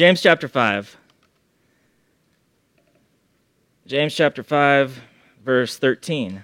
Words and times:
James 0.00 0.22
chapter 0.22 0.48
5. 0.48 0.96
James 3.86 4.14
chapter 4.14 4.42
5, 4.42 4.98
verse 5.44 5.76
13. 5.76 6.42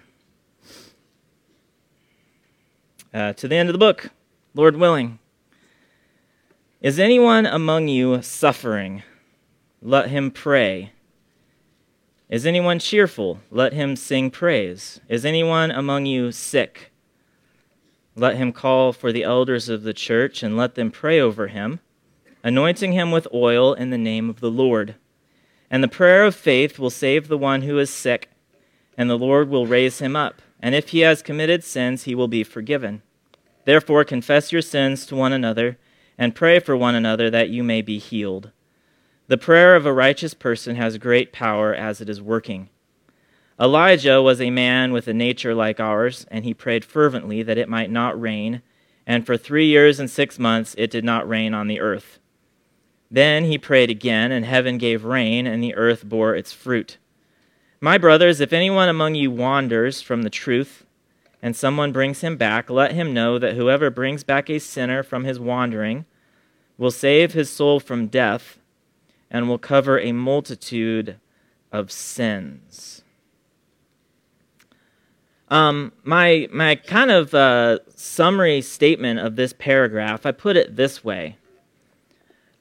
Uh, 3.15 3.33
to 3.33 3.49
the 3.49 3.57
end 3.57 3.71
of 3.71 3.73
the 3.73 3.79
book, 3.79 4.11
Lord 4.55 4.77
willing. 4.77 5.19
Is 6.83 6.99
anyone 6.99 7.47
among 7.47 7.89
you 7.89 8.21
suffering? 8.21 9.03
Let 9.81 10.11
him 10.11 10.31
pray. 10.31 10.93
Is 12.29 12.45
anyone 12.45 12.79
cheerful? 12.79 13.41
Let 13.51 13.73
him 13.73 13.97
sing 13.97 14.31
praise. 14.31 15.01
Is 15.09 15.25
anyone 15.25 15.71
among 15.71 16.05
you 16.05 16.31
sick? 16.31 16.93
Let 18.15 18.37
him 18.37 18.53
call 18.53 18.93
for 18.93 19.13
the 19.13 19.25
elders 19.25 19.71
of 19.71 19.83
the 19.83 19.95
church 19.95 20.43
and 20.43 20.59
let 20.59 20.75
them 20.75 20.91
pray 20.91 21.19
over 21.19 21.47
him, 21.47 21.81
anointing 22.47 22.93
him 22.93 23.11
with 23.11 23.27
oil 23.35 23.75
in 23.75 23.91
the 23.91 23.99
name 23.99 24.31
of 24.31 24.39
the 24.39 24.51
Lord. 24.53 24.95
And 25.69 25.83
the 25.83 25.89
prayer 25.89 26.25
of 26.25 26.37
faith 26.37 26.79
will 26.79 26.91
save 26.91 27.27
the 27.27 27.37
one 27.37 27.63
who 27.63 27.77
is 27.81 27.91
sick, 27.91 28.31
and 28.97 29.11
the 29.11 29.19
Lord 29.19 29.49
will 29.49 29.67
raise 29.67 29.99
him 29.99 30.15
up. 30.15 30.41
And 30.61 30.73
if 30.73 30.91
he 30.91 31.01
has 31.01 31.23
committed 31.23 31.65
sins, 31.65 32.05
he 32.05 32.15
will 32.15 32.29
be 32.29 32.45
forgiven. 32.45 33.03
Therefore, 33.65 34.05
confess 34.05 34.53
your 34.53 34.63
sins 34.63 35.07
to 35.07 35.17
one 35.17 35.33
another 35.33 35.77
and 36.17 36.37
pray 36.37 36.61
for 36.61 36.77
one 36.77 36.95
another 36.95 37.31
that 37.31 37.51
you 37.51 37.65
may 37.65 37.83
be 37.83 37.99
healed. 37.99 38.53
The 39.27 39.37
prayer 39.37 39.75
of 39.75 39.85
a 39.85 39.93
righteous 39.93 40.33
person 40.33 40.77
has 40.77 40.99
great 40.99 41.33
power 41.33 41.75
as 41.75 42.01
it 42.01 42.09
is 42.09 42.23
working. 42.23 42.69
Elijah 43.61 44.23
was 44.23 44.41
a 44.41 44.51
man 44.51 44.93
with 44.93 45.09
a 45.09 45.13
nature 45.13 45.53
like 45.53 45.81
ours, 45.81 46.25
and 46.31 46.45
he 46.45 46.55
prayed 46.55 46.85
fervently 46.85 47.43
that 47.43 47.59
it 47.59 47.69
might 47.69 47.91
not 47.91 48.21
rain, 48.21 48.63
and 49.05 49.27
for 49.27 49.37
three 49.37 49.67
years 49.67 49.99
and 49.99 50.09
six 50.09 50.39
months 50.39 50.77
it 50.79 50.93
did 50.93 51.05
not 51.05 51.29
rain 51.29 51.53
on 51.53 51.67
the 51.67 51.81
earth. 51.81 52.21
Then 53.11 53.45
he 53.45 53.59
prayed 53.59 53.91
again, 53.91 54.33
and 54.33 54.45
heaven 54.45 54.79
gave 54.79 55.05
rain, 55.05 55.47
and 55.47 55.63
the 55.63 55.75
earth 55.75 56.05
bore 56.05 56.35
its 56.35 56.53
fruit. 56.53 56.99
My 57.81 57.99
brothers, 57.99 58.41
if 58.41 58.53
anyone 58.53 58.89
among 58.89 59.15
you 59.15 59.31
wanders 59.31 60.03
from 60.03 60.23
the 60.23 60.31
truth, 60.31 60.85
and 61.43 61.55
someone 61.55 61.93
brings 61.93 62.23
him 62.23 62.37
back, 62.37 62.71
let 62.71 62.93
him 62.93 63.15
know 63.15 63.39
that 63.39 63.55
whoever 63.55 63.91
brings 63.91 64.25
back 64.25 64.51
a 64.51 64.59
sinner 64.59 65.03
from 65.03 65.25
his 65.25 65.39
wandering 65.39 66.07
will 66.79 66.91
save 66.91 67.33
his 67.33 67.51
soul 67.51 67.79
from 67.79 68.09
death 68.09 68.59
and 69.31 69.49
will 69.49 69.59
cover 69.59 70.01
a 70.01 70.13
multitude 70.13 71.19
of 71.71 71.93
sins. 71.93 73.03
Um, 75.49 75.93
my, 76.03 76.49
my 76.53 76.75
kind 76.75 77.11
of 77.11 77.35
uh, 77.35 77.79
summary 77.95 78.61
statement 78.63 79.21
of 79.21 79.37
this 79.37 79.53
paragraph, 79.53 80.27
I 80.27 80.33
put 80.33 80.57
it 80.57 80.75
this 80.77 81.05
way 81.05 81.37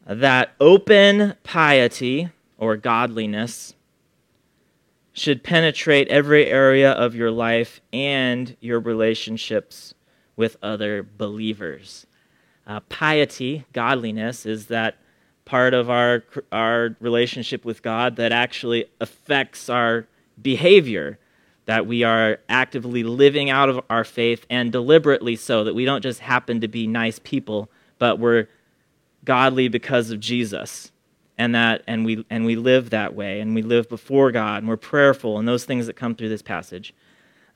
that 0.05 0.53
open 0.59 1.35
piety 1.43 2.29
or 2.57 2.77
godliness 2.77 3.73
should 5.13 5.43
penetrate 5.43 6.07
every 6.09 6.45
area 6.47 6.91
of 6.91 7.15
your 7.15 7.31
life 7.31 7.79
and 7.93 8.55
your 8.59 8.79
relationships 8.79 9.93
with 10.35 10.57
other 10.61 11.03
believers. 11.03 12.05
Uh, 12.67 12.81
piety, 12.81 13.65
godliness, 13.73 14.45
is 14.45 14.67
that 14.67 14.97
part 15.45 15.73
of 15.73 15.89
our, 15.89 16.23
our 16.51 16.97
relationship 16.99 17.63
with 17.63 17.81
God 17.81 18.15
that 18.17 18.31
actually 18.31 18.85
affects 18.99 19.69
our 19.69 20.07
behavior, 20.41 21.17
that 21.65 21.87
we 21.87 22.03
are 22.03 22.39
actively 22.49 23.03
living 23.03 23.49
out 23.49 23.69
of 23.69 23.79
our 23.89 24.03
faith 24.03 24.45
and 24.49 24.71
deliberately 24.71 25.35
so, 25.35 25.63
that 25.63 25.75
we 25.75 25.85
don't 25.85 26.01
just 26.01 26.19
happen 26.19 26.59
to 26.61 26.67
be 26.67 26.87
nice 26.87 27.19
people, 27.19 27.69
but 27.99 28.19
we're 28.19 28.47
godly 29.25 29.67
because 29.67 30.11
of 30.11 30.19
Jesus. 30.19 30.91
And 31.37 31.53
that 31.53 31.83
and 31.85 32.05
we 32.05 32.25
and 32.29 32.45
we 32.45 32.55
live 32.55 32.91
that 32.91 33.13
way 33.13 33.41
and 33.41 33.53
we 33.53 33.61
live 33.61 33.89
before 33.89 34.31
God 34.31 34.59
and 34.59 34.69
we're 34.69 34.77
prayerful 34.77 35.37
and 35.37 35.45
those 35.45 35.65
things 35.65 35.85
that 35.87 35.97
come 35.97 36.15
through 36.15 36.29
this 36.29 36.41
passage. 36.41 36.93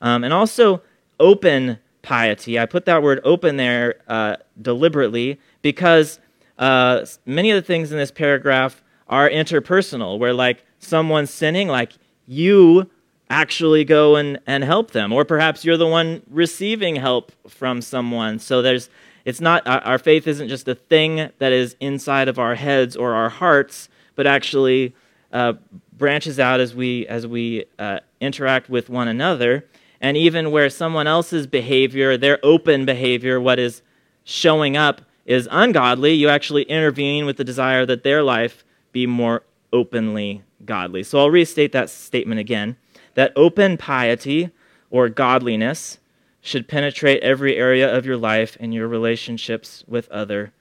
Um, 0.02 0.22
and 0.22 0.34
also 0.34 0.82
open 1.18 1.78
piety. 2.02 2.58
I 2.58 2.66
put 2.66 2.84
that 2.84 3.02
word 3.02 3.20
open 3.24 3.56
there 3.56 4.02
uh, 4.06 4.36
deliberately 4.60 5.40
because 5.62 6.20
uh, 6.58 7.06
many 7.24 7.50
of 7.50 7.56
the 7.56 7.66
things 7.66 7.90
in 7.90 7.98
this 7.98 8.10
paragraph 8.10 8.82
are 9.08 9.28
interpersonal, 9.28 10.18
where 10.18 10.34
like 10.34 10.64
someone's 10.78 11.30
sinning, 11.30 11.68
like 11.68 11.92
you 12.26 12.88
actually 13.28 13.84
go 13.84 14.16
and, 14.16 14.38
and 14.46 14.64
help 14.64 14.90
them, 14.90 15.12
or 15.12 15.24
perhaps 15.24 15.64
you're 15.64 15.76
the 15.76 15.86
one 15.86 16.22
receiving 16.28 16.96
help 16.96 17.32
from 17.48 17.80
someone. 17.80 18.38
So 18.38 18.62
there's 18.62 18.90
it's 19.30 19.40
not 19.40 19.62
our 19.66 19.98
faith 19.98 20.26
isn't 20.26 20.48
just 20.48 20.66
a 20.66 20.74
thing 20.74 21.30
that 21.38 21.52
is 21.52 21.76
inside 21.78 22.26
of 22.26 22.38
our 22.38 22.56
heads 22.56 22.96
or 22.96 23.14
our 23.14 23.28
hearts, 23.28 23.88
but 24.16 24.26
actually 24.26 24.92
uh, 25.32 25.52
branches 25.96 26.40
out 26.40 26.58
as 26.58 26.74
we 26.74 27.06
as 27.06 27.28
we 27.28 27.64
uh, 27.78 28.00
interact 28.20 28.68
with 28.68 28.90
one 28.90 29.06
another, 29.06 29.64
and 30.00 30.16
even 30.16 30.50
where 30.50 30.68
someone 30.68 31.06
else's 31.06 31.46
behavior, 31.46 32.16
their 32.16 32.40
open 32.42 32.84
behavior, 32.84 33.40
what 33.40 33.60
is 33.60 33.82
showing 34.24 34.76
up 34.76 35.00
is 35.24 35.46
ungodly, 35.52 36.12
you 36.12 36.28
actually 36.28 36.64
intervene 36.64 37.24
with 37.24 37.36
the 37.36 37.44
desire 37.44 37.86
that 37.86 38.02
their 38.02 38.24
life 38.24 38.64
be 38.90 39.06
more 39.06 39.44
openly 39.72 40.42
godly. 40.64 41.04
So 41.04 41.20
I'll 41.20 41.30
restate 41.30 41.70
that 41.70 41.88
statement 41.88 42.40
again 42.40 42.76
that 43.14 43.32
open 43.36 43.76
piety 43.76 44.50
or 44.90 45.08
godliness 45.08 45.98
should 46.40 46.68
penetrate 46.68 47.22
every 47.22 47.56
area 47.56 47.94
of 47.94 48.06
your 48.06 48.16
life 48.16 48.56
and 48.60 48.72
your 48.72 48.88
relationships 48.88 49.84
with 49.86 50.08
other 50.10 50.52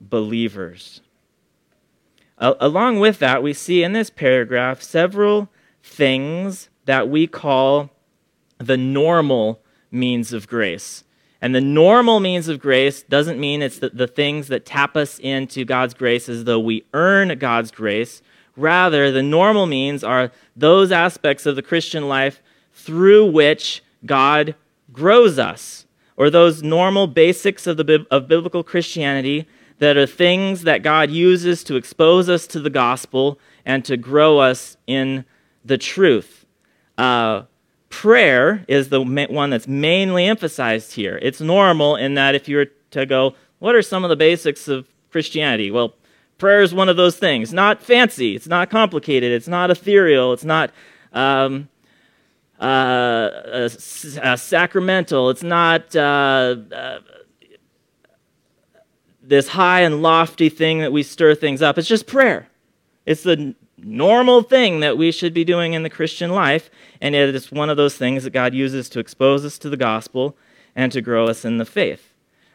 believers. 0.00 1.00
along 2.38 2.98
with 2.98 3.20
that, 3.20 3.42
we 3.42 3.52
see 3.52 3.84
in 3.84 3.92
this 3.92 4.10
paragraph 4.10 4.82
several 4.82 5.48
things 5.80 6.68
that 6.86 7.08
we 7.08 7.26
call 7.26 7.90
the 8.58 8.76
normal 8.76 9.60
means 9.92 10.32
of 10.32 10.48
grace. 10.48 11.04
And 11.40 11.54
the 11.54 11.60
normal 11.60 12.20
means 12.20 12.48
of 12.48 12.60
grace 12.60 13.02
doesn't 13.02 13.38
mean 13.38 13.62
it's 13.62 13.80
the, 13.80 13.90
the 13.90 14.06
things 14.06 14.48
that 14.48 14.64
tap 14.64 14.96
us 14.96 15.18
into 15.18 15.64
God's 15.64 15.94
grace 15.94 16.28
as 16.28 16.44
though 16.44 16.60
we 16.60 16.84
earn 16.94 17.36
God's 17.38 17.72
grace. 17.72 18.22
Rather, 18.56 19.10
the 19.10 19.22
normal 19.24 19.66
means 19.66 20.04
are 20.04 20.30
those 20.54 20.92
aspects 20.92 21.44
of 21.44 21.56
the 21.56 21.62
Christian 21.62 22.08
life 22.08 22.42
through 22.72 23.30
which 23.30 23.82
God 24.06 24.54
grows 24.92 25.38
us, 25.38 25.86
or 26.16 26.30
those 26.30 26.62
normal 26.62 27.06
basics 27.06 27.66
of, 27.66 27.76
the, 27.76 28.06
of 28.10 28.28
biblical 28.28 28.62
Christianity 28.62 29.46
that 29.78 29.96
are 29.96 30.06
things 30.06 30.62
that 30.62 30.82
God 30.82 31.10
uses 31.10 31.64
to 31.64 31.76
expose 31.76 32.28
us 32.28 32.46
to 32.48 32.60
the 32.60 32.70
gospel 32.70 33.38
and 33.64 33.84
to 33.84 33.96
grow 33.96 34.38
us 34.38 34.76
in 34.86 35.24
the 35.64 35.78
truth. 35.78 36.46
Uh, 36.98 37.42
prayer 37.88 38.64
is 38.68 38.88
the 38.88 39.00
one 39.02 39.50
that's 39.50 39.68
mainly 39.68 40.26
emphasized 40.26 40.92
here. 40.92 41.18
It's 41.22 41.40
normal 41.40 41.96
in 41.96 42.14
that 42.14 42.34
if 42.34 42.48
you 42.48 42.56
were 42.56 42.68
to 42.92 43.06
go, 43.06 43.34
what 43.58 43.74
are 43.74 43.82
some 43.82 44.04
of 44.04 44.10
the 44.10 44.16
basics 44.16 44.68
of 44.68 44.88
Christianity? 45.10 45.70
Well, 45.70 45.94
prayer 46.38 46.62
is 46.62 46.74
one 46.74 46.88
of 46.88 46.96
those 46.96 47.16
things. 47.16 47.52
Not 47.52 47.82
fancy, 47.82 48.34
it's 48.34 48.48
not 48.48 48.70
complicated, 48.70 49.32
it's 49.32 49.48
not 49.48 49.70
ethereal, 49.70 50.32
it's 50.32 50.44
not 50.44 50.70
um, 51.12 51.68
uh, 52.62 53.68
sacramental, 54.36 55.30
it's 55.30 55.42
not 55.42 55.94
uh, 55.96 56.56
uh, 56.72 56.98
this 59.22 59.48
high 59.48 59.80
and 59.80 60.02
lofty 60.02 60.48
thing 60.48 60.78
that 60.78 60.92
we 60.92 61.02
stir 61.02 61.34
things 61.34 61.60
up. 61.60 61.78
It's 61.78 61.88
just 61.88 62.06
prayer. 62.06 62.48
It's 63.04 63.24
the 63.24 63.54
normal 63.78 64.42
thing 64.42 64.80
that 64.80 64.96
we 64.96 65.10
should 65.10 65.34
be 65.34 65.44
doing 65.44 65.72
in 65.72 65.82
the 65.82 65.90
Christian 65.90 66.30
life, 66.30 66.70
and 67.00 67.14
it 67.14 67.34
is 67.34 67.50
one 67.50 67.68
of 67.68 67.76
those 67.76 67.96
things 67.96 68.24
that 68.24 68.30
God 68.30 68.54
uses 68.54 68.88
to 68.90 69.00
expose 69.00 69.44
us 69.44 69.58
to 69.58 69.68
the 69.68 69.76
gospel 69.76 70.36
and 70.76 70.92
to 70.92 71.00
grow 71.00 71.26
us 71.26 71.44
in 71.44 71.58
the 71.58 71.64
faith. 71.64 72.12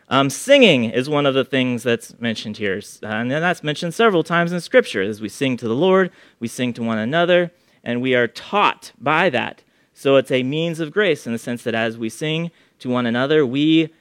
Um, 0.09 0.29
singing 0.29 0.85
is 0.85 1.09
one 1.09 1.25
of 1.25 1.33
the 1.33 1.43
things 1.43 1.83
that's 1.83 2.17
mentioned 2.17 2.57
here, 2.57 2.81
uh, 3.03 3.07
and 3.07 3.29
that's 3.29 3.61
mentioned 3.61 3.93
several 3.93 4.23
times 4.23 4.53
in 4.53 4.61
Scripture. 4.61 5.01
As 5.01 5.19
we 5.19 5.27
sing 5.27 5.57
to 5.57 5.67
the 5.67 5.75
Lord, 5.75 6.11
we 6.39 6.47
sing 6.47 6.71
to 6.73 6.83
one 6.83 6.97
another, 6.97 7.51
and 7.83 8.01
we 8.01 8.15
are 8.15 8.27
taught 8.27 8.93
by 8.97 9.29
that. 9.31 9.63
So 9.99 10.17
it's 10.17 10.29
a 10.29 10.43
means 10.43 10.79
of 10.79 10.91
grace 10.91 11.25
in 11.25 11.33
the 11.33 11.39
sense 11.39 11.63
that 11.63 11.73
as 11.73 11.97
we 11.97 12.07
sing 12.07 12.51
to 12.77 12.87
one 12.87 13.07
another, 13.07 13.43
we 13.43 13.91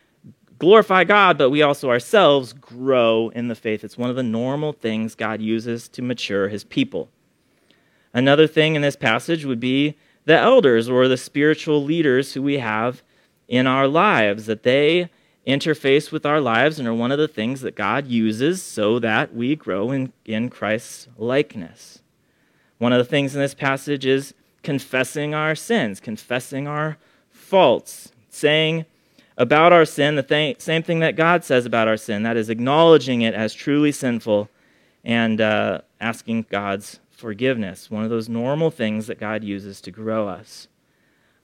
glorify 0.58 1.04
God, 1.04 1.38
but 1.38 1.48
we 1.48 1.62
also 1.62 1.88
ourselves 1.88 2.52
grow 2.52 3.30
in 3.30 3.48
the 3.48 3.54
faith. 3.54 3.82
It's 3.82 3.96
one 3.96 4.10
of 4.10 4.16
the 4.16 4.22
normal 4.22 4.74
things 4.74 5.14
God 5.14 5.40
uses 5.40 5.88
to 5.88 6.02
mature 6.02 6.48
his 6.48 6.64
people. 6.64 7.08
Another 8.12 8.46
thing 8.46 8.74
in 8.74 8.82
this 8.82 8.94
passage 8.94 9.46
would 9.46 9.58
be 9.58 9.96
the 10.26 10.38
elders 10.38 10.86
or 10.86 11.08
the 11.08 11.16
spiritual 11.16 11.82
leaders 11.82 12.34
who 12.34 12.42
we 12.42 12.58
have 12.58 13.02
in 13.48 13.66
our 13.66 13.88
lives, 13.88 14.44
that 14.44 14.64
they 14.64 15.08
interface 15.46 16.12
with 16.12 16.26
our 16.26 16.42
lives 16.42 16.78
and 16.78 16.86
are 16.86 16.92
one 16.92 17.10
of 17.10 17.18
the 17.18 17.26
things 17.26 17.62
that 17.62 17.74
God 17.74 18.06
uses 18.06 18.62
so 18.62 18.98
that 18.98 19.34
we 19.34 19.56
grow 19.56 19.90
in, 19.92 20.12
in 20.26 20.50
Christ's 20.50 21.08
likeness. 21.16 22.02
One 22.76 22.92
of 22.92 22.98
the 22.98 23.10
things 23.10 23.34
in 23.34 23.40
this 23.40 23.54
passage 23.54 24.04
is 24.04 24.34
confessing 24.66 25.32
our 25.32 25.54
sins, 25.54 26.00
confessing 26.00 26.66
our 26.66 26.96
faults, 27.30 28.10
saying 28.28 28.84
about 29.38 29.72
our 29.72 29.84
sin 29.84 30.16
the 30.16 30.24
th- 30.24 30.60
same 30.60 30.82
thing 30.82 30.98
that 30.98 31.14
God 31.14 31.44
says 31.44 31.66
about 31.66 31.86
our 31.86 31.96
sin 31.96 32.24
that 32.24 32.36
is, 32.36 32.50
acknowledging 32.50 33.22
it 33.22 33.32
as 33.32 33.54
truly 33.54 33.92
sinful 33.92 34.48
and 35.04 35.40
uh, 35.40 35.82
asking 36.00 36.46
God's 36.50 36.98
forgiveness, 37.12 37.92
one 37.92 38.02
of 38.02 38.10
those 38.10 38.28
normal 38.28 38.72
things 38.72 39.06
that 39.06 39.20
God 39.20 39.44
uses 39.44 39.80
to 39.82 39.92
grow 39.92 40.26
us. 40.26 40.66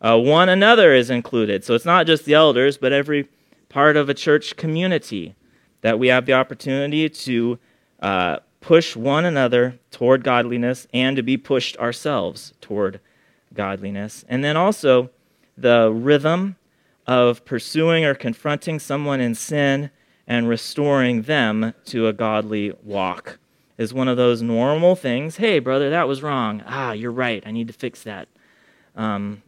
Uh, 0.01 0.19
one 0.19 0.49
another 0.49 0.93
is 0.93 1.09
included. 1.09 1.63
So 1.63 1.75
it's 1.75 1.85
not 1.85 2.09
just 2.09 2.25
the 2.25 2.35
elders, 2.35 2.77
but 2.77 2.93
every 2.93 3.29
part 3.69 3.97
of 3.97 4.09
a 4.09 4.15
church 4.15 4.57
community 4.57 5.37
that 5.83 5.97
we 5.97 6.09
have 6.09 6.27
the 6.27 6.33
opportunity 6.33 7.09
to 7.09 7.57
uh, 8.01 8.39
push 8.61 8.97
one 8.97 9.25
another 9.25 9.79
toward 9.93 10.25
godliness 10.25 10.89
and 10.93 11.17
to 11.17 11.23
be 11.23 11.37
pushed 11.37 11.77
ourselves 11.77 12.53
toward 12.61 12.99
godliness. 13.55 14.25
And 14.29 14.43
then 14.43 14.57
also 14.57 15.11
the 15.57 15.91
rhythm 15.93 16.57
of 17.07 17.45
pursuing 17.45 18.05
or 18.05 18.15
confronting 18.15 18.79
someone 18.79 19.21
in 19.21 19.35
sin 19.35 19.91
and 20.27 20.49
restoring 20.49 21.23
them 21.23 21.75
to 21.87 22.07
a 22.07 22.13
godly 22.13 22.73
walk 22.83 23.39
is 23.79 23.93
one 23.93 24.09
of 24.09 24.17
those 24.17 24.43
normal 24.43 24.95
things. 24.95 25.37
Hey, 25.37 25.59
brother, 25.59 25.91
that 25.91 26.07
was 26.07 26.23
wrong. 26.23 26.63
Ah, 26.67 26.93
you're 26.93 27.11
right. 27.11 27.43
I 27.45 27.51
need 27.51 27.67
to 27.67 27.73
fix 27.73 28.03
that. 28.05 28.29
Um, 28.95 29.43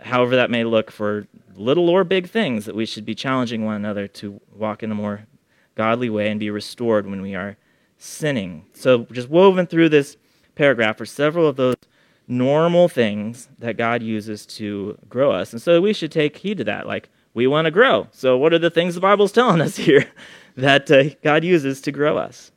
however, 0.00 0.36
that 0.36 0.50
may 0.50 0.64
look 0.64 0.90
for 0.90 1.26
little 1.54 1.88
or 1.88 2.04
big 2.04 2.28
things 2.28 2.66
that 2.66 2.74
we 2.74 2.84
should 2.84 3.06
be 3.06 3.14
challenging 3.14 3.64
one 3.64 3.76
another 3.76 4.06
to 4.08 4.40
walk 4.54 4.82
in 4.82 4.90
a 4.90 4.94
more 4.94 5.26
godly 5.74 6.10
way 6.10 6.28
and 6.28 6.40
be 6.40 6.50
restored 6.50 7.06
when 7.06 7.22
we 7.22 7.34
are 7.34 7.56
sinning. 7.96 8.66
So, 8.74 9.06
just 9.12 9.28
woven 9.28 9.66
through 9.66 9.88
this 9.90 10.16
paragraph 10.54 11.00
are 11.00 11.06
several 11.06 11.46
of 11.46 11.56
those 11.56 11.76
normal 12.28 12.88
things 12.88 13.48
that 13.58 13.76
God 13.76 14.02
uses 14.02 14.46
to 14.46 14.98
grow 15.08 15.32
us. 15.32 15.52
And 15.52 15.62
so 15.62 15.80
we 15.80 15.92
should 15.92 16.12
take 16.12 16.38
heed 16.38 16.58
to 16.58 16.64
that. 16.64 16.86
Like, 16.86 17.08
we 17.34 17.46
want 17.46 17.66
to 17.66 17.70
grow. 17.70 18.08
So, 18.12 18.36
what 18.36 18.52
are 18.52 18.58
the 18.58 18.70
things 18.70 18.94
the 18.94 19.00
Bible's 19.00 19.32
telling 19.32 19.60
us 19.60 19.76
here 19.76 20.06
that 20.56 20.90
uh, 20.90 21.10
God 21.22 21.44
uses 21.44 21.80
to 21.82 21.92
grow 21.92 22.16
us? 22.16 22.50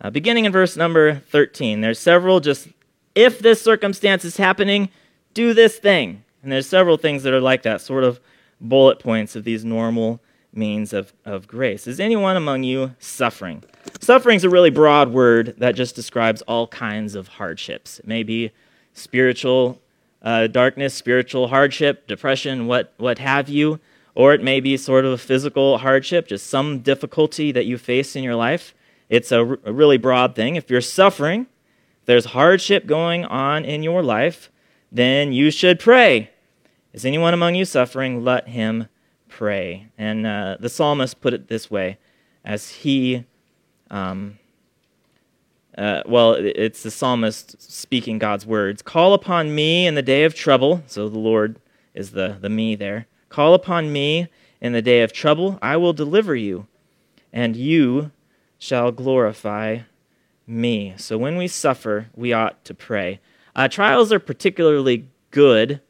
Uh, 0.00 0.10
beginning 0.10 0.44
in 0.44 0.52
verse 0.52 0.76
number 0.76 1.14
13, 1.30 1.80
there's 1.80 1.98
several 1.98 2.40
just, 2.40 2.68
if 3.14 3.38
this 3.38 3.62
circumstance 3.62 4.24
is 4.24 4.36
happening, 4.36 4.90
do 5.32 5.54
this 5.54 5.78
thing. 5.78 6.22
And 6.42 6.52
there's 6.52 6.68
several 6.68 6.96
things 6.96 7.22
that 7.22 7.32
are 7.32 7.40
like 7.40 7.62
that, 7.62 7.80
sort 7.80 8.04
of 8.04 8.20
bullet 8.60 8.98
points 8.98 9.36
of 9.36 9.44
these 9.44 9.64
normal 9.64 10.20
means 10.56 10.92
of, 10.92 11.12
of 11.24 11.46
grace. 11.46 11.86
Is 11.86 12.00
anyone 12.00 12.36
among 12.36 12.62
you 12.62 12.94
suffering? 12.98 13.62
Suffering 14.00 14.36
is 14.36 14.44
a 14.44 14.50
really 14.50 14.70
broad 14.70 15.12
word 15.12 15.54
that 15.58 15.74
just 15.74 15.94
describes 15.94 16.42
all 16.42 16.66
kinds 16.68 17.14
of 17.14 17.28
hardships. 17.28 17.98
It 17.98 18.06
may 18.06 18.22
be 18.22 18.52
spiritual 18.92 19.80
uh, 20.22 20.46
darkness, 20.48 20.94
spiritual 20.94 21.48
hardship, 21.48 22.06
depression, 22.06 22.66
what, 22.66 22.92
what 22.96 23.18
have 23.18 23.48
you, 23.48 23.78
or 24.14 24.32
it 24.34 24.42
may 24.42 24.60
be 24.60 24.76
sort 24.76 25.04
of 25.04 25.12
a 25.12 25.18
physical 25.18 25.78
hardship, 25.78 26.26
just 26.26 26.46
some 26.46 26.80
difficulty 26.80 27.52
that 27.52 27.66
you 27.66 27.78
face 27.78 28.16
in 28.16 28.24
your 28.24 28.34
life. 28.34 28.74
It's 29.08 29.30
a, 29.30 29.46
r- 29.46 29.58
a 29.64 29.72
really 29.72 29.98
broad 29.98 30.34
thing. 30.34 30.56
If 30.56 30.70
you're 30.70 30.80
suffering, 30.80 31.46
there's 32.06 32.26
hardship 32.26 32.86
going 32.86 33.24
on 33.24 33.64
in 33.64 33.82
your 33.82 34.02
life, 34.02 34.50
then 34.90 35.32
you 35.32 35.50
should 35.50 35.78
pray. 35.78 36.30
Is 36.92 37.04
anyone 37.04 37.34
among 37.34 37.54
you 37.54 37.64
suffering? 37.64 38.24
Let 38.24 38.48
him 38.48 38.88
pray. 39.36 39.86
And 39.98 40.26
uh, 40.26 40.56
the 40.58 40.70
psalmist 40.70 41.20
put 41.20 41.34
it 41.34 41.48
this 41.48 41.70
way 41.70 41.98
as 42.42 42.70
he, 42.70 43.24
um, 43.90 44.38
uh, 45.76 46.02
well, 46.06 46.32
it's 46.32 46.82
the 46.82 46.90
psalmist 46.90 47.60
speaking 47.60 48.18
God's 48.18 48.46
words 48.46 48.80
Call 48.80 49.12
upon 49.12 49.54
me 49.54 49.86
in 49.86 49.94
the 49.94 50.02
day 50.02 50.24
of 50.24 50.34
trouble. 50.34 50.82
So 50.86 51.10
the 51.10 51.18
Lord 51.18 51.60
is 51.94 52.12
the, 52.12 52.38
the 52.40 52.48
me 52.48 52.76
there. 52.76 53.06
Call 53.28 53.52
upon 53.52 53.92
me 53.92 54.28
in 54.62 54.72
the 54.72 54.80
day 54.80 55.02
of 55.02 55.12
trouble. 55.12 55.58
I 55.60 55.76
will 55.76 55.92
deliver 55.92 56.34
you, 56.34 56.66
and 57.30 57.56
you 57.56 58.12
shall 58.58 58.90
glorify 58.90 59.80
me. 60.46 60.94
So 60.96 61.18
when 61.18 61.36
we 61.36 61.46
suffer, 61.46 62.06
we 62.14 62.32
ought 62.32 62.64
to 62.64 62.72
pray. 62.72 63.20
Uh, 63.54 63.68
trials 63.68 64.12
are 64.12 64.18
particularly 64.18 65.08
good 65.30 65.82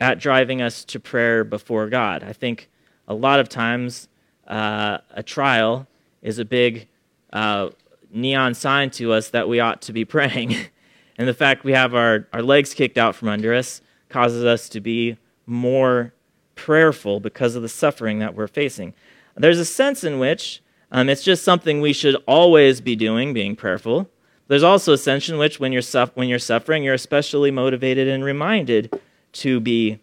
at 0.00 0.18
driving 0.18 0.62
us 0.62 0.84
to 0.84 1.00
prayer 1.00 1.44
before 1.44 1.88
God. 1.88 2.22
I 2.22 2.32
think 2.32 2.68
a 3.06 3.14
lot 3.14 3.40
of 3.40 3.48
times 3.48 4.08
uh, 4.46 4.98
a 5.10 5.22
trial 5.22 5.86
is 6.22 6.38
a 6.38 6.44
big 6.44 6.88
uh, 7.32 7.70
neon 8.10 8.54
sign 8.54 8.90
to 8.90 9.12
us 9.12 9.30
that 9.30 9.48
we 9.48 9.60
ought 9.60 9.82
to 9.82 9.92
be 9.92 10.04
praying. 10.04 10.56
and 11.18 11.28
the 11.28 11.34
fact 11.34 11.64
we 11.64 11.72
have 11.72 11.94
our, 11.94 12.28
our 12.32 12.42
legs 12.42 12.74
kicked 12.74 12.98
out 12.98 13.14
from 13.14 13.28
under 13.28 13.54
us 13.54 13.80
causes 14.08 14.44
us 14.44 14.68
to 14.70 14.80
be 14.80 15.16
more 15.46 16.12
prayerful 16.54 17.20
because 17.20 17.54
of 17.54 17.62
the 17.62 17.68
suffering 17.68 18.18
that 18.18 18.34
we're 18.34 18.46
facing. 18.46 18.94
There's 19.36 19.58
a 19.58 19.64
sense 19.64 20.02
in 20.02 20.18
which 20.18 20.62
um, 20.90 21.08
it's 21.08 21.22
just 21.22 21.44
something 21.44 21.80
we 21.80 21.92
should 21.92 22.16
always 22.26 22.80
be 22.80 22.96
doing, 22.96 23.32
being 23.32 23.54
prayerful. 23.54 24.10
There's 24.48 24.62
also 24.62 24.94
a 24.94 24.98
sense 24.98 25.28
in 25.28 25.38
which 25.38 25.60
when 25.60 25.72
you're, 25.72 25.82
when 26.14 26.28
you're 26.28 26.38
suffering, 26.38 26.82
you're 26.82 26.94
especially 26.94 27.50
motivated 27.50 28.08
and 28.08 28.24
reminded 28.24 28.98
to 29.32 29.60
be 29.60 30.00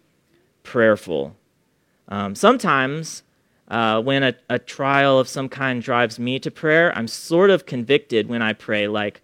prayerful. 0.63 1.36
Um, 2.07 2.36
sometimes, 2.36 3.24
uh, 3.68 4.01
when 4.01 4.24
a, 4.24 4.36
a 4.50 4.60
trial 4.60 5.19
of 5.19 5.27
some 5.27 5.50
kind 5.50 5.81
drives 5.81 6.19
me 6.19 6.39
to 6.39 6.51
prayer, 6.51 6.95
I'm 6.95 7.07
sort 7.07 7.50
of 7.50 7.66
convicted 7.66 8.27
when 8.27 8.42
I 8.42 8.54
pray, 8.54 8.88
like, 8.88 9.22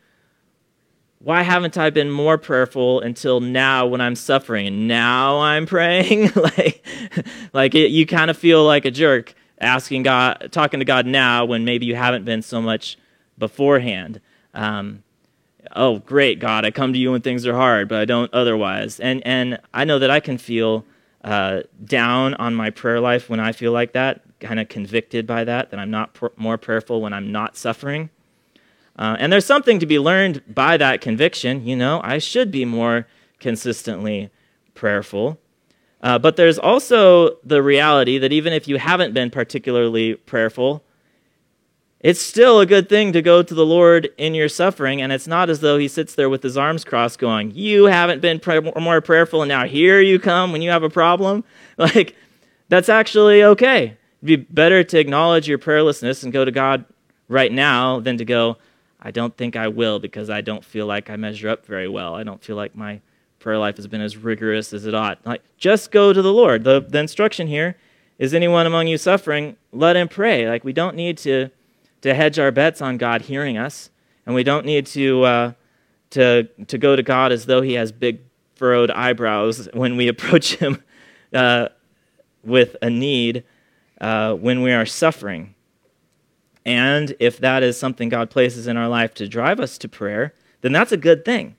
why 1.20 1.44
haven't 1.44 1.78
I 1.78 1.92
been 1.92 2.10
more 2.10 2.38
prayerful 2.38 3.02
until 3.02 3.40
now 3.40 3.86
when 3.86 4.02
I'm 4.02 4.16
suffering? 4.16 4.88
Now 4.88 5.40
I'm 5.40 5.66
praying? 5.68 6.32
like, 6.36 6.84
like 7.54 7.76
it, 7.76 7.92
you 7.92 8.06
kind 8.06 8.32
of 8.32 8.38
feel 8.38 8.66
like 8.66 8.86
a 8.86 8.92
jerk 8.92 9.36
asking 9.60 10.04
God, 10.04 10.50
talking 10.52 10.80
to 10.80 10.86
God 10.86 11.06
now 11.06 11.46
when 11.46 11.64
maybe 11.64 11.86
you 11.86 11.96
haven't 11.96 12.26
been 12.26 12.42
so 12.42 12.62
much 12.62 12.98
beforehand. 13.38 14.20
Um, 14.54 15.04
oh, 15.76 16.00
great, 16.00 16.40
God, 16.40 16.66
I 16.66 16.72
come 16.72 16.94
to 16.94 17.00
you 17.00 17.12
when 17.12 17.22
things 17.22 17.46
are 17.46 17.56
hard, 17.56 17.88
but 17.88 18.00
I 18.00 18.06
don't 18.06 18.34
otherwise. 18.34 19.00
And, 19.00 19.26
and 19.26 19.60
I 19.74 19.86
know 19.86 20.00
that 20.00 20.10
I 20.10 20.20
can 20.20 20.38
feel 20.38 20.86
uh, 21.24 21.62
down 21.84 22.34
on 22.36 22.56
my 22.56 22.70
prayer 22.70 23.00
life 23.00 23.30
when 23.30 23.40
I 23.40 23.52
feel 23.52 23.72
like 23.72 23.94
that, 23.94 24.22
kind 24.40 24.60
of 24.60 24.70
convicted 24.70 25.28
by 25.28 25.44
that, 25.44 25.72
that 25.72 25.80
I'm 25.80 25.92
not 25.92 26.14
pr- 26.14 26.28
more 26.36 26.58
prayerful 26.58 27.02
when 27.02 27.14
I'm 27.14 27.32
not 27.32 27.58
suffering. 27.58 28.10
Uh, 28.98 29.16
and 29.20 29.32
there's 29.32 29.46
something 29.46 29.80
to 29.80 29.86
be 29.86 30.00
learned 30.00 30.44
by 30.54 30.78
that 30.78 31.02
conviction. 31.02 31.66
You 31.66 31.76
know, 31.76 32.02
I 32.04 32.18
should 32.18 32.52
be 32.52 32.66
more 32.66 33.08
consistently 33.40 34.30
prayerful. 34.74 35.40
Uh, 36.02 36.18
but 36.18 36.36
there's 36.36 36.58
also 36.58 37.38
the 37.44 37.62
reality 37.62 38.18
that 38.18 38.34
even 38.34 38.54
if 38.54 38.68
you 38.68 38.78
haven't 38.78 39.14
been 39.14 39.30
particularly 39.30 40.16
prayerful, 40.16 40.84
it's 42.02 42.20
still 42.20 42.60
a 42.60 42.66
good 42.66 42.90
thing 42.90 43.14
to 43.14 43.22
go 43.22 43.44
to 43.44 43.54
the 43.54 43.66
Lord 43.66 44.10
in 44.18 44.34
your 44.34 44.50
suffering, 44.50 45.02
and 45.02 45.12
it's 45.12 45.28
not 45.28 45.52
as 45.52 45.60
though 45.60 45.78
he 45.78 45.88
sits 45.88 46.16
there 46.16 46.30
with 46.30 46.42
his 46.42 46.58
arms 46.58 46.84
crossed 46.84 47.20
going, 47.20 47.52
You 47.52 47.86
haven't 47.86 48.22
been 48.22 48.42
more 48.80 49.02
prayerful, 49.02 49.44
and 49.44 49.50
now 49.50 49.68
here 49.68 50.02
you 50.02 50.18
come 50.18 50.52
when 50.52 50.64
you 50.64 50.72
have 50.72 50.84
a 50.84 50.90
problem. 50.90 51.44
Like, 51.78 52.16
that's 52.70 52.90
actually 52.90 53.44
okay. 53.44 53.84
It'd 53.86 53.98
be 54.22 54.36
better 54.36 54.84
to 54.84 55.00
acknowledge 55.00 55.48
your 55.48 55.58
prayerlessness 55.58 56.24
and 56.24 56.32
go 56.32 56.46
to 56.46 56.52
God 56.52 56.86
right 57.28 57.52
now 57.52 58.00
than 58.00 58.18
to 58.18 58.26
go, 58.26 58.58
I 59.02 59.10
don't 59.10 59.36
think 59.36 59.56
I 59.56 59.68
will 59.68 59.98
because 59.98 60.30
I 60.30 60.42
don't 60.42 60.64
feel 60.64 60.86
like 60.86 61.10
I 61.10 61.16
measure 61.16 61.50
up 61.50 61.66
very 61.66 61.88
well. 61.88 62.14
I 62.14 62.24
don't 62.24 62.44
feel 62.44 62.56
like 62.56 62.76
my 62.76 63.02
prayer 63.40 63.58
life 63.58 63.78
has 63.78 63.88
been 63.88 64.02
as 64.02 64.16
rigorous 64.16 64.74
as 64.74 64.86
it 64.86 64.94
ought. 64.94 65.26
Like, 65.26 65.42
just 65.58 65.92
go 65.92 66.14
to 66.14 66.22
the 66.22 66.34
Lord. 66.34 66.66
The, 66.66 66.82
the 66.82 67.00
instruction 67.00 67.48
here 67.48 67.78
is 68.20 68.34
anyone 68.34 68.68
among 68.68 68.86
you 68.86 69.00
suffering, 69.00 69.56
let 69.72 69.96
him 69.96 70.08
pray. 70.08 70.48
Like, 70.48 70.64
we 70.64 70.74
don't 70.74 70.96
need 70.96 71.18
to 71.20 71.50
to 72.02 72.14
hedge 72.14 72.40
our 72.40 72.52
bets 72.52 72.82
on 72.82 72.98
God 72.98 73.24
hearing 73.24 73.58
us, 73.58 73.90
and 74.26 74.36
we 74.36 74.44
don't 74.44 74.66
need 74.66 74.86
to, 74.88 75.24
uh, 75.24 75.52
to, 76.12 76.44
to 76.68 76.78
go 76.78 76.96
to 76.96 77.04
God 77.04 77.32
as 77.32 77.46
though 77.46 77.62
He 77.62 77.74
has 77.74 77.92
big 77.92 78.20
furrowed 78.56 78.92
eyebrows 78.92 79.70
when 79.74 79.98
we 79.98 80.08
approach 80.08 80.56
Him 80.56 80.84
uh, 81.34 81.70
with 82.44 82.76
a 82.82 82.90
need 82.90 83.44
uh, 84.00 84.34
when 84.34 84.62
we 84.62 84.72
are 84.72 84.86
suffering. 84.86 85.56
And 86.66 87.16
if 87.20 87.40
that 87.40 87.64
is 87.64 87.78
something 87.78 88.10
God 88.10 88.30
places 88.30 88.68
in 88.68 88.78
our 88.78 88.88
life 88.88 89.14
to 89.16 89.28
drive 89.28 89.60
us 89.60 89.78
to 89.80 89.90
prayer, 89.90 90.34
then 90.62 90.72
that's 90.72 90.92
a 90.92 90.98
good 90.98 91.26
thing. 91.26 91.56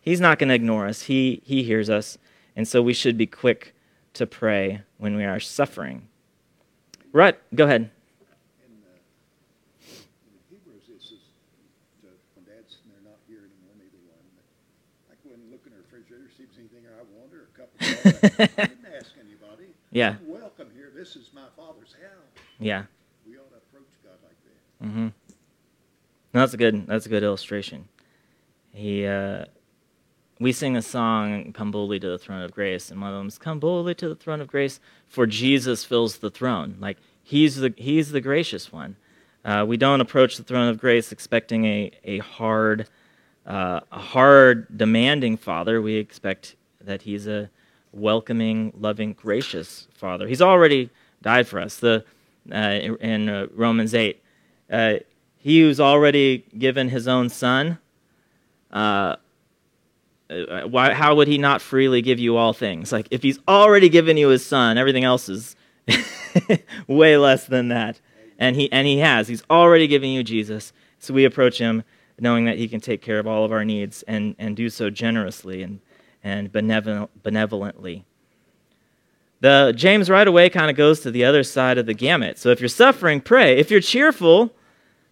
He's 0.00 0.20
not 0.20 0.38
going 0.38 0.48
to 0.48 0.54
ignore 0.54 0.86
us, 0.86 1.02
he, 1.02 1.42
he 1.44 1.62
hears 1.62 1.90
us. 1.90 2.18
And 2.56 2.66
so 2.66 2.82
we 2.82 2.94
should 2.94 3.16
be 3.16 3.26
quick 3.26 3.74
to 4.14 4.26
pray 4.26 4.82
when 4.96 5.16
we 5.16 5.24
are 5.24 5.38
suffering. 5.38 6.08
Right, 7.12 7.38
go 7.54 7.64
ahead. 7.64 7.90
didn't 8.18 8.32
ask 8.32 8.58
anybody. 8.64 9.02
Yeah. 19.90 20.16
I'm 20.20 20.28
welcome 20.28 20.68
here. 20.74 20.90
This 20.94 21.16
is 21.16 21.30
my 21.34 21.46
father's 21.56 21.92
house. 21.92 22.44
Yeah. 22.58 22.84
We 23.26 23.36
ought 23.36 23.50
to 23.50 23.56
approach 23.56 23.88
God 24.04 24.18
like 24.22 24.36
that. 24.44 24.86
Mm-hmm. 24.86 25.08
No, 26.34 26.40
that's 26.40 26.54
a 26.54 26.56
good. 26.56 26.86
That's 26.86 27.06
a 27.06 27.08
good 27.08 27.22
illustration. 27.22 27.88
He, 28.72 29.06
uh, 29.06 29.46
we 30.38 30.52
sing 30.52 30.76
a 30.76 30.82
song, 30.82 31.52
"Come 31.52 31.70
boldly 31.70 31.98
to 32.00 32.08
the 32.10 32.18
throne 32.18 32.42
of 32.42 32.52
grace," 32.52 32.90
and 32.90 33.00
one 33.00 33.10
of 33.10 33.16
them 33.16 33.28
is, 33.28 33.38
"Come 33.38 33.58
boldly 33.58 33.94
to 33.96 34.08
the 34.08 34.14
throne 34.14 34.40
of 34.40 34.48
grace, 34.48 34.78
for 35.06 35.26
Jesus 35.26 35.84
fills 35.84 36.18
the 36.18 36.30
throne." 36.30 36.76
Like 36.78 36.98
he's 37.22 37.56
the 37.56 37.72
he's 37.76 38.12
the 38.12 38.20
gracious 38.20 38.70
one. 38.70 38.96
Uh, 39.44 39.64
we 39.66 39.78
don't 39.78 40.02
approach 40.02 40.36
the 40.36 40.42
throne 40.42 40.68
of 40.68 40.78
grace 40.78 41.12
expecting 41.12 41.64
a, 41.64 41.90
a 42.04 42.18
hard, 42.18 42.88
uh, 43.46 43.80
a 43.90 43.98
hard, 43.98 44.76
demanding 44.76 45.38
father. 45.38 45.80
We 45.80 45.94
expect 45.94 46.56
that 46.82 47.02
he's 47.02 47.26
a 47.26 47.48
welcoming, 47.98 48.72
loving, 48.78 49.12
gracious 49.12 49.88
father. 49.94 50.26
He's 50.26 50.42
already 50.42 50.90
died 51.22 51.46
for 51.46 51.60
us. 51.60 51.76
The 51.76 52.04
uh, 52.50 52.96
in 53.00 53.28
uh, 53.28 53.46
Romans 53.54 53.94
eight, 53.94 54.22
uh, 54.70 54.94
he 55.36 55.60
who's 55.60 55.80
already 55.80 56.44
given 56.56 56.88
his 56.88 57.06
own 57.06 57.28
son. 57.28 57.78
Uh, 58.72 59.16
uh, 60.30 60.62
why, 60.68 60.92
how 60.92 61.14
would 61.14 61.28
he 61.28 61.38
not 61.38 61.62
freely 61.62 62.02
give 62.02 62.18
you 62.18 62.36
all 62.36 62.52
things? 62.52 62.92
Like, 62.92 63.08
if 63.10 63.22
he's 63.22 63.38
already 63.48 63.88
given 63.88 64.16
you 64.18 64.28
his 64.28 64.44
son, 64.44 64.76
everything 64.76 65.04
else 65.04 65.28
is 65.28 65.56
way 66.86 67.16
less 67.16 67.46
than 67.46 67.68
that. 67.68 68.00
And 68.38 68.54
he, 68.54 68.70
and 68.70 68.86
he 68.86 68.98
has. 68.98 69.26
He's 69.28 69.42
already 69.48 69.86
given 69.86 70.10
you 70.10 70.22
Jesus. 70.22 70.72
So 70.98 71.14
we 71.14 71.24
approach 71.24 71.58
him 71.58 71.82
knowing 72.20 72.44
that 72.44 72.58
he 72.58 72.68
can 72.68 72.80
take 72.80 73.00
care 73.00 73.18
of 73.18 73.26
all 73.26 73.44
of 73.44 73.52
our 73.52 73.64
needs 73.64 74.02
and, 74.02 74.34
and 74.38 74.54
do 74.54 74.68
so 74.68 74.90
generously 74.90 75.62
and, 75.62 75.80
and 76.22 76.52
benevolently. 76.52 78.04
The 79.40 79.72
James 79.76 80.10
right 80.10 80.26
away 80.26 80.50
kind 80.50 80.70
of 80.70 80.76
goes 80.76 81.00
to 81.00 81.10
the 81.10 81.24
other 81.24 81.44
side 81.44 81.78
of 81.78 81.86
the 81.86 81.94
gamut. 81.94 82.38
So 82.38 82.50
if 82.50 82.60
you're 82.60 82.68
suffering, 82.68 83.20
pray. 83.20 83.56
If 83.56 83.70
you're 83.70 83.80
cheerful, 83.80 84.52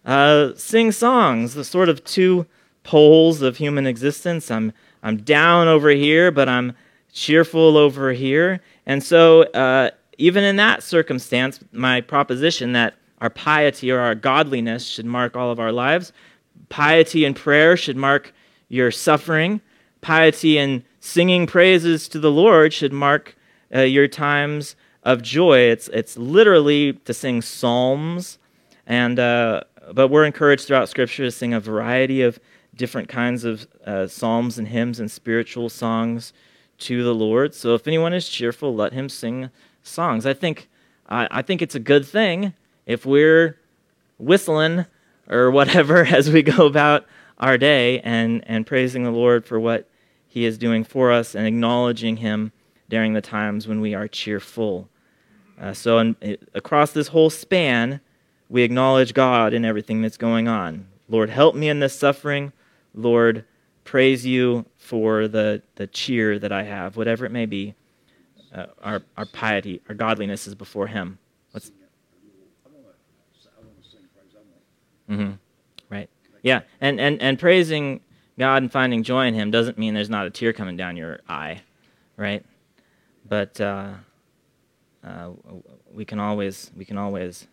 uh, 0.05 0.53
sing 0.55 0.91
songs. 0.91 1.53
The 1.53 1.63
sort 1.63 1.89
of 1.89 2.03
two 2.03 2.45
poles 2.83 3.41
of 3.41 3.57
human 3.57 3.85
existence. 3.85 4.51
I'm 4.51 4.73
I'm 5.03 5.17
down 5.17 5.67
over 5.67 5.89
here, 5.89 6.31
but 6.31 6.49
I'm 6.49 6.73
cheerful 7.13 7.77
over 7.77 8.11
here. 8.13 8.61
And 8.85 9.03
so, 9.03 9.43
uh, 9.43 9.91
even 10.17 10.43
in 10.43 10.55
that 10.55 10.81
circumstance, 10.81 11.59
my 11.71 12.01
proposition 12.01 12.73
that 12.73 12.95
our 13.21 13.29
piety 13.29 13.91
or 13.91 13.99
our 13.99 14.15
godliness 14.15 14.85
should 14.85 15.05
mark 15.05 15.35
all 15.35 15.51
of 15.51 15.59
our 15.59 15.71
lives, 15.71 16.11
piety 16.69 17.25
and 17.25 17.35
prayer 17.35 17.77
should 17.77 17.97
mark 17.97 18.33
your 18.69 18.91
suffering, 18.91 19.61
piety 20.01 20.57
and 20.57 20.83
singing 21.07 21.47
praises 21.47 22.09
to 22.09 22.19
the 22.19 22.31
Lord 22.31 22.73
should 22.73 22.91
mark 22.91 23.35
uh, 23.73 23.81
your 23.81 24.07
times 24.09 24.75
of 25.03 25.21
joy. 25.21 25.59
It's, 25.59 25.87
it's 25.89 26.17
literally 26.17 26.93
to 26.93 27.13
sing 27.13 27.41
psalms, 27.41 28.37
and, 28.85 29.17
uh, 29.17 29.61
but 29.93 30.09
we're 30.09 30.25
encouraged 30.25 30.67
throughout 30.67 30.89
Scripture 30.89 31.23
to 31.23 31.31
sing 31.31 31.53
a 31.53 31.61
variety 31.61 32.21
of 32.21 32.39
different 32.75 33.07
kinds 33.07 33.45
of 33.45 33.67
uh, 33.85 34.05
psalms 34.07 34.57
and 34.59 34.67
hymns 34.67 34.99
and 34.99 35.09
spiritual 35.09 35.69
songs 35.69 36.33
to 36.79 37.03
the 37.03 37.15
Lord. 37.15 37.55
So 37.55 37.73
if 37.73 37.87
anyone 37.87 38.13
is 38.13 38.27
cheerful, 38.27 38.75
let 38.75 38.91
him 38.91 39.07
sing 39.07 39.49
songs. 39.83 40.25
I 40.25 40.33
think 40.33 40.67
I, 41.07 41.27
I 41.31 41.41
think 41.41 41.61
it's 41.61 41.73
a 41.73 41.79
good 41.79 42.05
thing 42.05 42.53
if 42.85 43.05
we're 43.05 43.57
whistling 44.19 44.85
or 45.29 45.51
whatever 45.51 46.05
as 46.05 46.29
we 46.29 46.43
go 46.43 46.65
about 46.65 47.05
our 47.39 47.57
day 47.57 48.01
and, 48.01 48.43
and 48.45 48.67
praising 48.67 49.03
the 49.03 49.11
Lord 49.11 49.45
for 49.45 49.59
what 49.59 49.87
He 50.27 50.45
is 50.45 50.57
doing 50.57 50.83
for 50.83 51.11
us 51.11 51.35
and 51.35 51.47
acknowledging 51.47 52.17
Him 52.17 52.51
during 52.89 53.13
the 53.13 53.21
times 53.21 53.67
when 53.67 53.81
we 53.81 53.93
are 53.93 54.07
cheerful. 54.07 54.89
Uh, 55.59 55.73
so, 55.73 55.97
in, 55.99 56.15
across 56.53 56.91
this 56.91 57.07
whole 57.07 57.29
span, 57.29 57.99
we 58.49 58.63
acknowledge 58.63 59.13
God 59.13 59.53
in 59.53 59.65
everything 59.65 60.01
that's 60.01 60.17
going 60.17 60.47
on. 60.47 60.87
Lord, 61.09 61.29
help 61.29 61.55
me 61.55 61.69
in 61.69 61.79
this 61.79 61.97
suffering. 61.97 62.53
Lord, 62.93 63.45
praise 63.83 64.25
you 64.25 64.65
for 64.77 65.27
the, 65.27 65.61
the 65.75 65.87
cheer 65.87 66.37
that 66.39 66.51
I 66.51 66.63
have, 66.63 66.97
whatever 66.97 67.25
it 67.25 67.31
may 67.31 67.45
be. 67.45 67.75
Uh, 68.53 68.67
our, 68.81 69.01
our 69.17 69.25
piety, 69.25 69.81
our 69.89 69.95
godliness 69.95 70.47
is 70.47 70.55
before 70.55 70.87
Him. 70.87 71.19
Mm-hmm. 75.09 75.31
Right. 75.89 76.09
Yeah, 76.41 76.61
and, 76.81 76.99
and, 76.99 77.21
and 77.21 77.39
praising 77.39 78.01
God 78.37 78.63
and 78.63 78.71
finding 78.71 79.03
joy 79.03 79.27
in 79.27 79.33
Him 79.33 79.51
doesn't 79.51 79.77
mean 79.77 79.93
there's 79.93 80.09
not 80.09 80.27
a 80.27 80.29
tear 80.29 80.53
coming 80.53 80.77
down 80.77 80.95
your 80.95 81.19
eye, 81.27 81.61
right? 82.17 82.45
But 83.27 83.59
uh, 83.59 83.93
uh, 85.03 85.31
we 85.91 86.05
can 86.05 86.19
always 86.19 86.71
we 86.75 86.85
can 86.85 86.97
always 86.97 87.47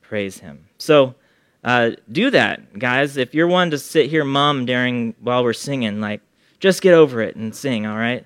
praise 0.00 0.38
Him. 0.38 0.66
So 0.78 1.14
uh, 1.62 1.92
do 2.10 2.30
that, 2.30 2.78
guys. 2.78 3.16
If 3.16 3.34
you're 3.34 3.46
one 3.46 3.70
to 3.70 3.78
sit 3.78 4.10
here 4.10 4.24
mum 4.24 4.66
during 4.66 5.14
while 5.20 5.44
we're 5.44 5.52
singing, 5.52 6.00
like 6.00 6.20
just 6.58 6.82
get 6.82 6.94
over 6.94 7.20
it 7.20 7.36
and 7.36 7.54
sing. 7.54 7.86
All 7.86 7.96
right. 7.96 8.24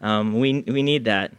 Um, 0.00 0.38
we 0.38 0.62
we 0.62 0.82
need 0.82 1.04
that. 1.04 1.32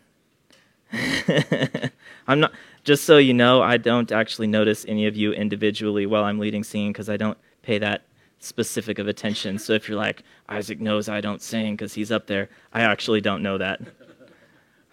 I'm 2.28 2.40
not. 2.40 2.54
Just 2.84 3.04
so 3.04 3.18
you 3.18 3.34
know, 3.34 3.62
I 3.62 3.78
don't 3.78 4.12
actually 4.12 4.48
notice 4.48 4.86
any 4.88 5.06
of 5.06 5.16
you 5.16 5.34
individually 5.34 6.06
while 6.06 6.24
I'm 6.24 6.40
leading 6.40 6.64
singing 6.64 6.92
because 6.92 7.10
I 7.10 7.18
don't 7.18 7.38
pay 7.62 7.78
that 7.78 8.02
specific 8.42 9.00
of 9.00 9.08
attention. 9.08 9.58
So 9.60 9.74
if 9.74 9.88
you're 9.88 9.98
like 9.98 10.24
Isaac 10.50 10.80
knows 10.82 11.08
I 11.08 11.22
don't 11.22 11.42
sing 11.42 11.76
because 11.76 11.94
he's 11.94 12.12
up 12.12 12.28
there, 12.28 12.50
I 12.74 12.82
actually 12.82 13.22
don't 13.22 13.42
know 13.42 13.58
that. 13.58 13.82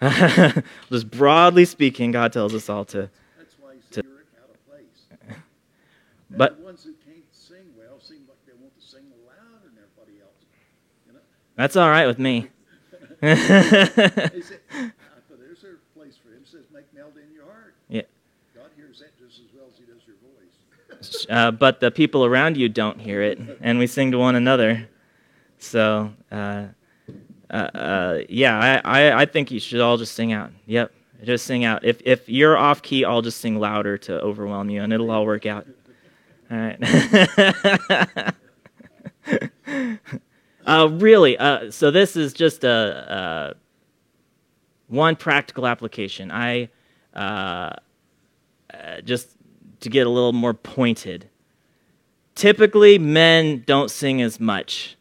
Just 0.89 1.11
broadly 1.11 1.65
speaking, 1.65 2.11
God 2.11 2.31
tells 2.31 2.55
us 2.55 2.69
all 2.69 2.85
to 2.85 3.09
but 6.37 6.57
the 6.59 6.63
ones 6.63 6.83
who 6.83 6.93
can't 7.03 7.25
sing 7.31 7.73
well 7.75 7.99
seem 7.99 8.21
like 8.29 8.37
they 8.45 8.53
want 8.61 8.79
to 8.79 8.85
sing 8.85 9.01
louder 9.25 9.65
than 9.65 9.73
everybody 9.81 10.21
else. 10.21 10.45
You 11.07 11.13
know? 11.13 11.19
That's 11.55 11.75
all 11.75 11.89
right 11.89 12.05
with 12.05 12.19
me. 12.19 12.49
he 13.21 13.35
said, 13.35 14.61
there's 15.41 15.65
a 15.65 15.81
place 15.97 16.15
for 16.21 16.29
him. 16.29 16.43
It 16.43 16.47
says, 16.47 16.65
make 16.71 16.85
melody 16.93 17.21
in 17.27 17.33
your 17.33 17.45
heart. 17.45 17.73
Yeah. 17.89 18.03
God 18.55 18.69
hears 18.77 18.99
that 18.99 19.17
just 19.17 19.39
as 19.39 19.49
well 19.57 19.65
as 19.73 19.77
he 19.77 19.85
does 19.85 20.05
your 20.05 20.15
voice. 20.21 20.53
Uh, 21.29 21.51
but 21.51 21.79
the 21.79 21.91
people 21.91 22.25
around 22.25 22.57
you 22.57 22.69
don't 22.69 22.99
hear 22.99 23.21
it, 23.21 23.39
and 23.61 23.79
we 23.79 23.87
sing 23.87 24.11
to 24.11 24.17
one 24.17 24.35
another. 24.35 24.89
So, 25.57 26.13
uh, 26.31 26.67
uh, 27.49 27.53
uh 27.53 28.19
yeah, 28.29 28.81
I, 28.83 29.01
I, 29.01 29.21
I 29.21 29.25
think 29.25 29.51
you 29.51 29.59
should 29.59 29.81
all 29.81 29.97
just 29.97 30.13
sing 30.13 30.33
out. 30.33 30.51
Yep, 30.65 30.91
just 31.23 31.45
sing 31.45 31.63
out. 31.63 31.83
If, 31.83 32.01
if 32.05 32.27
you're 32.27 32.57
off 32.57 32.81
key, 32.81 33.05
I'll 33.05 33.21
just 33.21 33.39
sing 33.39 33.59
louder 33.59 33.97
to 33.99 34.19
overwhelm 34.21 34.69
you, 34.69 34.81
and 34.81 34.91
it'll 34.91 35.11
all 35.11 35.25
work 35.25 35.45
out. 35.45 35.67
All 36.51 36.57
right. 36.57 36.77
uh, 40.65 40.89
really, 40.91 41.37
uh, 41.37 41.71
so 41.71 41.91
this 41.91 42.15
is 42.15 42.33
just 42.33 42.63
a, 42.63 43.55
one 44.87 45.15
practical 45.15 45.67
application. 45.67 46.31
I 46.31 46.69
just 49.03 49.38
to 49.81 49.89
get 49.89 50.07
a 50.07 50.09
little 50.09 50.33
more 50.33 50.53
pointed. 50.53 51.29
Typically, 52.35 52.97
men 52.97 53.63
don't 53.65 53.91
sing 53.91 54.21
as 54.21 54.39
much. 54.39 54.95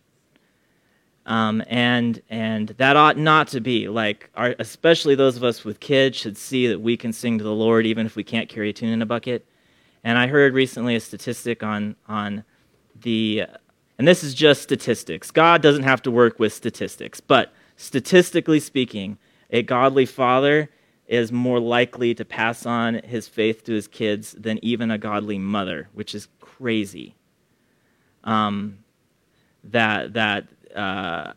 Um, 1.27 1.63
and 1.67 2.23
and 2.31 2.69
that 2.79 2.97
ought 2.97 3.19
not 3.19 3.49
to 3.49 3.61
be 3.61 3.89
like 3.89 4.31
our, 4.35 4.55
especially 4.59 5.15
those 5.15 5.37
of 5.37 5.45
us 5.45 5.63
with 5.63 5.79
kids 5.79 6.17
should 6.17 6.39
see 6.39 6.67
that 6.69 6.81
we 6.81 6.97
can 6.97 7.13
sing 7.13 7.37
to 7.37 7.45
the 7.45 7.53
Lord 7.53 7.85
even 7.85 8.07
if 8.07 8.17
we 8.17 8.25
can't 8.25 8.49
carry 8.49 8.71
a 8.71 8.73
tune 8.73 8.89
in 8.89 9.03
a 9.03 9.07
bucket. 9.07 9.45
And 10.05 10.17
I 10.17 10.27
heard 10.27 10.55
recently 10.55 10.97
a 10.97 11.01
statistic 11.01 11.63
on, 11.63 11.97
on 12.07 12.45
the, 13.03 13.45
and 13.99 14.07
this 14.07 14.23
is 14.23 14.35
just 14.35 14.63
statistics. 14.63 15.31
God 15.31 15.61
doesn't 15.61 15.83
have 15.83 16.03
to 16.03 16.11
work 16.11 16.39
with 16.39 16.53
statistics, 16.53 17.21
but 17.21 17.53
statistically 17.77 18.61
speaking, 18.61 19.19
a 19.51 19.63
godly 19.63 20.07
father 20.07 20.71
is 21.09 21.33
more 21.33 21.59
likely 21.59 22.15
to 22.15 22.25
pass 22.25 22.67
on 22.67 22.95
his 23.03 23.27
faith 23.27 23.65
to 23.65 23.73
his 23.73 23.89
kids 23.89 24.33
than 24.39 24.63
even 24.63 24.91
a 24.91 24.99
godly 24.99 25.39
mother, 25.39 25.89
which 25.95 26.15
is 26.15 26.29
crazy. 26.41 27.15
Um, 28.25 28.79
that 29.65 30.13
that 30.13 30.47
uh, 30.77 31.33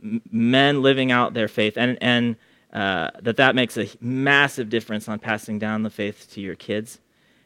men 0.00 0.82
living 0.82 1.12
out 1.12 1.34
their 1.34 1.48
faith 1.48 1.76
and 1.76 1.98
and 2.00 2.36
uh, 2.72 3.10
that 3.22 3.36
that 3.36 3.54
makes 3.54 3.76
a 3.76 3.88
massive 4.00 4.68
difference 4.68 5.08
on 5.08 5.18
passing 5.18 5.58
down 5.58 5.82
the 5.82 5.90
faith 5.90 6.28
to 6.32 6.40
your 6.40 6.54
kids. 6.54 6.98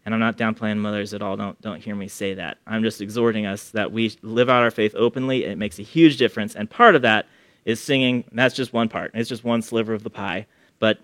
And 0.05 0.13
I'm 0.13 0.21
not 0.21 0.37
downplaying 0.37 0.79
mothers 0.79 1.15
at 1.15 1.23
all. 1.23 1.37
Don't, 1.37 1.61
don't 1.61 1.81
hear 1.81 1.95
me 1.95 2.09
say 2.09 2.35
that. 2.35 2.59
I'm 2.67 2.83
just 2.83 3.01
exhorting 3.01 3.47
us 3.47 3.71
that 3.71 3.93
we 3.93 4.17
live 4.23 4.51
out 4.51 4.65
our 4.65 4.73
faith 4.73 4.97
openly. 4.97 5.45
It 5.45 5.59
makes 5.59 5.79
a 5.79 5.83
huge 5.83 6.17
difference. 6.17 6.57
And 6.57 6.69
part 6.69 6.97
of 6.97 7.03
that 7.03 7.27
is 7.65 7.81
singing. 7.81 8.25
That's 8.33 8.57
just 8.57 8.73
one 8.73 8.89
part. 8.89 9.13
It's 9.15 9.29
just 9.29 9.45
one 9.45 9.63
sliver 9.63 9.95
of 9.95 10.03
the 10.03 10.11
pie. 10.11 10.47
But 10.81 10.99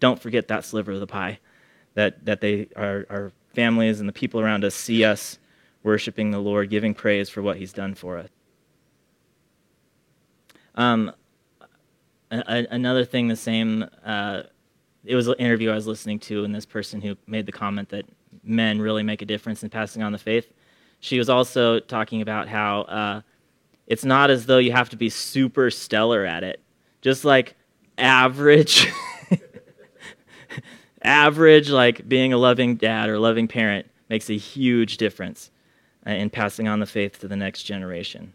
don't 0.00 0.20
forget 0.20 0.48
that 0.48 0.64
sliver 0.64 0.92
of 0.92 1.00
the 1.00 1.06
pie. 1.06 1.38
That, 1.94 2.24
that 2.24 2.40
they, 2.40 2.68
our, 2.76 3.06
our 3.10 3.32
families 3.54 4.00
and 4.00 4.08
the 4.08 4.12
people 4.12 4.40
around 4.40 4.64
us 4.64 4.74
see 4.74 5.04
us 5.04 5.38
worshiping 5.82 6.30
the 6.30 6.38
Lord, 6.38 6.70
giving 6.70 6.94
praise 6.94 7.28
for 7.28 7.42
what 7.42 7.56
He's 7.56 7.72
done 7.72 7.94
for 7.94 8.18
us. 8.18 8.28
Um, 10.74 11.12
a, 12.30 12.66
another 12.70 13.04
thing, 13.04 13.28
the 13.28 13.36
same. 13.36 13.86
Uh, 14.04 14.42
it 15.04 15.14
was 15.14 15.28
an 15.28 15.34
interview 15.38 15.70
I 15.70 15.74
was 15.74 15.86
listening 15.86 16.18
to, 16.20 16.44
and 16.44 16.54
this 16.54 16.66
person 16.66 17.00
who 17.00 17.16
made 17.26 17.46
the 17.46 17.52
comment 17.52 17.88
that 17.88 18.04
men 18.44 18.80
really 18.80 19.02
make 19.02 19.22
a 19.22 19.26
difference 19.26 19.62
in 19.62 19.70
passing 19.70 20.02
on 20.02 20.12
the 20.12 20.18
faith. 20.18 20.52
She 21.00 21.18
was 21.18 21.28
also 21.28 21.80
talking 21.80 22.22
about 22.22 22.48
how 22.48 22.82
uh, 22.82 23.22
it's 23.86 24.04
not 24.04 24.30
as 24.30 24.46
though 24.46 24.58
you 24.58 24.72
have 24.72 24.90
to 24.90 24.96
be 24.96 25.08
super 25.08 25.70
stellar 25.70 26.24
at 26.24 26.44
it, 26.44 26.60
just 27.00 27.24
like 27.24 27.56
average, 27.96 28.86
average, 31.02 31.70
like 31.70 32.08
being 32.08 32.32
a 32.32 32.38
loving 32.38 32.76
dad 32.76 33.08
or 33.08 33.18
loving 33.18 33.48
parent 33.48 33.86
makes 34.08 34.28
a 34.28 34.36
huge 34.36 34.96
difference 34.96 35.50
uh, 36.06 36.10
in 36.10 36.30
passing 36.30 36.68
on 36.68 36.80
the 36.80 36.86
faith 36.86 37.20
to 37.20 37.28
the 37.28 37.36
next 37.36 37.62
generation. 37.62 38.34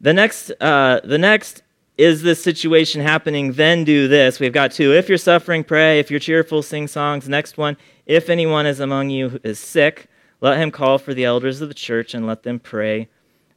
The 0.00 0.14
next, 0.14 0.50
uh, 0.60 1.00
the 1.04 1.18
next 1.18 1.62
is 2.00 2.22
this 2.22 2.42
situation 2.42 3.02
happening? 3.02 3.52
Then 3.52 3.84
do 3.84 4.08
this. 4.08 4.40
We've 4.40 4.54
got 4.54 4.72
two. 4.72 4.94
If 4.94 5.10
you're 5.10 5.18
suffering, 5.18 5.62
pray. 5.62 5.98
If 5.98 6.10
you're 6.10 6.18
cheerful, 6.18 6.62
sing 6.62 6.88
songs. 6.88 7.28
Next 7.28 7.58
one. 7.58 7.76
If 8.06 8.30
anyone 8.30 8.64
is 8.64 8.80
among 8.80 9.10
you 9.10 9.28
who 9.28 9.40
is 9.44 9.58
sick, 9.58 10.06
let 10.40 10.56
him 10.56 10.70
call 10.70 10.96
for 10.96 11.12
the 11.12 11.26
elders 11.26 11.60
of 11.60 11.68
the 11.68 11.74
church 11.74 12.14
and 12.14 12.26
let 12.26 12.42
them 12.42 12.58
pray 12.58 13.10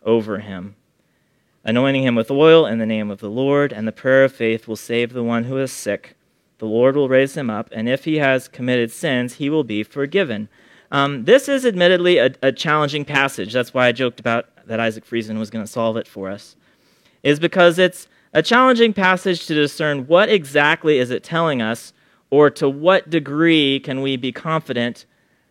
over 0.03 0.39
him, 0.39 0.75
anointing 1.63 2.03
him 2.03 2.15
with 2.15 2.29
oil 2.29 2.65
in 2.65 2.79
the 2.79 2.85
name 2.85 3.09
of 3.09 3.21
the 3.21 3.29
Lord. 3.29 3.71
And 3.71 3.87
the 3.87 3.93
prayer 3.93 4.25
of 4.25 4.33
faith 4.33 4.67
will 4.67 4.75
save 4.75 5.13
the 5.13 5.23
one 5.23 5.45
who 5.45 5.57
is 5.57 5.71
sick. 5.71 6.17
The 6.63 6.69
Lord 6.69 6.95
will 6.95 7.09
raise 7.09 7.35
him 7.35 7.49
up, 7.49 7.67
and 7.73 7.89
if 7.89 8.05
he 8.05 8.19
has 8.19 8.47
committed 8.47 8.89
sins, 8.89 9.33
he 9.33 9.49
will 9.49 9.65
be 9.65 9.83
forgiven. 9.83 10.47
Um, 10.93 11.25
this 11.25 11.49
is 11.49 11.65
admittedly 11.65 12.19
a, 12.19 12.33
a 12.41 12.53
challenging 12.53 13.03
passage. 13.03 13.51
That's 13.51 13.73
why 13.73 13.87
I 13.87 13.91
joked 13.91 14.21
about 14.21 14.45
that 14.65 14.79
Isaac 14.79 15.05
Friesen 15.05 15.37
was 15.37 15.49
going 15.49 15.65
to 15.65 15.69
solve 15.69 15.97
it 15.97 16.07
for 16.07 16.29
us, 16.29 16.55
is 17.21 17.37
because 17.37 17.77
it's 17.77 18.07
a 18.31 18.41
challenging 18.41 18.93
passage 18.93 19.45
to 19.47 19.53
discern 19.53 20.07
what 20.07 20.29
exactly 20.29 20.99
is 20.99 21.11
it 21.11 21.21
telling 21.21 21.61
us, 21.61 21.91
or 22.29 22.49
to 22.51 22.69
what 22.69 23.09
degree 23.09 23.81
can 23.81 24.01
we 24.01 24.15
be 24.15 24.31
confident 24.31 25.05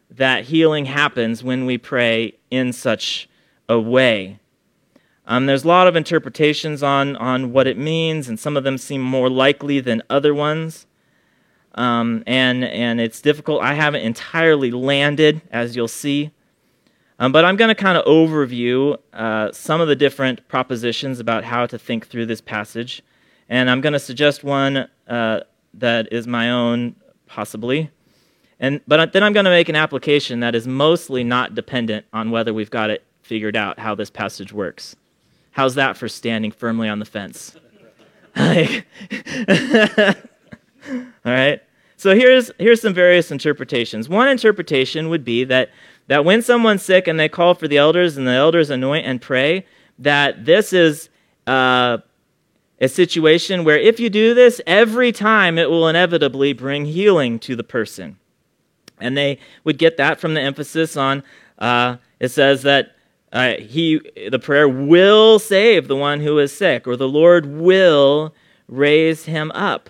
that 0.09 0.45
healing 0.45 0.87
happens 0.87 1.45
when 1.45 1.67
we 1.67 1.77
pray 1.77 2.39
in 2.51 2.73
such 2.73 3.29
a 3.69 3.79
way. 3.79 4.39
Um, 5.27 5.45
there's 5.45 5.65
a 5.65 5.69
lot 5.69 5.89
of 5.89 5.95
interpretations 5.95 6.83
on, 6.83 7.17
on 7.17 7.53
what 7.53 7.67
it 7.67 7.77
means, 7.77 8.31
and 8.31 8.41
some 8.41 8.57
of 8.57 8.65
them 8.65 8.79
seem 8.79 9.03
more 9.03 9.29
likely 9.29 9.79
than 9.79 10.03
other 10.09 10.33
ones. 10.33 10.87
Um, 11.75 12.23
and, 12.27 12.65
and 12.65 13.01
it's 13.01 13.21
difficult. 13.21 13.63
I 13.63 13.75
haven't 13.75 14.03
entirely 14.03 14.71
landed, 14.71 15.41
as 15.51 15.75
you'll 15.75 15.89
see. 15.89 16.31
Um, 17.19 17.33
but 17.33 17.45
I'm 17.45 17.57
going 17.57 17.69
to 17.69 17.75
kind 17.75 17.97
of 17.97 18.05
overview 18.05 18.99
uh, 19.13 19.53
some 19.53 19.81
of 19.81 19.89
the 19.89 19.97
different 19.97 20.47
propositions 20.49 21.21
about 21.21 21.45
how 21.45 21.67
to 21.67 21.79
think 21.79 22.09
through 22.09 22.27
this 22.27 22.41
passage. 22.41 23.03
And 23.49 23.71
I'm 23.71 23.81
going 23.81 23.93
to 23.93 23.99
suggest 23.99 24.45
one 24.45 24.89
uh, 25.07 25.41
that 25.75 26.13
is 26.13 26.27
my 26.27 26.51
own, 26.51 26.97
possibly. 27.27 27.91
And, 28.59 28.81
but 28.87 29.13
then 29.13 29.23
I'm 29.23 29.33
going 29.33 29.45
to 29.45 29.51
make 29.51 29.69
an 29.69 29.77
application 29.77 30.41
that 30.41 30.55
is 30.55 30.67
mostly 30.67 31.25
not 31.25 31.55
dependent 31.55 32.07
on 32.13 32.31
whether 32.31 32.53
we've 32.53 32.71
got 32.71 32.91
it 32.91 33.05
figured 33.23 33.57
out 33.57 33.79
how 33.79 33.95
this 33.95 34.11
passage 34.11 34.53
works. 34.53 34.97
How's 35.53 35.75
that 35.75 35.97
for 35.97 36.09
standing 36.09 36.51
firmly 36.51 36.89
on 36.89 36.99
the 36.99 37.05
fence? 37.05 37.57
All 40.91 41.07
right. 41.25 41.61
So 41.97 42.15
here's 42.15 42.51
here's 42.59 42.81
some 42.81 42.95
various 42.95 43.31
interpretations. 43.31 44.09
One 44.09 44.29
interpretation 44.29 45.09
would 45.09 45.25
be 45.25 45.45
that 45.45 45.71
that 46.09 46.25
when 46.25 46.43
someone's 46.43 46.83
sick 46.83 47.07
and 47.07 47.19
they 47.19 47.29
call 47.29 47.55
for 47.55 47.69
the 47.69 47.79
elders 47.79 48.17
and 48.17 48.27
the 48.27 48.33
elders 48.33 48.71
anoint 48.71 49.07
and 49.07 49.21
pray, 49.21 49.67
that 49.99 50.45
this 50.45 50.73
is 50.73 51.11
uh, 51.47 51.99
a 52.81 52.89
situation 52.89 53.63
where 53.63 53.79
if 53.79 54.01
you 54.01 54.11
do 54.11 54.35
this 54.35 54.61
every 54.67 55.13
time, 55.13 55.59
it 55.59 55.71
will 55.71 55.87
inevitably 55.87 56.53
bring 56.53 56.87
healing 56.87 57.39
to 57.41 57.55
the 57.55 57.65
person. 57.65 58.19
And 59.01 59.17
they 59.17 59.39
would 59.65 59.79
get 59.79 59.97
that 59.97 60.21
from 60.21 60.35
the 60.35 60.41
emphasis 60.41 60.97
on 60.97 61.23
uh, 61.63 61.97
it 62.19 62.31
says 62.31 62.63
that 62.63 62.97
uh, 63.33 63.55
he 63.55 64.01
the 64.29 64.39
prayer 64.39 64.69
will 64.69 65.39
save 65.39 65.89
the 65.89 65.97
one 65.97 66.21
who 66.21 66.39
is 66.39 66.55
sick, 66.55 66.87
or 66.87 66.97
the 66.97 67.09
Lord 67.09 67.47
will 67.47 68.35
raise 68.69 69.25
him 69.25 69.51
up. 69.53 69.89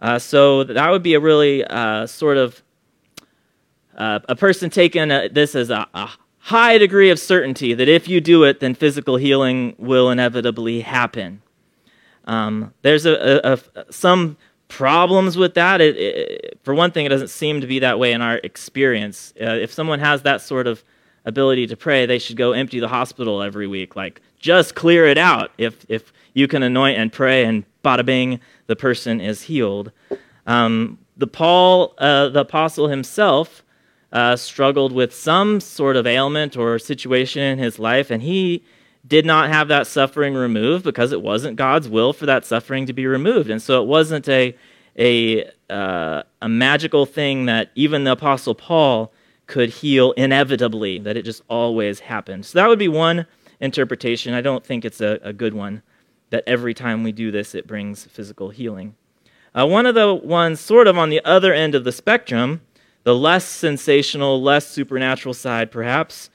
Uh, 0.00 0.18
so 0.18 0.64
that 0.64 0.90
would 0.90 1.02
be 1.02 1.14
a 1.14 1.20
really 1.20 1.64
uh, 1.64 2.06
sort 2.06 2.36
of 2.36 2.62
uh, 3.96 4.20
a 4.28 4.36
person 4.36 4.70
taking 4.70 5.10
a, 5.10 5.28
this 5.28 5.54
as 5.54 5.70
a, 5.70 5.86
a, 5.94 6.10
high 6.40 6.78
degree 6.78 7.10
of 7.10 7.18
certainty 7.18 7.74
that 7.74 7.88
if 7.88 8.08
you 8.08 8.22
do 8.22 8.44
it, 8.44 8.60
then 8.60 8.74
physical 8.74 9.16
healing 9.16 9.74
will 9.76 10.08
inevitably 10.08 10.80
happen. 10.80 11.42
Um, 12.24 12.72
there's 12.80 13.04
a, 13.04 13.60
some 13.90 14.38
problems 14.68 15.36
with 15.36 15.54
that. 15.54 15.80
It, 15.80 15.96
it, 15.96 16.58
for 16.62 16.74
one 16.74 16.90
thing, 16.90 17.06
it 17.06 17.08
doesn't 17.08 17.28
seem 17.28 17.60
to 17.60 17.66
be 17.66 17.80
that 17.80 17.98
way 17.98 18.12
in 18.12 18.22
our 18.22 18.36
experience. 18.44 19.34
Uh, 19.40 19.46
if 19.46 19.72
someone 19.72 19.98
has 19.98 20.22
that 20.22 20.40
sort 20.40 20.66
of 20.66 20.84
ability 21.24 21.66
to 21.66 21.76
pray, 21.76 22.06
they 22.06 22.18
should 22.18 22.36
go 22.36 22.52
empty 22.52 22.80
the 22.80 22.88
hospital 22.88 23.42
every 23.42 23.66
week. 23.66 23.96
Like, 23.96 24.20
just 24.38 24.74
clear 24.74 25.06
it 25.06 25.18
out. 25.18 25.50
If, 25.58 25.84
if 25.88 26.12
you 26.34 26.46
can 26.46 26.62
anoint 26.62 26.98
and 26.98 27.12
pray, 27.12 27.44
and 27.44 27.64
bada 27.88 28.04
bing, 28.04 28.40
the 28.66 28.76
person 28.76 29.20
is 29.20 29.42
healed. 29.42 29.92
Um, 30.46 30.98
the 31.16 31.26
Paul, 31.26 31.94
uh, 31.98 32.28
the 32.28 32.40
apostle 32.40 32.88
himself, 32.88 33.64
uh, 34.12 34.36
struggled 34.36 34.92
with 34.92 35.14
some 35.14 35.60
sort 35.60 35.96
of 35.96 36.06
ailment 36.06 36.56
or 36.56 36.78
situation 36.78 37.42
in 37.42 37.58
his 37.58 37.78
life, 37.78 38.10
and 38.10 38.22
he 38.22 38.64
did 39.06 39.24
not 39.26 39.48
have 39.48 39.68
that 39.68 39.86
suffering 39.86 40.34
removed 40.34 40.84
because 40.84 41.12
it 41.12 41.22
wasn't 41.22 41.56
God's 41.56 41.88
will 41.88 42.12
for 42.12 42.26
that 42.26 42.44
suffering 42.44 42.86
to 42.86 42.92
be 42.92 43.06
removed. 43.06 43.50
And 43.50 43.60
so 43.60 43.82
it 43.82 43.86
wasn't 43.86 44.28
a, 44.28 44.54
a, 44.98 45.44
uh, 45.70 46.22
a 46.42 46.48
magical 46.48 47.06
thing 47.06 47.46
that 47.46 47.70
even 47.74 48.04
the 48.04 48.12
Apostle 48.12 48.54
Paul 48.54 49.12
could 49.46 49.70
heal 49.70 50.12
inevitably, 50.12 50.98
that 50.98 51.16
it 51.16 51.24
just 51.24 51.42
always 51.48 52.00
happened. 52.00 52.44
So 52.44 52.58
that 52.58 52.68
would 52.68 52.78
be 52.78 52.88
one 52.88 53.26
interpretation. 53.60 54.34
I 54.34 54.42
don't 54.42 54.64
think 54.64 54.84
it's 54.84 55.00
a, 55.00 55.18
a 55.22 55.32
good 55.32 55.54
one, 55.54 55.82
that 56.30 56.44
every 56.46 56.74
time 56.74 57.02
we 57.02 57.12
do 57.12 57.30
this, 57.30 57.54
it 57.54 57.66
brings 57.66 58.04
physical 58.04 58.50
healing. 58.50 58.94
Uh, 59.54 59.66
one 59.66 59.86
of 59.86 59.94
the 59.94 60.14
ones 60.14 60.60
sort 60.60 60.86
of 60.86 60.98
on 60.98 61.08
the 61.08 61.24
other 61.24 61.52
end 61.52 61.74
of 61.74 61.84
the 61.84 61.92
spectrum 61.92 62.60
the 63.08 63.14
less 63.14 63.46
sensational, 63.46 64.42
less 64.42 64.66
supernatural 64.66 65.32
side, 65.32 65.70
perhaps, 65.70 66.28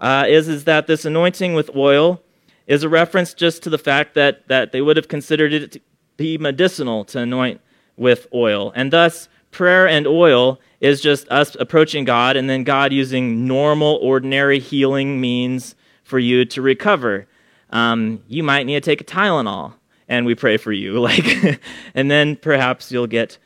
uh, 0.00 0.24
is, 0.26 0.48
is 0.48 0.64
that 0.64 0.86
this 0.86 1.04
anointing 1.04 1.52
with 1.52 1.68
oil 1.76 2.22
is 2.66 2.82
a 2.82 2.88
reference 2.88 3.34
just 3.34 3.62
to 3.62 3.68
the 3.68 3.76
fact 3.76 4.14
that, 4.14 4.48
that 4.48 4.72
they 4.72 4.80
would 4.80 4.96
have 4.96 5.06
considered 5.06 5.52
it 5.52 5.72
to 5.72 5.80
be 6.16 6.38
medicinal 6.38 7.04
to 7.04 7.18
anoint 7.18 7.60
with 7.98 8.26
oil. 8.32 8.72
And 8.74 8.90
thus, 8.90 9.28
prayer 9.50 9.86
and 9.86 10.06
oil 10.06 10.58
is 10.80 11.02
just 11.02 11.28
us 11.28 11.56
approaching 11.60 12.06
God 12.06 12.36
and 12.36 12.48
then 12.48 12.64
God 12.64 12.90
using 12.90 13.46
normal, 13.46 13.98
ordinary 14.00 14.60
healing 14.60 15.20
means 15.20 15.74
for 16.04 16.18
you 16.18 16.46
to 16.46 16.62
recover. 16.62 17.26
Um, 17.74 18.22
you 18.28 18.42
might 18.42 18.64
need 18.64 18.74
to 18.74 18.80
take 18.80 19.02
a 19.02 19.04
Tylenol, 19.04 19.74
and 20.08 20.24
we 20.24 20.34
pray 20.34 20.56
for 20.56 20.72
you, 20.72 20.98
like, 21.00 21.60
and 21.94 22.10
then 22.10 22.36
perhaps 22.36 22.90
you'll 22.90 23.06
get 23.06 23.36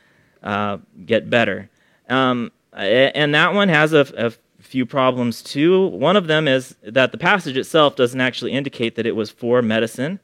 uh, 0.41 0.77
get 1.05 1.29
better. 1.29 1.69
Um, 2.07 2.51
and 2.71 3.35
that 3.35 3.53
one 3.53 3.67
has 3.67 3.91
a, 3.91 4.07
a 4.17 4.31
few 4.63 4.85
problems 4.85 5.41
too. 5.41 5.87
One 5.87 6.15
of 6.15 6.27
them 6.27 6.47
is 6.47 6.75
that 6.83 7.11
the 7.11 7.17
passage 7.17 7.57
itself 7.57 7.95
doesn't 7.95 8.21
actually 8.21 8.53
indicate 8.53 8.95
that 8.95 9.05
it 9.05 9.15
was 9.15 9.29
for 9.29 9.61
medicine. 9.61 10.19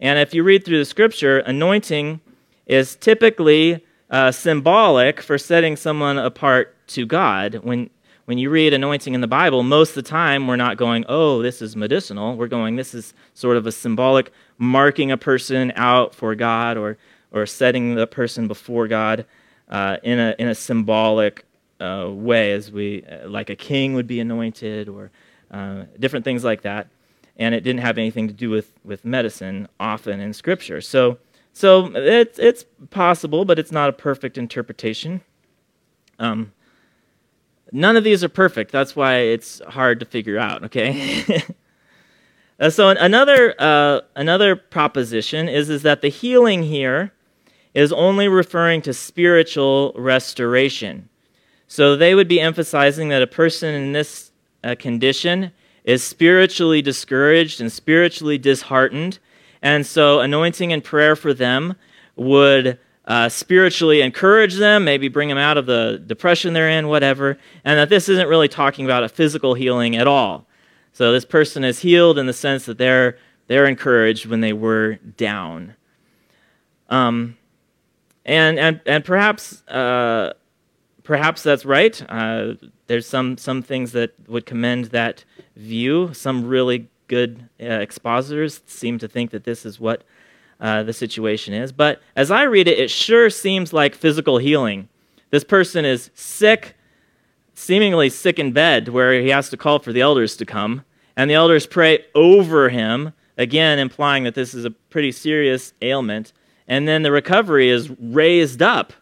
And 0.00 0.18
if 0.18 0.32
you 0.32 0.42
read 0.42 0.64
through 0.64 0.78
the 0.78 0.84
scripture, 0.84 1.40
anointing 1.40 2.20
is 2.66 2.96
typically 2.96 3.84
uh, 4.10 4.32
symbolic 4.32 5.20
for 5.20 5.38
setting 5.38 5.76
someone 5.76 6.18
apart 6.18 6.76
to 6.88 7.06
God. 7.06 7.56
When, 7.62 7.90
when 8.24 8.38
you 8.38 8.50
read 8.50 8.72
anointing 8.72 9.14
in 9.14 9.20
the 9.20 9.26
Bible, 9.26 9.62
most 9.62 9.90
of 9.90 9.94
the 9.96 10.02
time 10.02 10.46
we're 10.46 10.56
not 10.56 10.76
going, 10.76 11.04
oh, 11.08 11.42
this 11.42 11.60
is 11.60 11.74
medicinal. 11.74 12.36
We're 12.36 12.46
going, 12.46 12.76
this 12.76 12.94
is 12.94 13.14
sort 13.34 13.56
of 13.56 13.66
a 13.66 13.72
symbolic 13.72 14.32
marking 14.58 15.10
a 15.10 15.16
person 15.16 15.72
out 15.74 16.14
for 16.14 16.34
God 16.34 16.76
or, 16.76 16.98
or 17.32 17.46
setting 17.46 17.96
the 17.96 18.06
person 18.06 18.46
before 18.46 18.86
God 18.86 19.26
uh, 19.68 19.96
in, 20.02 20.18
a, 20.18 20.36
in 20.38 20.48
a 20.48 20.54
symbolic 20.54 21.44
uh, 21.80 22.08
way, 22.10 22.52
as 22.52 22.70
we 22.70 23.04
uh, 23.04 23.28
like 23.28 23.50
a 23.50 23.56
king 23.56 23.94
would 23.94 24.06
be 24.06 24.20
anointed, 24.20 24.88
or 24.88 25.10
uh, 25.50 25.84
different 25.98 26.24
things 26.24 26.44
like 26.44 26.62
that. 26.62 26.86
And 27.36 27.54
it 27.54 27.62
didn't 27.62 27.80
have 27.80 27.98
anything 27.98 28.28
to 28.28 28.34
do 28.34 28.50
with, 28.50 28.72
with 28.84 29.04
medicine 29.04 29.66
often 29.80 30.20
in 30.20 30.32
Scripture. 30.32 30.80
So, 30.80 31.18
so 31.52 31.90
it's, 31.94 32.38
it's 32.38 32.64
possible, 32.90 33.44
but 33.44 33.58
it's 33.58 33.72
not 33.72 33.88
a 33.88 33.92
perfect 33.92 34.38
interpretation. 34.38 35.22
Um, 36.20 36.52
none 37.72 37.96
of 37.96 38.04
these 38.04 38.22
are 38.22 38.28
perfect. 38.28 38.70
That's 38.70 38.94
why 38.94 39.16
it's 39.16 39.60
hard 39.68 39.98
to 40.00 40.06
figure 40.06 40.38
out, 40.38 40.64
okay? 40.64 41.42
uh, 42.60 42.70
so 42.70 42.88
another, 42.90 43.54
uh, 43.58 44.02
another 44.14 44.54
proposition 44.54 45.48
is, 45.48 45.70
is 45.70 45.82
that 45.82 46.02
the 46.02 46.08
healing 46.08 46.62
here 46.62 47.12
is 47.74 47.92
only 47.92 48.28
referring 48.28 48.82
to 48.82 48.92
spiritual 48.92 49.92
restoration. 49.96 51.08
So 51.66 51.96
they 51.96 52.14
would 52.14 52.28
be 52.28 52.40
emphasizing 52.40 53.08
that 53.08 53.22
a 53.22 53.26
person 53.26 53.74
in 53.74 53.92
this 53.92 54.30
uh, 54.62 54.74
condition 54.78 55.52
is 55.84 56.04
spiritually 56.04 56.82
discouraged 56.82 57.60
and 57.60 57.72
spiritually 57.72 58.38
disheartened. 58.38 59.18
And 59.62 59.86
so 59.86 60.20
anointing 60.20 60.72
and 60.72 60.84
prayer 60.84 61.16
for 61.16 61.32
them 61.32 61.74
would 62.14 62.78
uh, 63.06 63.28
spiritually 63.28 64.00
encourage 64.00 64.56
them, 64.56 64.84
maybe 64.84 65.08
bring 65.08 65.28
them 65.28 65.38
out 65.38 65.58
of 65.58 65.66
the 65.66 66.02
depression 66.06 66.52
they're 66.52 66.68
in, 66.68 66.88
whatever. 66.88 67.38
And 67.64 67.78
that 67.78 67.88
this 67.88 68.08
isn't 68.08 68.28
really 68.28 68.48
talking 68.48 68.84
about 68.84 69.02
a 69.02 69.08
physical 69.08 69.54
healing 69.54 69.96
at 69.96 70.06
all. 70.06 70.46
So 70.92 71.12
this 71.12 71.24
person 71.24 71.64
is 71.64 71.80
healed 71.80 72.18
in 72.18 72.26
the 72.26 72.32
sense 72.32 72.66
that 72.66 72.78
they're, 72.78 73.18
they're 73.46 73.66
encouraged 73.66 74.26
when 74.26 74.40
they 74.40 74.52
were 74.52 74.96
down. 75.16 75.74
Um, 76.88 77.36
and, 78.24 78.58
and, 78.58 78.80
and 78.86 79.04
perhaps. 79.04 79.66
Uh, 79.68 80.34
perhaps 81.02 81.42
that's 81.42 81.64
right. 81.64 82.04
Uh, 82.08 82.54
there's 82.86 83.06
some, 83.06 83.36
some 83.36 83.62
things 83.62 83.92
that 83.92 84.14
would 84.28 84.46
commend 84.46 84.86
that 84.86 85.24
view. 85.56 86.12
Some 86.14 86.46
really 86.46 86.88
good 87.08 87.48
uh, 87.60 87.64
expositors 87.64 88.62
seem 88.66 88.98
to 88.98 89.08
think 89.08 89.30
that 89.32 89.44
this 89.44 89.66
is 89.66 89.80
what 89.80 90.04
uh, 90.62 90.84
the 90.84 90.92
situation 90.92 91.52
is. 91.52 91.72
But 91.72 92.00
as 92.14 92.30
I 92.30 92.44
read 92.44 92.68
it, 92.68 92.78
it 92.78 92.88
sure 92.88 93.28
seems 93.28 93.72
like 93.72 93.96
physical 93.96 94.38
healing. 94.38 94.88
This 95.30 95.42
person 95.42 95.84
is 95.84 96.10
sick, 96.14 96.76
seemingly 97.52 98.08
sick 98.08 98.38
in 98.38 98.52
bed, 98.52 98.88
where 98.88 99.20
he 99.20 99.30
has 99.30 99.50
to 99.50 99.56
call 99.56 99.80
for 99.80 99.92
the 99.92 100.00
elders 100.00 100.36
to 100.36 100.46
come. 100.46 100.84
And 101.16 101.28
the 101.28 101.34
elders 101.34 101.66
pray 101.66 102.04
over 102.14 102.68
him, 102.68 103.12
again, 103.36 103.80
implying 103.80 104.22
that 104.22 104.36
this 104.36 104.54
is 104.54 104.64
a 104.64 104.70
pretty 104.70 105.10
serious 105.10 105.74
ailment. 105.82 106.32
And 106.68 106.86
then 106.86 107.02
the 107.02 107.10
recovery 107.10 107.68
is 107.68 107.90
raised 107.98 108.62
up. 108.62 108.92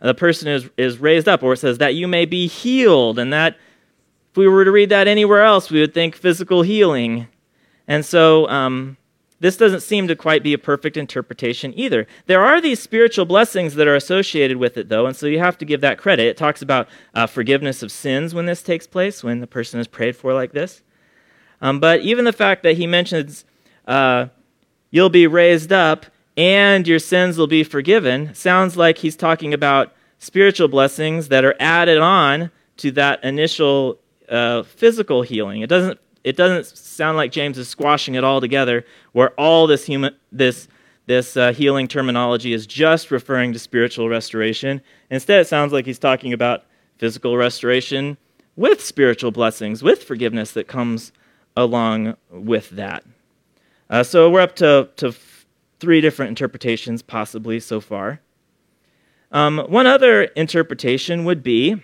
The 0.00 0.14
person 0.14 0.46
is, 0.48 0.70
is 0.76 0.98
raised 0.98 1.28
up, 1.28 1.42
or 1.42 1.54
it 1.54 1.58
says 1.58 1.78
that 1.78 1.96
you 1.96 2.06
may 2.06 2.26
be 2.26 2.46
healed. 2.46 3.18
And 3.18 3.32
that, 3.32 3.56
if 4.30 4.36
we 4.36 4.46
were 4.46 4.64
to 4.64 4.70
read 4.70 4.90
that 4.90 5.08
anywhere 5.08 5.42
else, 5.42 5.70
we 5.70 5.80
would 5.80 5.94
think 5.94 6.14
physical 6.14 6.62
healing. 6.62 7.26
And 7.88 8.04
so, 8.04 8.48
um, 8.48 8.98
this 9.44 9.58
doesn't 9.58 9.82
seem 9.82 10.08
to 10.08 10.16
quite 10.16 10.42
be 10.42 10.54
a 10.54 10.58
perfect 10.58 10.96
interpretation 10.96 11.78
either. 11.78 12.06
There 12.24 12.42
are 12.42 12.62
these 12.62 12.80
spiritual 12.80 13.26
blessings 13.26 13.74
that 13.74 13.86
are 13.86 13.94
associated 13.94 14.56
with 14.56 14.78
it, 14.78 14.88
though, 14.88 15.04
and 15.04 15.14
so 15.14 15.26
you 15.26 15.38
have 15.38 15.58
to 15.58 15.66
give 15.66 15.82
that 15.82 15.98
credit. 15.98 16.22
It 16.22 16.38
talks 16.38 16.62
about 16.62 16.88
uh, 17.12 17.26
forgiveness 17.26 17.82
of 17.82 17.92
sins 17.92 18.34
when 18.34 18.46
this 18.46 18.62
takes 18.62 18.86
place, 18.86 19.22
when 19.22 19.40
the 19.40 19.46
person 19.46 19.78
is 19.78 19.86
prayed 19.86 20.16
for 20.16 20.32
like 20.32 20.52
this. 20.52 20.80
Um, 21.60 21.78
but 21.78 22.00
even 22.00 22.24
the 22.24 22.32
fact 22.32 22.62
that 22.62 22.78
he 22.78 22.86
mentions 22.86 23.44
uh, 23.86 24.28
you'll 24.90 25.10
be 25.10 25.26
raised 25.26 25.74
up 25.74 26.06
and 26.38 26.88
your 26.88 26.98
sins 26.98 27.36
will 27.36 27.46
be 27.46 27.64
forgiven 27.64 28.34
sounds 28.34 28.78
like 28.78 28.96
he's 28.96 29.14
talking 29.14 29.52
about 29.52 29.92
spiritual 30.18 30.68
blessings 30.68 31.28
that 31.28 31.44
are 31.44 31.54
added 31.60 31.98
on 31.98 32.50
to 32.78 32.90
that 32.92 33.22
initial 33.22 33.98
uh, 34.30 34.62
physical 34.62 35.20
healing. 35.20 35.60
It 35.60 35.68
doesn't 35.68 36.00
it 36.24 36.36
doesn't 36.36 36.76
sound 36.76 37.16
like 37.16 37.30
James 37.30 37.58
is 37.58 37.68
squashing 37.68 38.14
it 38.14 38.24
all 38.24 38.40
together, 38.40 38.84
where 39.12 39.30
all 39.30 39.66
this 39.66 39.84
human 39.84 40.14
this 40.32 40.68
this 41.06 41.36
uh, 41.36 41.52
healing 41.52 41.86
terminology 41.86 42.54
is 42.54 42.66
just 42.66 43.10
referring 43.10 43.52
to 43.52 43.58
spiritual 43.58 44.08
restoration. 44.08 44.80
Instead, 45.10 45.40
it 45.40 45.46
sounds 45.46 45.72
like 45.72 45.84
he's 45.84 45.98
talking 45.98 46.32
about 46.32 46.64
physical 46.96 47.36
restoration 47.36 48.16
with 48.56 48.82
spiritual 48.82 49.30
blessings, 49.30 49.82
with 49.82 50.02
forgiveness 50.02 50.52
that 50.52 50.66
comes 50.66 51.12
along 51.56 52.16
with 52.30 52.70
that. 52.70 53.04
Uh, 53.90 54.02
so 54.02 54.30
we're 54.30 54.40
up 54.40 54.56
to, 54.56 54.88
to 54.96 55.14
three 55.78 56.00
different 56.00 56.30
interpretations, 56.30 57.02
possibly 57.02 57.60
so 57.60 57.80
far. 57.80 58.20
Um, 59.30 59.58
one 59.68 59.86
other 59.86 60.22
interpretation 60.22 61.24
would 61.24 61.42
be 61.42 61.82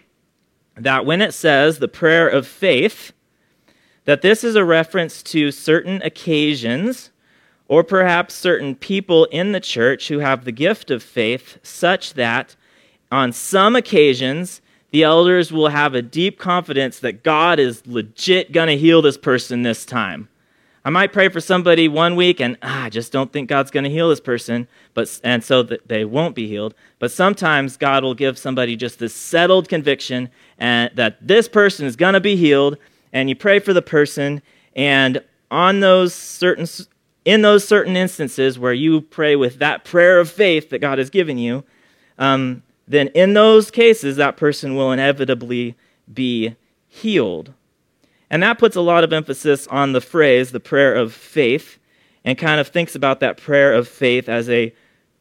that 0.77 1.05
when 1.05 1.21
it 1.21 1.35
says 1.35 1.79
the 1.79 1.89
prayer 1.89 2.29
of 2.29 2.47
faith, 2.47 3.13
that 4.05 4.23
this 4.23 4.45
is 4.45 4.57
a 4.57 4.65
reference 4.65 5.23
to 5.23 5.51
certain 5.51 6.01
occasions 6.03 7.11
or 7.69 7.85
perhaps 7.85 8.35
certain 8.35 8.75
people 8.75 9.27
in 9.27 9.53
the 9.53 9.61
church 9.61 10.09
who 10.09 10.19
have 10.19 10.45
the 10.45 10.53
gift 10.53 10.91
of 10.91 11.03
faith, 11.03 11.59
such 11.63 12.15
that 12.15 12.57
on 13.13 13.33
some 13.33 13.77
occasions, 13.77 14.61
the 14.91 15.05
elders 15.05 15.53
will 15.53 15.69
have 15.69 15.95
a 15.95 16.03
deep 16.03 16.39
confidence 16.39 16.99
that 16.99 17.23
God 17.23 17.59
is 17.61 17.87
legit 17.87 18.53
going 18.53 18.69
to 18.69 18.77
heal 18.77 19.03
this 19.03 19.17
person 19.17 19.63
this 19.63 19.85
time. 19.85 20.29
I 20.85 20.91
might 20.91 21.13
pray 21.13 21.29
for 21.29 21.41
somebody 21.41 21.89
one 21.89 22.17
week 22.17 22.41
and 22.41 22.57
ah, 22.63 22.85
I 22.85 22.89
just 22.89 23.13
don't 23.13 23.33
think 23.33 23.49
God's 23.49 23.71
going 23.71 23.85
to 23.85 23.91
heal 23.91 24.09
this 24.09 24.21
person, 24.21 24.67
but 24.95 25.21
and 25.23 25.45
so 25.45 25.63
they 25.63 26.05
won't 26.07 26.35
be 26.35 26.49
healed. 26.49 26.75
But 26.99 27.13
sometimes 27.13 27.77
God 27.77 28.03
will 28.03 28.15
give 28.15 28.39
somebody 28.39 28.77
just 28.77 28.99
this 28.99 29.15
settled 29.15 29.69
conviction 29.69 30.31
and 30.59 30.91
that 30.95 31.19
this 31.21 31.49
person 31.49 31.87
is 31.87 31.97
going 31.97 32.15
to 32.15 32.21
be 32.21 32.35
healed, 32.35 32.79
and 33.13 33.29
you 33.29 33.37
pray 33.37 33.59
for 33.59 33.73
the 33.73 33.83
person, 33.83 34.43
and 34.75 35.23
on 35.51 35.81
those 35.81 36.15
certain 36.15 36.67
in 37.25 37.43
those 37.43 37.67
certain 37.67 37.97
instances 37.97 38.59
where 38.59 38.73
you 38.73 39.01
pray 39.01 39.37
with 39.37 39.59
that 39.59 39.85
prayer 39.85 40.19
of 40.19 40.31
faith 40.31 40.71
that 40.71 40.79
God 40.79 40.99
has 40.99 41.11
given 41.11 41.37
you, 41.37 41.65
um, 42.19 42.63
then 42.89 43.09
in 43.09 43.35
those 43.35 43.71
cases 43.71 44.17
that 44.17 44.37
person 44.37 44.75
will 44.75 44.91
inevitably 44.91 45.77
be 46.13 46.57
healed. 46.89 47.53
And 48.31 48.43
that 48.43 48.59
puts 48.59 48.77
a 48.77 48.81
lot 48.81 49.05
of 49.05 49.13
emphasis 49.13 49.67
on 49.69 49.93
the 49.93 50.01
phrase, 50.01 50.53
the 50.53 50.61
prayer 50.61 50.95
of 50.95 51.13
faith, 51.13 51.79
and 52.25 52.39
kind 52.39 52.61
of 52.61 52.69
thinks 52.69 52.95
about 52.95 53.21
that 53.21 53.37
prayer 53.37 53.73
of 53.73 53.89
faith 53.89 54.29
as 54.29 54.49
a 54.49 54.75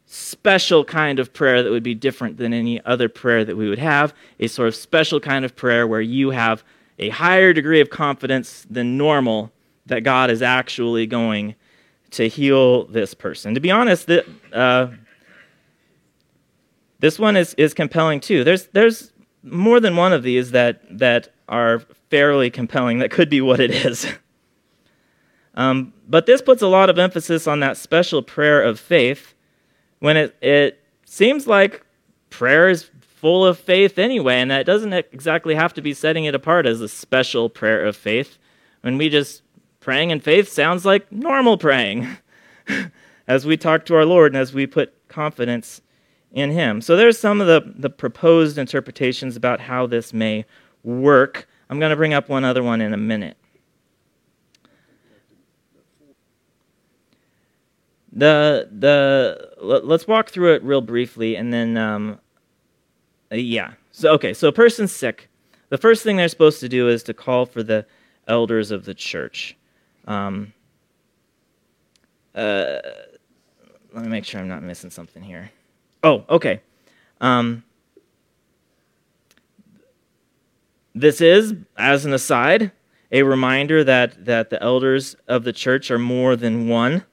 special 0.06 0.84
kind 0.84 1.18
of 1.18 1.32
prayer 1.32 1.62
that 1.62 1.70
would 1.70 1.82
be 1.82 1.94
different 1.94 2.36
than 2.36 2.52
any 2.52 2.84
other 2.84 3.08
prayer 3.08 3.44
that 3.44 3.56
we 3.56 3.68
would 3.68 3.78
have, 3.78 4.14
a 4.38 4.46
sort 4.48 4.68
of 4.68 4.74
special 4.74 5.20
kind 5.20 5.44
of 5.44 5.54
prayer 5.54 5.86
where 5.86 6.00
you 6.00 6.30
have 6.30 6.64
a 7.00 7.08
higher 7.08 7.52
degree 7.52 7.80
of 7.80 7.90
confidence 7.90 8.66
than 8.70 8.96
normal 8.96 9.50
that 9.86 10.04
God 10.04 10.30
is 10.30 10.42
actually 10.42 11.06
going 11.06 11.56
to 12.10 12.28
heal 12.28 12.84
this 12.86 13.14
person. 13.14 13.54
To 13.54 13.60
be 13.60 13.70
honest, 13.70 14.06
that, 14.06 14.26
uh, 14.52 14.88
this 17.00 17.18
one 17.18 17.36
is, 17.36 17.54
is 17.54 17.72
compelling 17.72 18.20
too. 18.20 18.44
There's, 18.44 18.66
there's 18.68 19.12
more 19.42 19.80
than 19.80 19.96
one 19.96 20.12
of 20.12 20.22
these 20.22 20.50
that, 20.50 20.82
that 20.98 21.32
are 21.48 21.80
fairly 22.10 22.50
compelling. 22.50 22.98
That 22.98 23.10
could 23.10 23.30
be 23.30 23.40
what 23.40 23.60
it 23.60 23.70
is. 23.70 24.06
um, 25.54 25.94
but 26.06 26.26
this 26.26 26.42
puts 26.42 26.60
a 26.60 26.68
lot 26.68 26.90
of 26.90 26.98
emphasis 26.98 27.46
on 27.46 27.60
that 27.60 27.78
special 27.78 28.22
prayer 28.22 28.62
of 28.62 28.78
faith 28.78 29.34
when 30.00 30.18
it, 30.18 30.36
it 30.42 30.84
seems 31.06 31.46
like 31.46 31.84
prayer 32.28 32.68
is 32.68 32.90
full 33.20 33.44
of 33.44 33.58
faith 33.58 33.98
anyway, 33.98 34.36
and 34.36 34.50
that 34.50 34.64
doesn't 34.64 34.94
exactly 34.94 35.54
have 35.54 35.74
to 35.74 35.82
be 35.82 35.92
setting 35.92 36.24
it 36.24 36.34
apart 36.34 36.64
as 36.64 36.80
a 36.80 36.88
special 36.88 37.50
prayer 37.50 37.84
of 37.84 37.94
faith. 37.94 38.38
When 38.80 38.96
we 38.96 39.10
just 39.10 39.42
praying 39.78 40.08
in 40.08 40.20
faith 40.20 40.48
sounds 40.48 40.86
like 40.86 41.12
normal 41.12 41.58
praying 41.58 42.16
as 43.28 43.44
we 43.44 43.58
talk 43.58 43.84
to 43.86 43.94
our 43.94 44.06
Lord 44.06 44.32
and 44.32 44.40
as 44.40 44.54
we 44.54 44.66
put 44.66 44.94
confidence 45.08 45.82
in 46.32 46.50
Him. 46.50 46.80
So 46.80 46.96
there's 46.96 47.18
some 47.18 47.42
of 47.42 47.46
the, 47.46 47.74
the 47.76 47.90
proposed 47.90 48.56
interpretations 48.56 49.36
about 49.36 49.60
how 49.60 49.86
this 49.86 50.14
may 50.14 50.46
work. 50.82 51.46
I'm 51.68 51.78
going 51.78 51.90
to 51.90 51.96
bring 51.96 52.14
up 52.14 52.30
one 52.30 52.44
other 52.44 52.62
one 52.62 52.80
in 52.80 52.94
a 52.94 52.98
minute. 52.98 53.36
The 58.12 58.68
the 58.72 59.52
let's 59.60 60.08
walk 60.08 60.30
through 60.30 60.54
it 60.54 60.64
real 60.64 60.80
briefly, 60.80 61.36
and 61.36 61.52
then 61.52 61.76
um, 61.76 62.18
uh, 63.32 63.36
yeah. 63.36 63.72
So, 63.92 64.12
okay, 64.12 64.32
so 64.34 64.48
a 64.48 64.52
person's 64.52 64.92
sick. 64.92 65.28
The 65.68 65.78
first 65.78 66.02
thing 66.02 66.16
they're 66.16 66.28
supposed 66.28 66.60
to 66.60 66.68
do 66.68 66.88
is 66.88 67.02
to 67.04 67.14
call 67.14 67.46
for 67.46 67.62
the 67.62 67.86
elders 68.26 68.70
of 68.70 68.84
the 68.84 68.94
church. 68.94 69.56
Um, 70.06 70.52
uh, 72.34 72.78
let 73.92 74.04
me 74.04 74.08
make 74.08 74.24
sure 74.24 74.40
I'm 74.40 74.48
not 74.48 74.62
missing 74.62 74.90
something 74.90 75.22
here. 75.22 75.50
Oh, 76.02 76.24
okay. 76.28 76.60
Um, 77.20 77.64
this 80.94 81.20
is, 81.20 81.54
as 81.76 82.04
an 82.04 82.12
aside, 82.12 82.72
a 83.12 83.22
reminder 83.22 83.84
that, 83.84 84.24
that 84.24 84.50
the 84.50 84.62
elders 84.62 85.16
of 85.28 85.44
the 85.44 85.52
church 85.52 85.90
are 85.90 85.98
more 85.98 86.36
than 86.36 86.68
one, 86.68 87.04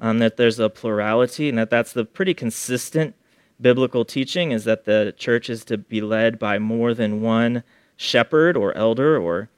um, 0.00 0.18
that 0.20 0.36
there's 0.36 0.58
a 0.58 0.70
plurality, 0.70 1.48
and 1.48 1.58
that 1.58 1.70
that's 1.70 1.92
the 1.92 2.04
pretty 2.04 2.34
consistent 2.34 3.14
biblical 3.60 4.04
teaching 4.04 4.52
is 4.52 4.64
that 4.64 4.84
the 4.84 5.14
church 5.16 5.50
is 5.50 5.64
to 5.64 5.78
be 5.78 6.00
led 6.00 6.38
by 6.38 6.58
more 6.58 6.94
than 6.94 7.20
one 7.20 7.62
shepherd 7.96 8.56
or 8.56 8.76
elder 8.76 9.18
or 9.18 9.48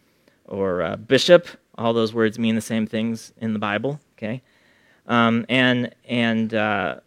or 0.46 0.82
uh, 0.82 0.96
bishop. 0.96 1.46
All 1.76 1.92
those 1.92 2.12
words 2.12 2.38
mean 2.38 2.54
the 2.54 2.60
same 2.60 2.86
things 2.86 3.32
in 3.38 3.52
the 3.52 3.58
Bible. 3.58 4.00
Okay, 4.16 4.42
um, 5.06 5.46
and 5.48 5.94
and 6.08 6.54
uh, 6.54 7.00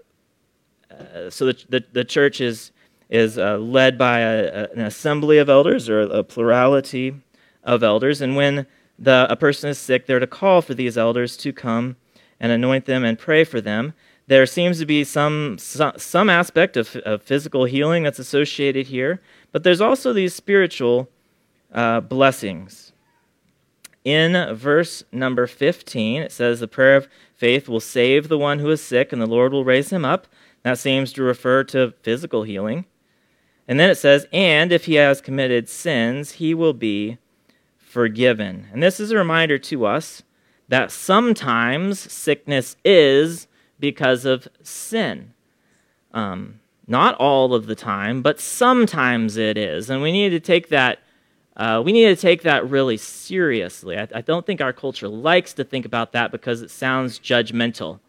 uh, 0.91 1.29
so 1.29 1.47
the, 1.47 1.65
the, 1.69 1.84
the 1.91 2.03
church 2.03 2.41
is 2.41 2.71
is 3.10 3.38
uh, 3.38 3.58
led 3.58 3.97
by 3.97 4.19
a, 4.19 4.67
an 4.71 4.82
assembly 4.82 5.38
of 5.38 5.49
elders 5.49 5.89
or 5.89 6.01
a 6.01 6.23
plurality 6.23 7.15
of 7.63 7.84
elders, 7.84 8.21
and 8.21 8.36
when 8.36 8.65
the, 8.97 9.27
a 9.29 9.36
person 9.36 9.69
is 9.69 9.77
sick, 9.77 10.06
they're 10.06 10.19
to 10.19 10.27
call 10.27 10.62
for 10.62 10.73
these 10.73 10.97
elders 10.97 11.36
to 11.38 11.51
come 11.51 11.95
and 12.39 12.51
anoint 12.51 12.86
them 12.86 13.03
and 13.03 13.17
pray 13.19 13.43
for 13.43 13.62
them 13.62 13.93
there 14.27 14.45
seems 14.45 14.79
to 14.79 14.86
be 14.86 15.03
some, 15.03 15.57
some 15.57 16.29
aspect 16.29 16.77
of, 16.77 16.95
of 16.97 17.21
physical 17.21 17.65
healing 17.65 18.03
that's 18.03 18.19
associated 18.19 18.88
here, 18.88 19.21
but 19.51 19.63
there's 19.63 19.81
also 19.81 20.13
these 20.13 20.33
spiritual 20.33 21.09
uh, 21.73 21.99
blessings. 21.99 22.93
In 24.03 24.53
verse 24.55 25.03
number 25.12 25.47
15, 25.47 26.23
it 26.23 26.31
says, 26.31 26.59
The 26.59 26.67
prayer 26.67 26.97
of 26.97 27.07
faith 27.36 27.69
will 27.69 27.79
save 27.79 28.27
the 28.27 28.38
one 28.38 28.59
who 28.59 28.69
is 28.69 28.81
sick, 28.81 29.13
and 29.13 29.21
the 29.21 29.27
Lord 29.27 29.53
will 29.53 29.65
raise 29.65 29.91
him 29.91 30.03
up. 30.05 30.27
That 30.63 30.77
seems 30.77 31.12
to 31.13 31.23
refer 31.23 31.63
to 31.65 31.93
physical 32.01 32.43
healing. 32.43 32.86
And 33.67 33.79
then 33.79 33.89
it 33.89 33.95
says, 33.95 34.27
And 34.31 34.71
if 34.71 34.86
he 34.86 34.95
has 34.95 35.21
committed 35.21 35.69
sins, 35.69 36.33
he 36.33 36.53
will 36.53 36.73
be 36.73 37.17
forgiven. 37.77 38.67
And 38.73 38.83
this 38.83 38.99
is 38.99 39.12
a 39.12 39.17
reminder 39.17 39.57
to 39.57 39.86
us 39.86 40.23
that 40.67 40.91
sometimes 40.91 41.99
sickness 41.99 42.75
is 42.83 43.47
because 43.84 44.24
of 44.24 44.48
sin. 44.62 45.34
Um, 46.13 46.62
Not 46.88 47.15
all 47.15 47.54
of 47.54 47.65
the 47.65 47.76
time, 47.76 48.22
but 48.22 48.39
sometimes 48.39 49.36
it 49.36 49.58
is. 49.58 49.89
And 49.89 50.02
we 50.02 50.13
need 50.13 50.30
to 50.30 50.39
take 50.39 50.69
that. 50.69 51.00
Uh, 51.58 51.82
we 51.86 51.91
need 51.91 52.06
to 52.06 52.15
take 52.15 52.43
that 52.43 52.69
really 52.69 52.96
seriously. 52.96 53.98
I, 53.98 54.08
I 54.15 54.22
don't 54.22 54.46
think 54.46 54.62
our 54.62 54.72
culture 54.72 55.10
likes 55.10 55.52
to 55.56 55.65
think 55.65 55.86
about 55.86 56.13
that 56.13 56.32
because 56.32 56.62
it 56.62 56.72
sounds 56.72 57.19
judgmental. 57.19 58.00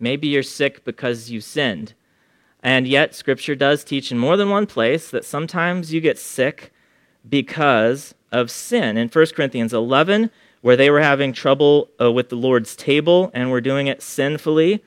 Maybe 0.00 0.26
you're 0.26 0.42
sick 0.42 0.84
because 0.84 1.30
you 1.30 1.40
sinned. 1.40 1.94
And 2.60 2.88
yet, 2.88 3.14
Scripture 3.14 3.54
does 3.54 3.84
teach 3.84 4.10
in 4.10 4.18
more 4.18 4.36
than 4.36 4.50
one 4.50 4.66
place 4.66 5.12
that 5.12 5.24
sometimes 5.24 5.92
you 5.92 6.00
get 6.00 6.18
sick 6.18 6.72
because 7.28 8.16
of 8.32 8.50
sin. 8.50 8.96
In 8.96 9.06
1 9.06 9.26
Corinthians 9.36 9.72
11, 9.72 10.28
where 10.60 10.76
they 10.76 10.90
were 10.90 11.02
having 11.02 11.32
trouble 11.32 11.88
uh, 12.00 12.10
with 12.10 12.30
the 12.30 12.36
Lord's 12.36 12.74
table 12.74 13.30
and 13.32 13.52
were 13.52 13.60
doing 13.60 13.86
it 13.86 14.02
sinfully, 14.02 14.82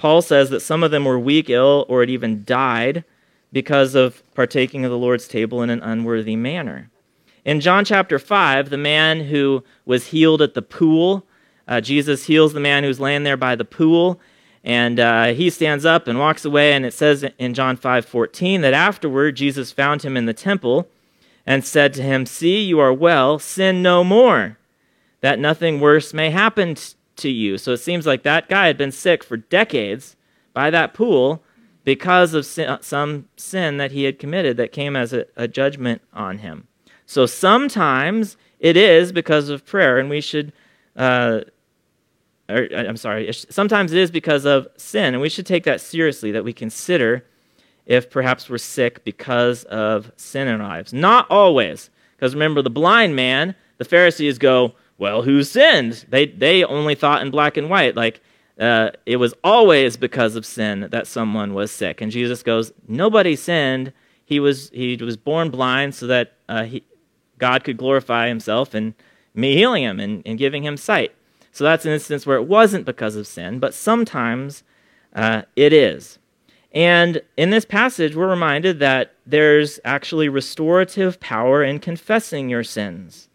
Paul 0.00 0.22
says 0.22 0.48
that 0.48 0.60
some 0.60 0.82
of 0.82 0.90
them 0.90 1.04
were 1.04 1.18
weak, 1.18 1.50
ill, 1.50 1.84
or 1.86 2.00
had 2.00 2.08
even 2.08 2.42
died 2.46 3.04
because 3.52 3.94
of 3.94 4.22
partaking 4.32 4.82
of 4.82 4.90
the 4.90 4.96
Lord's 4.96 5.28
table 5.28 5.60
in 5.60 5.68
an 5.68 5.82
unworthy 5.82 6.36
manner. 6.36 6.88
In 7.44 7.60
John 7.60 7.84
chapter 7.84 8.18
5, 8.18 8.70
the 8.70 8.78
man 8.78 9.20
who 9.20 9.62
was 9.84 10.06
healed 10.06 10.40
at 10.40 10.54
the 10.54 10.62
pool, 10.62 11.26
uh, 11.68 11.82
Jesus 11.82 12.24
heals 12.24 12.54
the 12.54 12.60
man 12.60 12.82
who's 12.82 12.98
laying 12.98 13.24
there 13.24 13.36
by 13.36 13.54
the 13.54 13.64
pool, 13.66 14.18
and 14.64 14.98
uh, 14.98 15.34
he 15.34 15.50
stands 15.50 15.84
up 15.84 16.08
and 16.08 16.18
walks 16.18 16.46
away. 16.46 16.72
And 16.72 16.86
it 16.86 16.94
says 16.94 17.26
in 17.36 17.52
John 17.52 17.76
5 17.76 18.06
14 18.06 18.62
that 18.62 18.72
afterward 18.72 19.36
Jesus 19.36 19.70
found 19.70 20.00
him 20.00 20.16
in 20.16 20.24
the 20.24 20.32
temple 20.32 20.88
and 21.44 21.62
said 21.62 21.92
to 21.92 22.02
him, 22.02 22.24
See, 22.24 22.62
you 22.62 22.80
are 22.80 22.92
well, 22.92 23.38
sin 23.38 23.82
no 23.82 24.02
more, 24.02 24.56
that 25.20 25.38
nothing 25.38 25.78
worse 25.78 26.14
may 26.14 26.30
happen 26.30 26.74
to 27.20 27.30
you. 27.30 27.58
So 27.58 27.72
it 27.72 27.78
seems 27.78 28.06
like 28.06 28.22
that 28.22 28.48
guy 28.48 28.66
had 28.66 28.76
been 28.76 28.92
sick 28.92 29.24
for 29.24 29.36
decades 29.36 30.16
by 30.52 30.70
that 30.70 30.94
pool 30.94 31.42
because 31.84 32.34
of 32.34 32.44
sin, 32.44 32.78
some 32.80 33.28
sin 33.36 33.76
that 33.78 33.92
he 33.92 34.04
had 34.04 34.18
committed 34.18 34.56
that 34.56 34.72
came 34.72 34.96
as 34.96 35.12
a, 35.12 35.26
a 35.36 35.48
judgment 35.48 36.02
on 36.12 36.38
him. 36.38 36.66
So 37.06 37.26
sometimes 37.26 38.36
it 38.58 38.76
is 38.76 39.12
because 39.12 39.48
of 39.48 39.64
prayer, 39.64 39.98
and 39.98 40.10
we 40.10 40.20
should. 40.20 40.52
Uh, 40.96 41.40
or, 42.48 42.68
I'm 42.74 42.96
sorry, 42.96 43.32
sometimes 43.32 43.92
it 43.92 43.98
is 43.98 44.10
because 44.10 44.44
of 44.44 44.68
sin, 44.76 45.14
and 45.14 45.20
we 45.20 45.28
should 45.28 45.46
take 45.46 45.64
that 45.64 45.80
seriously 45.80 46.32
that 46.32 46.44
we 46.44 46.52
consider 46.52 47.24
if 47.86 48.10
perhaps 48.10 48.50
we're 48.50 48.58
sick 48.58 49.04
because 49.04 49.64
of 49.64 50.12
sin 50.16 50.48
in 50.48 50.60
our 50.60 50.68
lives. 50.68 50.92
Not 50.92 51.30
always, 51.30 51.90
because 52.16 52.34
remember, 52.34 52.60
the 52.60 52.70
blind 52.70 53.16
man, 53.16 53.54
the 53.78 53.84
Pharisees 53.84 54.38
go, 54.38 54.74
well, 55.00 55.22
who 55.22 55.42
sinned? 55.42 56.04
They, 56.10 56.26
they 56.26 56.62
only 56.62 56.94
thought 56.94 57.22
in 57.22 57.30
black 57.30 57.56
and 57.56 57.70
white. 57.70 57.96
Like, 57.96 58.20
uh, 58.60 58.90
it 59.06 59.16
was 59.16 59.32
always 59.42 59.96
because 59.96 60.36
of 60.36 60.44
sin 60.44 60.88
that 60.90 61.06
someone 61.06 61.54
was 61.54 61.72
sick. 61.72 62.02
And 62.02 62.12
Jesus 62.12 62.42
goes, 62.42 62.70
nobody 62.86 63.34
sinned. 63.34 63.94
He 64.26 64.38
was, 64.38 64.68
he 64.74 64.96
was 64.96 65.16
born 65.16 65.48
blind 65.48 65.94
so 65.94 66.06
that 66.06 66.34
uh, 66.50 66.64
he, 66.64 66.84
God 67.38 67.64
could 67.64 67.78
glorify 67.78 68.28
himself 68.28 68.74
in 68.74 68.94
me 69.34 69.56
healing 69.56 69.84
him 69.84 69.98
and, 69.98 70.22
and 70.26 70.38
giving 70.38 70.64
him 70.64 70.76
sight. 70.76 71.14
So 71.50 71.64
that's 71.64 71.86
an 71.86 71.92
instance 71.92 72.26
where 72.26 72.36
it 72.36 72.46
wasn't 72.46 72.84
because 72.84 73.16
of 73.16 73.26
sin, 73.26 73.58
but 73.58 73.72
sometimes 73.72 74.64
uh, 75.14 75.42
it 75.56 75.72
is. 75.72 76.18
And 76.72 77.22
in 77.38 77.48
this 77.48 77.64
passage, 77.64 78.14
we're 78.14 78.28
reminded 78.28 78.80
that 78.80 79.14
there's 79.24 79.80
actually 79.82 80.28
restorative 80.28 81.18
power 81.20 81.64
in 81.64 81.78
confessing 81.78 82.50
your 82.50 82.62
sins. 82.62 83.29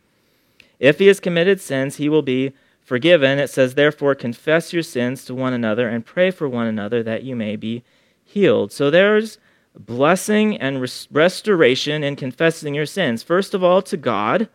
If 0.80 1.00
he 1.00 1.08
has 1.08 1.20
committed 1.20 1.62
sins, 1.62 1.98
he 1.98 2.10
will 2.10 2.22
be 2.22 2.54
forgiven. 2.82 3.40
It 3.40 3.50
says, 3.50 3.76
Therefore, 3.76 4.16
confess 4.16 4.74
your 4.74 4.84
sins 4.84 5.26
to 5.26 5.36
one 5.36 5.54
another 5.54 5.90
and 5.90 6.06
pray 6.06 6.32
for 6.32 6.48
one 6.48 6.68
another 6.68 7.04
that 7.04 7.24
you 7.24 7.36
may 7.36 7.56
be 7.56 7.84
healed. 8.24 8.72
So 8.72 8.90
there's 8.90 9.38
blessing 9.78 10.58
and 10.58 10.82
res- 10.82 11.08
restoration 11.12 12.04
in 12.04 12.16
confessing 12.16 12.74
your 12.74 12.86
sins. 12.86 13.24
First 13.24 13.54
of 13.54 13.64
all, 13.64 13.82
to 13.84 13.98
God, 13.98 14.50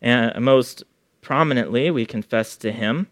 and 0.00 0.44
most 0.44 0.84
prominently, 1.20 1.90
we 1.90 2.04
confess 2.04 2.56
to 2.58 2.72
Him, 2.72 3.08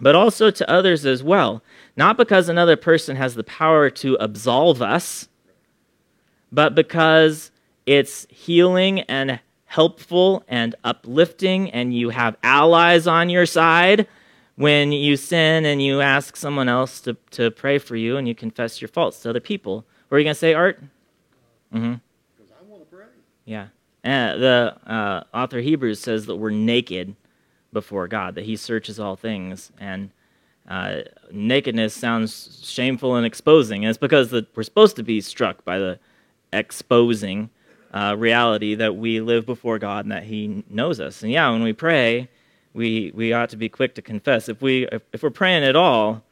but 0.00 0.16
also 0.16 0.50
to 0.50 0.70
others 0.70 1.04
as 1.06 1.22
well. 1.22 1.62
Not 1.96 2.16
because 2.16 2.48
another 2.48 2.76
person 2.76 3.16
has 3.16 3.34
the 3.34 3.44
power 3.44 3.90
to 3.90 4.16
absolve 4.18 4.82
us, 4.82 5.28
but 6.50 6.74
because 6.74 7.50
it's 7.84 8.26
healing 8.30 9.00
and 9.02 9.40
helpful 9.66 10.44
and 10.48 10.74
uplifting, 10.84 11.70
and 11.70 11.94
you 11.94 12.10
have 12.10 12.36
allies 12.42 13.06
on 13.06 13.28
your 13.28 13.46
side 13.46 14.06
when 14.56 14.90
you 14.90 15.16
sin 15.16 15.64
and 15.66 15.82
you 15.82 16.00
ask 16.00 16.36
someone 16.36 16.68
else 16.68 17.00
to, 17.02 17.14
to 17.30 17.50
pray 17.50 17.78
for 17.78 17.94
you 17.94 18.16
and 18.16 18.26
you 18.26 18.34
confess 18.34 18.80
your 18.80 18.88
faults 18.88 19.20
to 19.20 19.30
other 19.30 19.40
people. 19.40 19.84
What 20.08 20.16
are 20.16 20.18
you 20.18 20.24
going 20.24 20.34
to 20.34 20.38
say, 20.38 20.54
Art? 20.54 20.80
Mm-hmm. 21.74 21.94
Because 22.36 22.52
I 22.58 22.64
want 22.64 22.88
to 22.88 22.96
pray. 22.96 23.06
Yeah. 23.44 23.68
And 24.02 24.40
the 24.40 24.76
uh, 24.86 25.24
author 25.34 25.60
Hebrews 25.60 26.00
says 26.00 26.26
that 26.26 26.36
we're 26.36 26.50
naked 26.50 27.14
before 27.72 28.08
God, 28.08 28.36
that 28.36 28.44
He 28.44 28.56
searches 28.56 28.98
all 28.98 29.16
things. 29.16 29.72
And 29.78 30.10
uh, 30.68 31.00
nakedness 31.30 31.92
sounds 31.92 32.60
shameful 32.64 33.16
and 33.16 33.26
exposing. 33.26 33.84
And 33.84 33.90
it's 33.90 33.98
because 33.98 34.30
the, 34.30 34.46
we're 34.54 34.62
supposed 34.62 34.96
to 34.96 35.02
be 35.02 35.20
struck 35.20 35.64
by 35.64 35.78
the 35.78 35.98
exposing 36.52 37.50
uh, 37.96 38.14
reality 38.14 38.74
that 38.74 38.94
we 38.94 39.20
live 39.20 39.46
before 39.46 39.78
God 39.78 40.04
and 40.04 40.12
that 40.12 40.24
He 40.24 40.62
knows 40.68 41.00
us. 41.00 41.22
And 41.22 41.32
yeah, 41.32 41.48
when 41.48 41.62
we 41.62 41.72
pray, 41.72 42.28
we 42.74 43.10
we 43.14 43.32
ought 43.32 43.48
to 43.50 43.56
be 43.56 43.70
quick 43.70 43.94
to 43.94 44.02
confess. 44.02 44.50
If 44.50 44.60
we 44.60 44.86
if, 44.88 45.00
if 45.14 45.22
we're 45.22 45.30
praying 45.30 45.64
at 45.64 45.76
all, 45.76 46.22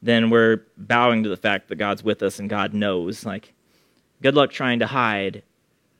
then 0.00 0.30
we're 0.30 0.62
bowing 0.76 1.24
to 1.24 1.28
the 1.28 1.36
fact 1.36 1.68
that 1.68 1.76
God's 1.76 2.04
with 2.04 2.22
us 2.22 2.38
and 2.38 2.48
God 2.48 2.72
knows. 2.72 3.26
Like, 3.26 3.52
good 4.22 4.36
luck 4.36 4.52
trying 4.52 4.78
to 4.78 4.86
hide 4.86 5.42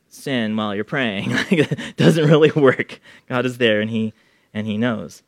sin 0.07 0.54
while 0.54 0.72
you're 0.72 0.85
praying. 0.85 1.31
it 1.50 1.96
doesn't 1.96 2.28
really 2.28 2.52
work. 2.52 3.00
God 3.28 3.44
is 3.44 3.59
there 3.59 3.81
and 3.81 3.90
He 3.90 4.12
and 4.54 4.68
He 4.68 4.78
knows. 4.78 5.24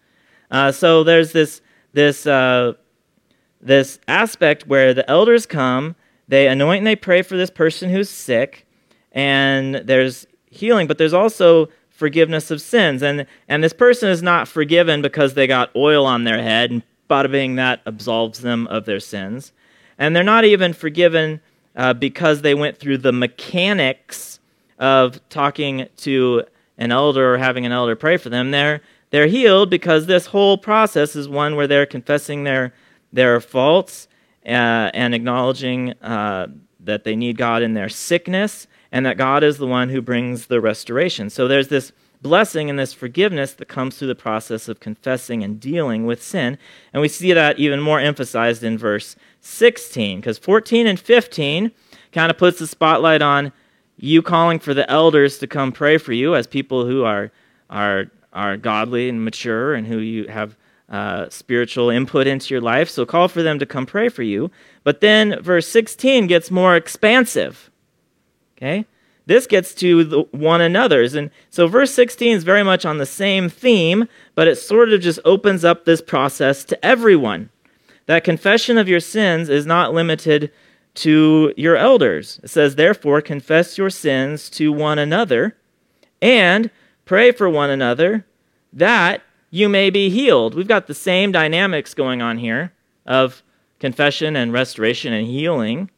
Uh, 0.53 0.71
so 0.71 1.03
there's 1.03 1.33
this 1.33 1.63
this 1.95 2.29
uh, 2.29 2.75
this 3.61 3.99
aspect 4.07 4.69
where 4.69 4.95
the 4.95 5.11
elders 5.11 5.47
come, 5.47 5.97
they 6.29 6.47
anoint 6.47 6.79
and 6.79 6.87
they 6.87 6.95
pray 6.95 7.23
for 7.23 7.37
this 7.37 7.51
person 7.51 7.91
who's 7.91 8.09
sick 8.09 8.69
and 9.13 9.77
there's 9.77 10.27
healing, 10.51 10.87
but 10.87 10.99
there's 10.99 11.13
also 11.13 11.69
forgiveness 11.89 12.51
of 12.51 12.61
sins. 12.61 13.03
And, 13.03 13.27
and 13.49 13.63
this 13.63 13.73
person 13.73 14.09
is 14.09 14.23
not 14.23 14.49
forgiven 14.49 15.03
because 15.03 15.35
they 15.35 15.47
got 15.47 15.71
oil 15.77 16.07
on 16.07 16.25
their 16.25 16.43
head, 16.43 16.71
and 16.71 16.83
bada 17.09 17.31
bing, 17.31 17.57
that 17.57 17.81
absolves 17.87 18.41
them 18.41 18.67
of 18.69 18.85
their 18.87 19.01
sins. 19.01 19.53
And 19.99 20.17
they're 20.17 20.25
not 20.25 20.45
even 20.45 20.73
forgiven 20.73 21.41
uh, 21.77 21.93
because 21.93 22.43
they 22.43 22.55
went 22.55 22.79
through 22.79 22.99
the 22.99 23.13
mechanics 23.13 24.41
of 24.79 25.21
talking 25.29 25.89
to 25.99 26.45
an 26.79 26.91
elder 26.91 27.35
or 27.35 27.39
having 27.39 27.67
an 27.67 27.73
elder 27.73 27.95
pray 27.95 28.17
for 28.17 28.31
them. 28.31 28.51
They're, 28.51 28.81
they're 29.11 29.27
healed 29.27 29.69
because 29.69 30.07
this 30.07 30.27
whole 30.27 30.57
process 30.57 31.15
is 31.15 31.29
one 31.29 31.55
where 31.55 31.67
they're 31.67 31.85
confessing 31.85 32.45
their, 32.45 32.73
their 33.13 33.41
faults 33.41 34.09
uh, 34.47 34.91
and 34.95 35.15
acknowledging 35.15 35.93
uh, 36.01 36.47
that 36.81 37.05
they 37.05 37.15
need 37.15 37.37
God 37.37 37.63
in 37.63 37.75
their 37.75 37.91
sickness 37.91 38.67
and 38.93 39.07
that 39.07 39.17
God 39.17 39.43
is 39.45 39.59
the 39.59 39.67
one 39.67 39.89
who 39.89 40.03
brings 40.03 40.47
the 40.47 40.61
restoration. 40.61 41.31
So 41.31 41.47
there's 41.47 41.69
this 41.69 41.93
blessing 42.23 42.69
and 42.69 42.79
this 42.79 42.93
forgiveness 42.93 43.55
that 43.55 43.69
comes 43.69 43.97
through 43.97 44.09
the 44.09 44.15
process 44.15 44.69
of 44.69 44.81
confessing 44.81 45.43
and 45.43 45.61
dealing 45.61 46.07
with 46.07 46.23
sin. 46.23 46.59
And 46.93 47.01
we 47.01 47.09
see 47.09 47.33
that 47.33 47.59
even 47.59 47.81
more 47.81 48.01
emphasized 48.01 48.63
in 48.63 48.77
verse 48.77 49.17
16, 49.41 50.21
because 50.21 50.39
14 50.39 50.87
and 50.87 51.01
15 51.01 51.71
kind 52.13 52.31
of 52.31 52.39
puts 52.39 52.59
the 52.59 52.67
spotlight 52.67 53.23
on 53.23 53.53
you 53.97 54.23
calling 54.23 54.59
for 54.59 54.75
the 54.75 54.91
elders 54.91 55.39
to 55.39 55.47
come 55.47 55.73
pray 55.73 55.99
for 55.99 56.13
you 56.13 56.35
as 56.35 56.47
people 56.47 56.87
who 56.87 57.05
are, 57.05 57.31
are, 57.69 58.07
are 58.33 58.57
godly 58.57 59.09
and 59.09 59.25
mature 59.25 59.75
and 59.75 59.87
who 59.87 59.99
you 59.99 60.27
have 60.29 60.57
uh, 60.89 61.29
spiritual 61.29 61.89
input 61.89 62.27
into 62.27 62.53
your 62.53 62.61
life. 62.61 62.89
So 62.91 63.07
call 63.07 63.29
for 63.29 63.43
them 63.43 63.59
to 63.61 63.67
come 63.67 63.87
pray 63.87 64.09
for 64.09 64.23
you. 64.23 64.51
But 64.83 65.01
then 65.01 65.41
verse 65.41 65.69
16 65.69 66.27
gets 66.27 66.51
more 66.51 66.77
expansive. 66.77 67.71
Okay? 68.61 68.87
This 69.27 69.47
gets 69.47 69.75
to 69.75 70.27
one 70.33 70.61
another's. 70.61 71.15
And 71.15 71.31
so 71.51 71.69
verse 71.69 71.95
16 71.95 72.39
is 72.39 72.45
very 72.45 72.63
much 72.63 72.85
on 72.85 72.99
the 72.99 73.07
same 73.07 73.49
theme, 73.49 74.09
but 74.35 74.49
it 74.49 74.57
sort 74.57 74.93
of 74.93 75.01
just 75.01 75.21
opens 75.25 75.65
up 75.65 75.85
this 75.85 76.01
process 76.01 76.65
to 76.65 76.85
everyone. 76.85 77.51
That 78.07 78.25
confession 78.25 78.77
of 78.77 78.89
your 78.89 79.01
sins 79.01 79.49
is 79.49 79.67
not 79.67 79.95
limited 79.95 80.51
to 80.97 81.55
your 81.57 81.77
elders. 81.77 82.41
It 82.43 82.51
says, 82.51 82.75
therefore, 82.75 83.21
confess 83.21 83.79
your 83.79 83.91
sins 83.91 84.51
to 84.51 84.73
one 84.73 84.99
another 84.99 85.57
and 86.21 86.71
pray 87.05 87.31
for 87.31 87.49
one 87.49 87.71
another 87.71 88.27
that 88.73 89.23
you 89.51 89.69
may 89.69 89.91
be 89.91 90.11
healed. 90.11 90.55
We've 90.55 90.67
got 90.67 90.87
the 90.87 90.95
same 90.95 91.33
dynamics 91.33 91.95
going 91.95 92.21
on 92.21 92.39
here 92.39 92.73
of 93.07 93.43
confession 93.79 94.37
and 94.37 94.53
restoration 94.53 95.13
and 95.13 95.27
healing 95.27 95.91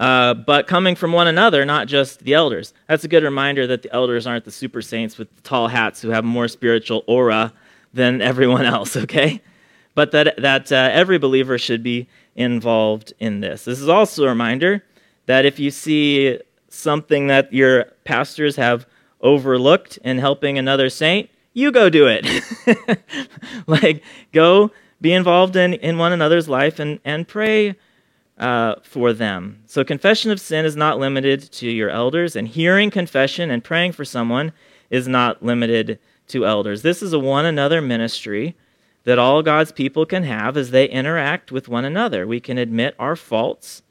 uh, 0.00 0.34
but 0.34 0.66
coming 0.66 0.96
from 0.96 1.12
one 1.12 1.28
another, 1.28 1.64
not 1.64 1.86
just 1.86 2.24
the 2.24 2.34
elders. 2.34 2.74
That's 2.88 3.04
a 3.04 3.08
good 3.08 3.22
reminder 3.22 3.66
that 3.68 3.82
the 3.82 3.92
elders 3.92 4.26
aren't 4.26 4.44
the 4.44 4.50
super 4.50 4.82
saints 4.82 5.18
with 5.18 5.34
the 5.36 5.42
tall 5.42 5.68
hats 5.68 6.00
who 6.02 6.08
have 6.08 6.24
more 6.24 6.48
spiritual 6.48 7.04
aura 7.06 7.52
than 7.94 8.20
everyone 8.30 8.64
else, 8.64 8.96
okay? 8.96 9.40
but 9.94 10.12
that, 10.12 10.36
that 10.38 10.72
uh, 10.72 10.88
every 10.92 11.18
believer 11.18 11.58
should 11.58 11.82
be 11.82 12.08
involved 12.34 13.12
in 13.18 13.40
this. 13.40 13.64
This 13.64 13.80
is 13.80 13.88
also 13.88 14.24
a 14.24 14.28
reminder 14.28 14.82
that 15.26 15.44
if 15.44 15.58
you 15.58 15.70
see 15.70 16.38
something 16.70 17.26
that 17.26 17.52
your 17.52 17.84
pastors 18.04 18.56
have 18.56 18.86
overlooked 19.20 19.98
in 19.98 20.18
helping 20.18 20.56
another 20.56 20.88
saint, 20.88 21.28
you 21.52 21.70
go 21.72 21.90
do 21.90 22.06
it. 22.08 22.26
like, 23.66 24.02
go 24.32 24.70
be 25.00 25.12
involved 25.12 25.56
in, 25.56 25.74
in 25.74 25.98
one 25.98 26.12
another's 26.12 26.48
life 26.48 26.78
and, 26.78 27.00
and 27.04 27.28
pray 27.28 27.74
uh, 28.40 28.76
for 28.82 29.12
them. 29.12 29.62
So, 29.66 29.84
confession 29.84 30.30
of 30.30 30.40
sin 30.40 30.64
is 30.64 30.74
not 30.74 30.98
limited 30.98 31.52
to 31.52 31.70
your 31.70 31.90
elders, 31.90 32.34
and 32.34 32.48
hearing 32.48 32.90
confession 32.90 33.50
and 33.50 33.62
praying 33.62 33.92
for 33.92 34.04
someone 34.04 34.52
is 34.88 35.06
not 35.06 35.42
limited 35.42 35.98
to 36.28 36.46
elders. 36.46 36.82
This 36.82 37.02
is 37.02 37.12
a 37.12 37.18
one 37.18 37.44
another 37.44 37.82
ministry 37.82 38.56
that 39.04 39.18
all 39.18 39.42
God's 39.42 39.72
people 39.72 40.06
can 40.06 40.22
have 40.22 40.56
as 40.56 40.70
they 40.70 40.88
interact 40.88 41.52
with 41.52 41.68
one 41.68 41.84
another. 41.84 42.26
We 42.26 42.40
can 42.40 42.56
admit 42.56 42.94
our 42.98 43.14
faults, 43.14 43.82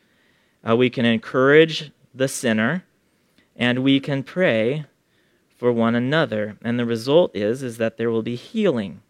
uh, 0.67 0.75
we 0.75 0.89
can 0.89 1.05
encourage 1.05 1.91
the 2.13 2.27
sinner, 2.27 2.83
and 3.55 3.79
we 3.79 3.99
can 3.99 4.23
pray 4.23 4.85
for 5.57 5.71
one 5.71 5.93
another. 5.93 6.57
And 6.63 6.79
the 6.79 6.85
result 6.85 7.35
is, 7.35 7.61
is 7.61 7.77
that 7.77 7.97
there 7.97 8.09
will 8.09 8.23
be 8.23 8.35
healing. 8.35 9.01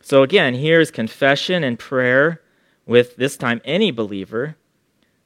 So 0.00 0.22
again, 0.22 0.54
here's 0.54 0.90
confession 0.90 1.64
and 1.64 1.78
prayer 1.78 2.40
with 2.86 3.16
this 3.16 3.36
time 3.36 3.60
any 3.64 3.90
believer 3.90 4.56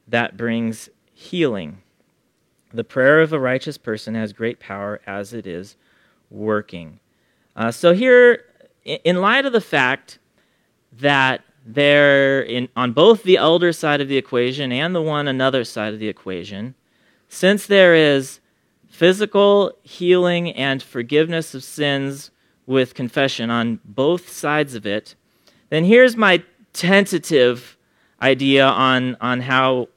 that 0.06 0.36
brings 0.36 0.88
healing. 1.12 1.82
The 2.72 2.84
prayer 2.84 3.20
of 3.20 3.32
a 3.32 3.40
righteous 3.40 3.78
person 3.78 4.14
has 4.14 4.32
great 4.32 4.60
power 4.60 5.00
as 5.06 5.32
it 5.32 5.46
is 5.46 5.76
working. 6.30 7.00
Uh, 7.56 7.70
so 7.70 7.92
here, 7.92 8.44
in 8.84 9.20
light 9.20 9.46
of 9.46 9.52
the 9.52 9.60
fact 9.60 10.18
that 10.92 11.42
there, 11.64 12.40
in, 12.42 12.68
on 12.76 12.92
both 12.92 13.22
the 13.22 13.36
elder 13.36 13.72
side 13.72 14.00
of 14.00 14.08
the 14.08 14.16
equation 14.16 14.72
and 14.72 14.94
the 14.94 15.02
one 15.02 15.28
another 15.28 15.64
side 15.64 15.92
of 15.92 16.00
the 16.00 16.08
equation, 16.08 16.74
since 17.28 17.66
there 17.66 17.94
is 17.94 18.40
physical 18.88 19.72
healing 19.82 20.50
and 20.52 20.82
forgiveness 20.82 21.54
of 21.54 21.62
sins 21.62 22.30
with 22.66 22.94
confession 22.94 23.50
on 23.50 23.80
both 23.84 24.30
sides 24.30 24.74
of 24.74 24.86
it, 24.86 25.14
then 25.70 25.84
here's 25.84 26.16
my 26.16 26.42
tentative 26.72 27.76
idea 28.20 28.66
on, 28.66 29.16
on 29.20 29.40
how 29.40 29.88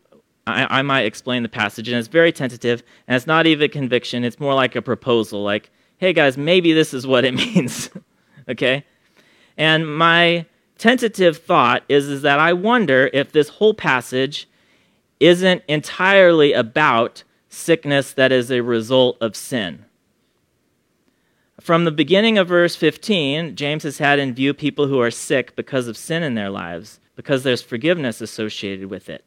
I, 0.47 0.79
I, 0.79 0.81
might 0.81 1.03
explain 1.03 1.43
the 1.43 1.49
passage. 1.49 1.87
And 1.87 1.97
it's 1.97 2.07
very 2.07 2.31
tentative, 2.31 2.83
and 3.07 3.15
it's 3.15 3.27
not 3.27 3.45
even 3.45 3.69
conviction, 3.71 4.23
it's 4.23 4.39
more 4.39 4.53
like 4.53 4.75
a 4.75 4.81
proposal, 4.81 5.43
like, 5.43 5.69
hey 5.97 6.13
guys, 6.13 6.37
maybe 6.37 6.73
this 6.73 6.93
is 6.93 7.05
what 7.05 7.25
it 7.25 7.33
means. 7.55 7.89
okay? 8.49 8.85
And 9.57 9.97
my 9.97 10.45
tentative 10.77 11.37
thought 11.37 11.83
is, 11.89 12.07
is 12.07 12.21
that 12.23 12.39
I 12.39 12.53
wonder 12.53 13.09
if 13.13 13.31
this 13.31 13.49
whole 13.49 13.73
passage 13.73 14.49
isn't 15.19 15.63
entirely 15.67 16.53
about 16.53 17.23
sickness 17.49 18.13
that 18.13 18.31
is 18.31 18.51
a 18.51 18.61
result 18.61 19.17
of 19.21 19.35
sin. 19.35 19.85
From 21.61 21.85
the 21.85 21.91
beginning 21.91 22.39
of 22.39 22.47
verse 22.47 22.75
15, 22.75 23.55
James 23.55 23.83
has 23.83 23.99
had 23.99 24.17
in 24.17 24.33
view 24.33 24.51
people 24.51 24.87
who 24.87 24.99
are 24.99 25.11
sick 25.11 25.55
because 25.55 25.87
of 25.87 25.95
sin 25.95 26.23
in 26.23 26.33
their 26.33 26.49
lives, 26.49 26.99
because 27.15 27.43
there's 27.43 27.61
forgiveness 27.61 28.19
associated 28.19 28.89
with 28.89 29.09
it. 29.09 29.23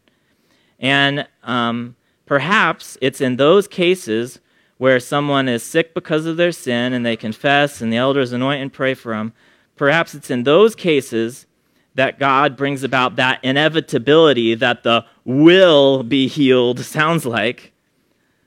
And 0.81 1.29
um, 1.45 1.95
perhaps 2.27 2.99
it's 3.01 3.21
in 3.21 3.37
those 3.37 3.69
cases 3.69 4.41
where 4.79 4.99
someone 4.99 5.49
is 5.49 5.63
sick 5.63 5.95
because 5.95 6.27
of 6.27 6.37
their 6.37 6.51
sin 6.51 6.93
and 6.93 7.07
they 7.07 7.17
confess 7.17 7.81
and 7.81 7.93
the 7.93 7.99
elders 7.99 8.33
anoint 8.33 8.61
and 8.61 8.73
pray 8.73 8.95
for 8.95 9.15
them. 9.15 9.33
Perhaps 9.77 10.13
it's 10.13 10.29
in 10.29 10.43
those 10.43 10.75
cases 10.75 11.47
that 11.95 12.19
God 12.19 12.57
brings 12.57 12.83
about 12.83 13.15
that 13.15 13.39
inevitability 13.45 14.57
that 14.57 14.83
the 14.83 15.07
will 15.25 16.03
be 16.03 16.27
healed 16.27 16.81
sounds 16.81 17.25
like 17.25 17.74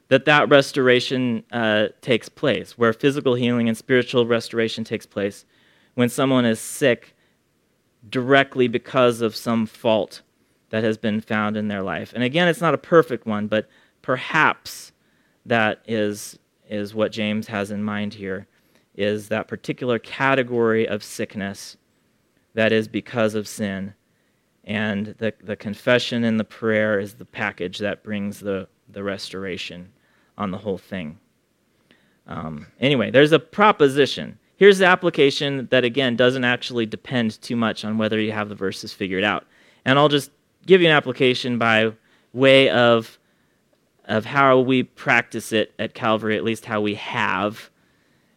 that 0.10 0.26
that 0.26 0.50
restoration 0.50 1.44
uh, 1.52 1.88
takes 2.02 2.30
place, 2.30 2.78
where 2.78 2.94
physical 2.94 3.36
healing 3.36 3.68
and 3.68 3.78
spiritual 3.78 4.26
restoration 4.26 4.84
takes 4.84 5.06
place 5.06 5.46
when 5.96 6.10
someone 6.10 6.46
is 6.46 6.60
sick 6.60 7.16
directly 8.10 8.68
because 8.68 9.22
of 9.22 9.36
some 9.36 9.66
fault 9.66 10.22
that 10.70 10.84
has 10.84 10.98
been 10.98 11.20
found 11.20 11.58
in 11.58 11.68
their 11.68 11.82
life. 11.82 12.14
And 12.14 12.24
again, 12.24 12.48
it's 12.48 12.62
not 12.62 12.74
a 12.74 12.78
perfect 12.78 13.26
one, 13.26 13.48
but 13.48 13.68
perhaps 14.02 14.92
that 15.46 15.82
is, 15.88 16.40
is 16.70 16.94
what 16.94 17.12
James 17.12 17.48
has 17.48 17.72
in 17.72 17.84
mind 17.84 18.14
here, 18.14 18.48
is 18.96 19.30
that 19.30 19.48
particular 19.48 20.00
category 20.00 20.88
of 20.88 21.04
sickness 21.04 21.78
that 22.54 22.72
is 22.72 22.88
because 22.88 23.36
of 23.36 23.48
sin. 23.48 23.94
And 24.64 25.16
the, 25.18 25.34
the 25.42 25.56
confession 25.56 26.24
and 26.24 26.40
the 26.40 26.44
prayer 26.44 27.00
is 27.00 27.16
the 27.16 27.26
package 27.26 27.80
that 27.80 28.04
brings 28.04 28.40
the, 28.40 28.68
the 28.90 29.04
restoration 29.04 29.92
on 30.38 30.52
the 30.52 30.58
whole 30.58 30.78
thing. 30.78 31.20
Um, 32.28 32.68
anyway, 32.80 33.12
there's 33.12 33.32
a 33.32 33.40
proposition. 33.40 34.38
Here's 34.58 34.80
the 34.80 34.86
application 34.86 35.68
that, 35.72 35.84
again, 35.84 36.16
doesn't 36.16 36.44
actually 36.44 36.86
depend 36.86 37.42
too 37.42 37.56
much 37.56 37.86
on 37.86 37.98
whether 37.98 38.20
you 38.20 38.32
have 38.32 38.50
the 38.50 38.56
verses 38.56 38.94
figured 38.94 39.24
out. 39.24 39.46
And 39.86 39.98
I'll 39.98 40.10
just 40.10 40.32
give 40.66 40.82
you 40.82 40.88
an 40.88 40.94
application 40.94 41.58
by 41.58 41.94
way 42.34 42.70
of, 42.70 43.18
of 44.06 44.26
how 44.26 44.60
we 44.60 44.84
practice 44.84 45.52
it 45.52 45.74
at 45.80 45.94
Calvary, 45.94 46.36
at 46.36 46.44
least 46.44 46.66
how 46.66 46.82
we 46.82 46.96
have. 46.96 47.70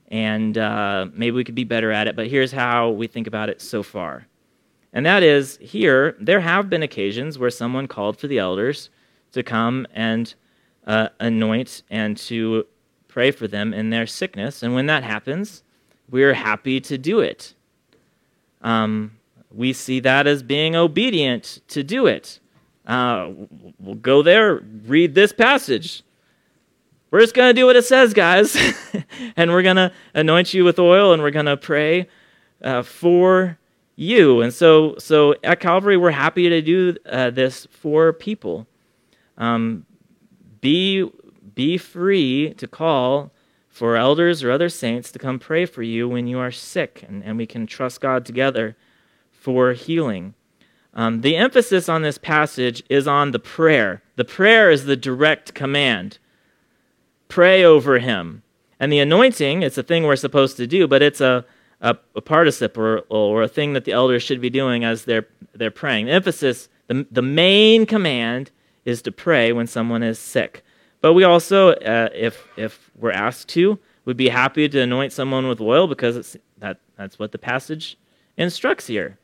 And 0.08 0.56
uh, 0.58 1.06
maybe 1.12 1.36
we 1.36 1.44
could 1.44 1.54
be 1.54 1.64
better 1.64 1.90
at 1.90 2.06
it, 2.06 2.16
but 2.16 2.28
here's 2.28 2.52
how 2.52 2.90
we 2.90 3.06
think 3.06 3.26
about 3.26 3.48
it 3.48 3.60
so 3.60 3.82
far. 3.82 4.26
And 4.92 5.06
that 5.06 5.22
is 5.22 5.56
here, 5.60 6.16
there 6.20 6.40
have 6.40 6.68
been 6.68 6.82
occasions 6.82 7.38
where 7.38 7.50
someone 7.50 7.86
called 7.86 8.16
for 8.18 8.26
the 8.26 8.38
elders 8.38 8.90
to 9.32 9.42
come 9.42 9.86
and 9.92 10.34
uh, 10.90 11.08
anoint 11.20 11.84
and 11.88 12.16
to 12.16 12.66
pray 13.06 13.30
for 13.30 13.46
them 13.46 13.72
in 13.72 13.90
their 13.90 14.08
sickness. 14.08 14.60
And 14.60 14.74
when 14.74 14.86
that 14.86 15.04
happens, 15.04 15.62
we're 16.10 16.34
happy 16.34 16.80
to 16.80 16.98
do 16.98 17.20
it. 17.20 17.54
Um, 18.60 19.12
we 19.52 19.72
see 19.72 20.00
that 20.00 20.26
as 20.26 20.42
being 20.42 20.74
obedient 20.74 21.60
to 21.68 21.84
do 21.84 22.08
it. 22.08 22.40
Uh, 22.84 23.30
we'll 23.78 23.94
go 23.94 24.20
there, 24.20 24.56
read 24.84 25.14
this 25.14 25.32
passage. 25.32 26.02
We're 27.12 27.20
just 27.20 27.34
going 27.34 27.50
to 27.50 27.60
do 27.60 27.66
what 27.66 27.76
it 27.76 27.84
says, 27.84 28.12
guys. 28.12 28.56
and 29.36 29.52
we're 29.52 29.62
going 29.62 29.76
to 29.76 29.92
anoint 30.12 30.52
you 30.52 30.64
with 30.64 30.80
oil 30.80 31.12
and 31.12 31.22
we're 31.22 31.30
going 31.30 31.46
to 31.46 31.56
pray 31.56 32.08
uh, 32.64 32.82
for 32.82 33.58
you. 33.94 34.40
And 34.40 34.52
so, 34.52 34.96
so 34.98 35.36
at 35.44 35.60
Calvary, 35.60 35.96
we're 35.96 36.10
happy 36.10 36.48
to 36.48 36.60
do 36.60 36.96
uh, 37.06 37.30
this 37.30 37.68
for 37.70 38.12
people. 38.12 38.66
Um, 39.38 39.86
be, 40.60 41.10
be 41.54 41.78
free 41.78 42.54
to 42.54 42.66
call 42.66 43.32
for 43.68 43.96
elders 43.96 44.42
or 44.42 44.50
other 44.50 44.68
saints 44.68 45.10
to 45.12 45.18
come 45.18 45.38
pray 45.38 45.64
for 45.64 45.82
you 45.82 46.08
when 46.08 46.26
you 46.26 46.38
are 46.38 46.50
sick, 46.50 47.04
and, 47.08 47.22
and 47.24 47.38
we 47.38 47.46
can 47.46 47.66
trust 47.66 48.00
God 48.00 48.26
together 48.26 48.76
for 49.30 49.72
healing. 49.72 50.34
Um, 50.92 51.20
the 51.20 51.36
emphasis 51.36 51.88
on 51.88 52.02
this 52.02 52.18
passage 52.18 52.82
is 52.90 53.06
on 53.06 53.30
the 53.30 53.38
prayer. 53.38 54.02
The 54.16 54.24
prayer 54.24 54.70
is 54.70 54.84
the 54.84 54.96
direct 54.96 55.54
command. 55.54 56.18
Pray 57.28 57.64
over 57.64 58.00
him. 58.00 58.42
And 58.80 58.92
the 58.92 58.98
anointing, 58.98 59.62
it's 59.62 59.78
a 59.78 59.82
thing 59.82 60.02
we're 60.02 60.16
supposed 60.16 60.56
to 60.56 60.66
do, 60.66 60.88
but 60.88 61.00
it's 61.00 61.20
a, 61.20 61.44
a, 61.80 61.96
a 62.16 62.20
participle 62.20 62.82
or, 62.82 63.04
or 63.08 63.42
a 63.42 63.48
thing 63.48 63.74
that 63.74 63.84
the 63.84 63.92
elders 63.92 64.22
should 64.22 64.40
be 64.40 64.50
doing 64.50 64.84
as 64.84 65.04
they're, 65.04 65.28
they're 65.54 65.70
praying. 65.70 66.06
The 66.06 66.12
emphasis, 66.12 66.68
the, 66.88 67.06
the 67.10 67.22
main 67.22 67.86
command 67.86 68.50
is 68.84 69.02
to 69.02 69.12
pray 69.12 69.52
when 69.52 69.66
someone 69.66 70.02
is 70.02 70.18
sick. 70.18 70.62
But 71.00 71.14
we 71.14 71.24
also, 71.24 71.70
uh, 71.70 72.08
if, 72.14 72.46
if 72.56 72.90
we're 72.96 73.12
asked 73.12 73.48
to, 73.50 73.78
would 74.04 74.16
be 74.16 74.28
happy 74.28 74.68
to 74.68 74.80
anoint 74.80 75.12
someone 75.12 75.46
with 75.48 75.60
oil 75.60 75.86
because 75.86 76.36
that, 76.58 76.78
that's 76.96 77.18
what 77.18 77.32
the 77.32 77.38
passage 77.38 77.98
instructs 78.36 78.86
here 78.86 79.18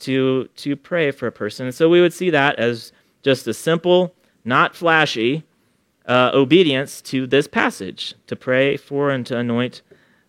to, 0.00 0.48
to 0.56 0.76
pray 0.76 1.10
for 1.10 1.26
a 1.26 1.32
person. 1.32 1.66
And 1.66 1.74
so 1.74 1.88
we 1.88 2.00
would 2.00 2.12
see 2.12 2.30
that 2.30 2.58
as 2.58 2.92
just 3.22 3.46
a 3.46 3.54
simple, 3.54 4.14
not 4.44 4.74
flashy 4.74 5.44
uh, 6.06 6.30
obedience 6.32 7.02
to 7.02 7.26
this 7.26 7.46
passage 7.46 8.14
to 8.26 8.34
pray 8.34 8.76
for 8.76 9.10
and 9.10 9.26
to 9.26 9.36
anoint 9.36 9.82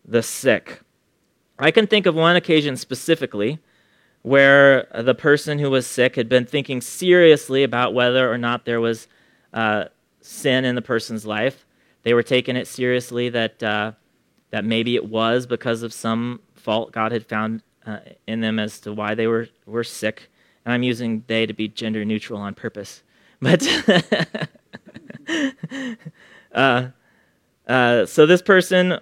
the 0.05 0.21
sick. 0.21 0.81
I 1.57 1.71
can 1.71 1.87
think 1.87 2.05
of 2.05 2.15
one 2.15 2.35
occasion 2.35 2.75
specifically 2.75 3.59
where 4.21 4.87
the 4.93 5.15
person 5.15 5.59
who 5.59 5.69
was 5.69 5.87
sick 5.87 6.15
had 6.15 6.29
been 6.29 6.45
thinking 6.45 6.81
seriously 6.81 7.63
about 7.63 7.93
whether 7.93 8.31
or 8.31 8.37
not 8.37 8.65
there 8.65 8.79
was 8.79 9.07
uh, 9.53 9.85
sin 10.21 10.63
in 10.63 10.75
the 10.75 10.81
person's 10.81 11.25
life. 11.25 11.65
They 12.03 12.13
were 12.13 12.23
taking 12.23 12.55
it 12.55 12.67
seriously 12.67 13.29
that, 13.29 13.61
uh, 13.63 13.93
that 14.51 14.65
maybe 14.65 14.95
it 14.95 15.05
was 15.05 15.45
because 15.45 15.83
of 15.83 15.93
some 15.93 16.41
fault 16.53 16.91
God 16.91 17.11
had 17.11 17.25
found 17.25 17.63
uh, 17.85 17.99
in 18.27 18.41
them 18.41 18.59
as 18.59 18.79
to 18.81 18.93
why 18.93 19.15
they 19.15 19.27
were, 19.27 19.47
were 19.65 19.83
sick. 19.83 20.29
And 20.65 20.73
I'm 20.73 20.83
using 20.83 21.23
they 21.27 21.47
to 21.47 21.53
be 21.53 21.67
gender 21.67 22.05
neutral 22.05 22.39
on 22.39 22.53
purpose. 22.53 23.03
But 23.43 23.67
uh, 26.53 26.89
uh, 27.67 28.05
so 28.05 28.27
this 28.27 28.43
person 28.43 28.91
uh, 28.91 28.99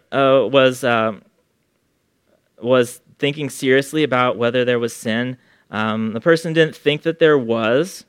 was, 0.50 0.86
um, 0.86 1.24
was 2.62 3.02
thinking 3.20 3.50
seriously 3.50 4.04
about 4.04 4.38
whether 4.38 4.66
there 4.66 4.80
was 4.80 4.96
sin. 4.96 5.38
Um, 5.70 6.14
the 6.14 6.22
person 6.22 6.54
didn't 6.54 6.76
think 6.76 7.04
that 7.04 7.20
there 7.20 7.38
was. 7.38 8.06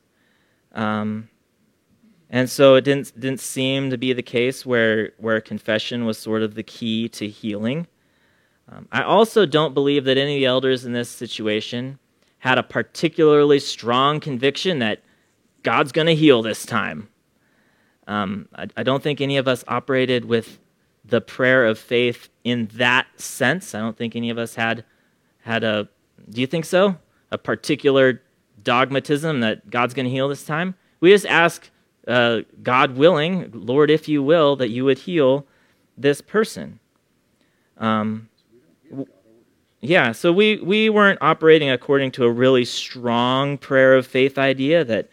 Um, 0.72 1.28
and 2.30 2.48
so 2.48 2.76
it 2.76 2.82
didn't, 2.82 3.18
didn't 3.18 3.40
seem 3.40 3.90
to 3.90 3.98
be 3.98 4.12
the 4.12 4.22
case 4.22 4.64
where, 4.64 5.10
where 5.18 5.40
confession 5.40 6.06
was 6.06 6.16
sort 6.16 6.42
of 6.42 6.54
the 6.54 6.62
key 6.62 7.08
to 7.10 7.28
healing. 7.28 7.88
Um, 8.70 8.86
I 8.92 9.02
also 9.02 9.46
don't 9.46 9.74
believe 9.74 10.04
that 10.04 10.16
any 10.16 10.36
of 10.36 10.40
the 10.40 10.46
elders 10.46 10.84
in 10.84 10.92
this 10.92 11.08
situation 11.08 11.98
had 12.38 12.56
a 12.56 12.62
particularly 12.62 13.58
strong 13.58 14.20
conviction 14.20 14.78
that 14.78 15.02
God's 15.62 15.92
going 15.92 16.06
to 16.06 16.14
heal 16.14 16.40
this 16.40 16.64
time. 16.64 17.08
Um, 18.06 18.48
I, 18.54 18.68
I, 18.76 18.82
don't 18.82 19.02
think 19.02 19.20
any 19.20 19.36
of 19.36 19.46
us 19.46 19.62
operated 19.68 20.24
with 20.24 20.58
the 21.04 21.20
prayer 21.20 21.66
of 21.66 21.78
faith 21.78 22.28
in 22.44 22.66
that 22.74 23.06
sense. 23.16 23.74
I 23.74 23.80
don't 23.80 23.96
think 23.96 24.16
any 24.16 24.30
of 24.30 24.38
us 24.38 24.54
had 24.54 24.84
had 25.42 25.64
a. 25.64 25.88
Do 26.28 26.40
you 26.40 26.46
think 26.46 26.64
so? 26.64 26.96
A 27.30 27.38
particular 27.38 28.22
dogmatism 28.62 29.40
that 29.40 29.70
God's 29.70 29.94
going 29.94 30.04
to 30.04 30.10
heal 30.10 30.28
this 30.28 30.44
time. 30.44 30.74
We 31.00 31.10
just 31.10 31.26
ask, 31.26 31.70
uh, 32.06 32.40
God 32.62 32.96
willing, 32.96 33.50
Lord, 33.52 33.90
if 33.90 34.08
you 34.08 34.22
will, 34.22 34.56
that 34.56 34.68
you 34.68 34.84
would 34.84 34.98
heal 34.98 35.46
this 35.96 36.20
person. 36.20 36.78
Um, 37.78 38.28
yeah, 39.80 40.12
so 40.12 40.32
we, 40.32 40.56
we 40.58 40.90
weren't 40.90 41.18
operating 41.22 41.70
according 41.70 42.10
to 42.12 42.24
a 42.24 42.30
really 42.30 42.64
strong 42.64 43.56
prayer 43.56 43.96
of 43.96 44.06
faith 44.06 44.36
idea 44.38 44.84
that, 44.84 45.08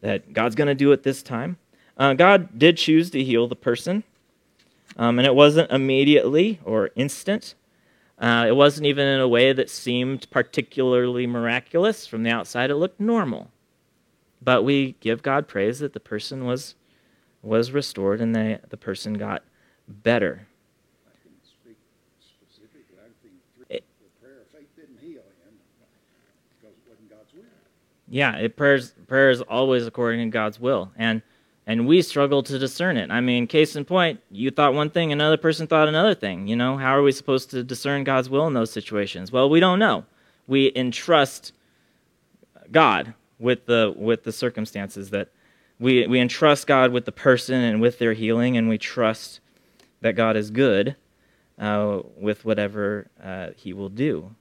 that 0.00 0.32
God's 0.32 0.54
going 0.54 0.68
to 0.68 0.74
do 0.74 0.92
it 0.92 1.02
this 1.02 1.22
time. 1.22 1.56
Uh, 1.96 2.14
God 2.14 2.58
did 2.58 2.76
choose 2.76 3.10
to 3.10 3.22
heal 3.22 3.48
the 3.48 3.56
person, 3.56 4.04
um, 4.96 5.18
and 5.18 5.26
it 5.26 5.34
wasn't 5.34 5.70
immediately 5.70 6.60
or 6.64 6.90
instant. 6.94 7.54
Uh, 8.22 8.46
it 8.46 8.54
wasn't 8.54 8.86
even 8.86 9.04
in 9.04 9.20
a 9.20 9.26
way 9.26 9.52
that 9.52 9.68
seemed 9.68 10.30
particularly 10.30 11.26
miraculous. 11.26 12.06
From 12.06 12.22
the 12.22 12.30
outside, 12.30 12.70
it 12.70 12.76
looked 12.76 13.00
normal. 13.00 13.50
But 14.40 14.62
we 14.62 14.94
give 15.00 15.22
God 15.22 15.48
praise 15.48 15.80
that 15.80 15.92
the 15.92 16.00
person 16.00 16.44
was, 16.44 16.76
was 17.42 17.72
restored 17.72 18.20
and 18.20 18.34
they, 18.34 18.60
the 18.68 18.76
person 18.76 19.14
got 19.14 19.42
better. 19.88 20.46
Yeah, 28.08 28.36
it, 28.36 28.56
prayers 28.56 28.92
prayer 29.08 29.30
is 29.30 29.40
always 29.40 29.86
according 29.86 30.20
to 30.20 30.30
God's 30.30 30.60
will, 30.60 30.92
and 30.98 31.22
and 31.66 31.86
we 31.86 32.02
struggle 32.02 32.42
to 32.42 32.58
discern 32.58 32.96
it. 32.96 33.10
I 33.10 33.20
mean, 33.20 33.46
case 33.46 33.76
in 33.76 33.84
point, 33.84 34.20
you 34.30 34.50
thought 34.50 34.74
one 34.74 34.90
thing, 34.90 35.12
another 35.12 35.36
person 35.36 35.66
thought 35.66 35.88
another 35.88 36.14
thing. 36.14 36.48
You 36.48 36.56
know, 36.56 36.76
how 36.76 36.96
are 36.96 37.02
we 37.02 37.12
supposed 37.12 37.50
to 37.50 37.62
discern 37.62 38.04
God's 38.04 38.28
will 38.28 38.46
in 38.46 38.54
those 38.54 38.72
situations? 38.72 39.30
Well, 39.30 39.48
we 39.48 39.60
don't 39.60 39.78
know. 39.78 40.04
We 40.46 40.72
entrust 40.74 41.52
God 42.70 43.14
with 43.38 43.66
the 43.66 43.94
with 43.96 44.24
the 44.24 44.32
circumstances 44.32 45.10
that 45.10 45.28
we 45.78 46.06
we 46.06 46.20
entrust 46.20 46.66
God 46.66 46.92
with 46.92 47.04
the 47.04 47.12
person 47.12 47.56
and 47.56 47.80
with 47.80 47.98
their 47.98 48.12
healing, 48.12 48.56
and 48.56 48.68
we 48.68 48.78
trust 48.78 49.40
that 50.00 50.16
God 50.16 50.36
is 50.36 50.50
good 50.50 50.96
uh, 51.58 52.00
with 52.16 52.44
whatever 52.44 53.08
uh, 53.22 53.48
He 53.56 53.72
will 53.72 53.88
do. 53.88 54.34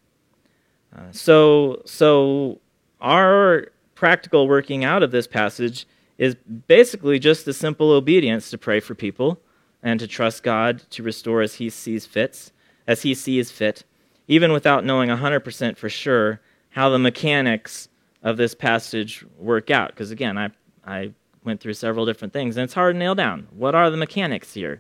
Uh, 0.95 1.11
so 1.11 1.82
so 1.86 2.59
our 2.99 3.67
practical 3.95 4.47
working 4.47 4.84
out 4.84 5.03
of 5.03 5.11
this 5.11 5.28
passage 5.28 5.86
is 6.22 6.36
basically 6.67 7.17
just 7.17 7.45
the 7.45 7.53
simple 7.53 7.89
obedience 7.89 8.51
to 8.51 8.57
pray 8.57 8.80
for 8.80 8.93
people 8.93 9.41
and 9.82 9.99
to 9.99 10.05
trust 10.05 10.43
God 10.43 10.84
to 10.91 11.01
restore 11.01 11.41
as 11.41 11.55
he 11.55 11.67
sees 11.67 12.05
fits, 12.05 12.51
as 12.86 13.01
he 13.01 13.15
sees 13.15 13.49
fit, 13.49 13.84
even 14.28 14.51
without 14.51 14.86
knowing 14.86 15.09
100% 15.09 15.78
for 15.78 15.89
sure 15.89 16.39
how 16.69 16.89
the 16.89 16.99
mechanics 16.99 17.89
of 18.22 18.38
this 18.38 18.53
passage 18.53 19.26
work 19.39 19.72
out. 19.72 19.89
Because 19.89 20.11
again, 20.11 20.38
I, 20.38 20.51
I 20.86 21.11
went 21.43 21.59
through 21.59 21.74
several 21.74 22.05
different 22.05 22.34
things, 22.34 22.55
and 22.55 22.65
it's 22.65 22.76
hard 22.76 22.93
to 22.93 22.99
nail 22.99 23.15
down. 23.15 23.47
What 23.49 23.74
are 23.74 23.89
the 23.89 23.97
mechanics 23.97 24.53
here 24.53 24.80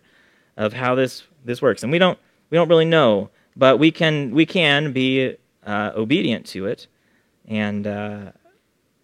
of 0.57 0.73
how 0.73 0.93
this, 0.93 1.23
this 1.43 1.59
works? 1.59 1.81
And 1.81 1.91
we 1.91 1.97
don't, 1.97 2.19
we 2.51 2.55
don't 2.55 2.69
really 2.69 2.85
know, 2.85 3.31
but 3.55 3.79
we 3.79 3.89
can, 3.89 4.29
we 4.29 4.45
can 4.45 4.93
be 4.93 5.37
uh, 5.65 5.91
obedient 5.95 6.45
to 6.47 6.67
it 6.67 6.85
and 7.47 7.87
uh, 7.87 8.31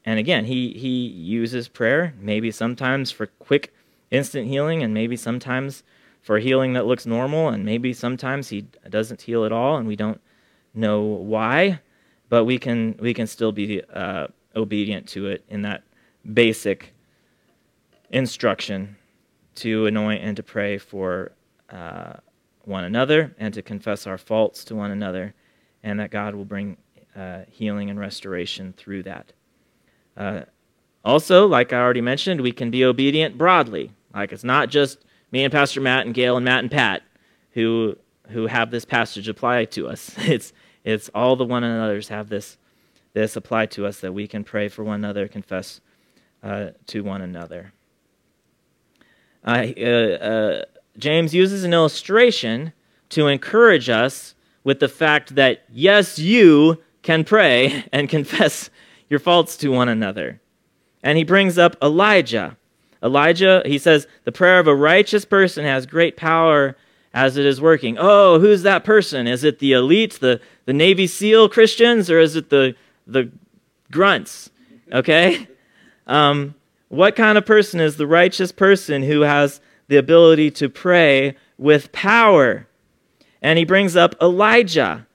and 0.07 0.19
again, 0.19 0.45
he 0.45 0.71
he 0.71 1.05
uses 1.05 1.67
prayer 1.67 2.13
maybe 2.17 2.49
sometimes 2.49 3.11
for 3.11 3.27
quick, 3.27 3.73
instant 4.09 4.47
healing, 4.47 4.81
and 4.81 4.93
maybe 4.93 5.17
sometimes 5.17 5.83
for 6.21 6.39
healing 6.39 6.71
that 6.73 6.85
looks 6.85 7.05
normal, 7.05 7.49
and 7.49 7.65
maybe 7.65 7.91
sometimes 7.91 8.47
he 8.47 8.61
doesn't 8.89 9.23
heal 9.23 9.43
at 9.43 9.51
all, 9.51 9.75
and 9.75 9.85
we 9.85 9.97
don't 9.97 10.21
know 10.73 11.01
why, 11.01 11.81
but 12.29 12.45
we 12.45 12.57
can 12.57 12.95
we 13.01 13.13
can 13.13 13.27
still 13.27 13.51
be 13.51 13.83
uh, 13.93 14.27
obedient 14.55 15.09
to 15.09 15.27
it 15.27 15.43
in 15.49 15.63
that 15.63 15.83
basic 16.33 16.93
instruction 18.09 18.95
to 19.55 19.87
anoint 19.87 20.23
and 20.23 20.37
to 20.37 20.43
pray 20.43 20.77
for 20.77 21.33
uh, 21.69 22.13
one 22.63 22.85
another 22.85 23.35
and 23.39 23.53
to 23.53 23.61
confess 23.61 24.07
our 24.07 24.17
faults 24.17 24.63
to 24.63 24.73
one 24.73 24.91
another, 24.91 25.33
and 25.83 25.99
that 25.99 26.11
God 26.11 26.33
will 26.33 26.45
bring 26.45 26.77
uh, 27.13 27.41
healing 27.49 27.89
and 27.89 27.99
restoration 27.99 28.73
through 28.77 29.03
that. 29.03 29.33
Uh, 30.17 30.41
also, 31.05 31.47
like 31.47 31.71
I 31.71 31.77
already 31.77 32.01
mentioned, 32.01 32.41
we 32.41 32.51
can 32.51 32.71
be 32.71 32.83
obedient 32.83 33.37
broadly. 33.37 33.91
Like 34.13 34.31
it's 34.31 34.43
not 34.43 34.69
just 34.69 35.05
me 35.31 35.43
and 35.43 35.53
Pastor 35.53 35.79
Matt 35.79 36.05
and 36.05 36.13
Gail 36.13 36.35
and 36.35 36.43
Matt 36.43 36.59
and 36.59 36.71
Pat 36.71 37.03
who 37.51 37.97
who 38.29 38.47
have 38.47 38.71
this 38.71 38.85
passage 38.85 39.27
apply 39.27 39.65
to 39.65 39.87
us. 39.87 40.11
It's 40.17 40.53
it's 40.83 41.09
all 41.13 41.35
the 41.35 41.45
one 41.45 41.63
another's 41.63 42.07
have 42.09 42.29
this 42.29 42.57
this 43.13 43.35
apply 43.35 43.65
to 43.67 43.85
us 43.85 43.99
that 44.01 44.13
we 44.13 44.27
can 44.27 44.43
pray 44.43 44.67
for 44.67 44.83
one 44.83 44.95
another, 44.95 45.27
confess 45.27 45.81
uh, 46.43 46.69
to 46.87 47.01
one 47.01 47.21
another. 47.21 47.73
Uh, 49.43 49.49
uh, 49.49 50.65
James 50.97 51.33
uses 51.33 51.63
an 51.63 51.73
illustration 51.73 52.73
to 53.09 53.27
encourage 53.27 53.89
us 53.89 54.35
with 54.63 54.79
the 54.79 54.87
fact 54.87 55.35
that 55.35 55.63
yes, 55.71 56.19
you 56.19 56.81
can 57.01 57.23
pray 57.23 57.85
and 57.91 58.09
confess 58.09 58.69
your 59.09 59.19
faults 59.19 59.57
to 59.57 59.69
one 59.69 59.89
another. 59.89 60.41
And 61.03 61.17
he 61.17 61.23
brings 61.23 61.57
up 61.57 61.75
Elijah. 61.81 62.57
Elijah, 63.01 63.61
he 63.65 63.77
says, 63.77 64.07
the 64.23 64.31
prayer 64.31 64.59
of 64.59 64.67
a 64.67 64.75
righteous 64.75 65.25
person 65.25 65.63
has 65.65 65.85
great 65.85 66.17
power 66.17 66.75
as 67.13 67.37
it 67.37 67.45
is 67.45 67.61
working. 67.61 67.97
Oh, 67.99 68.39
who's 68.39 68.63
that 68.63 68.83
person? 68.83 69.27
Is 69.27 69.43
it 69.43 69.59
the 69.59 69.73
elite, 69.73 70.19
the, 70.19 70.41
the 70.65 70.73
Navy 70.73 71.07
SEAL 71.07 71.49
Christians, 71.49 72.09
or 72.09 72.19
is 72.19 72.35
it 72.35 72.49
the, 72.49 72.75
the 73.05 73.31
grunts? 73.91 74.49
Okay? 74.91 75.47
Um, 76.05 76.55
what 76.89 77.15
kind 77.15 77.37
of 77.37 77.45
person 77.45 77.79
is 77.79 77.97
the 77.97 78.07
righteous 78.07 78.51
person 78.51 79.03
who 79.03 79.21
has 79.21 79.59
the 79.87 79.97
ability 79.97 80.51
to 80.51 80.69
pray 80.69 81.35
with 81.57 81.91
power? 81.91 82.67
And 83.41 83.59
he 83.59 83.65
brings 83.65 83.95
up 83.95 84.15
Elijah. 84.21 85.05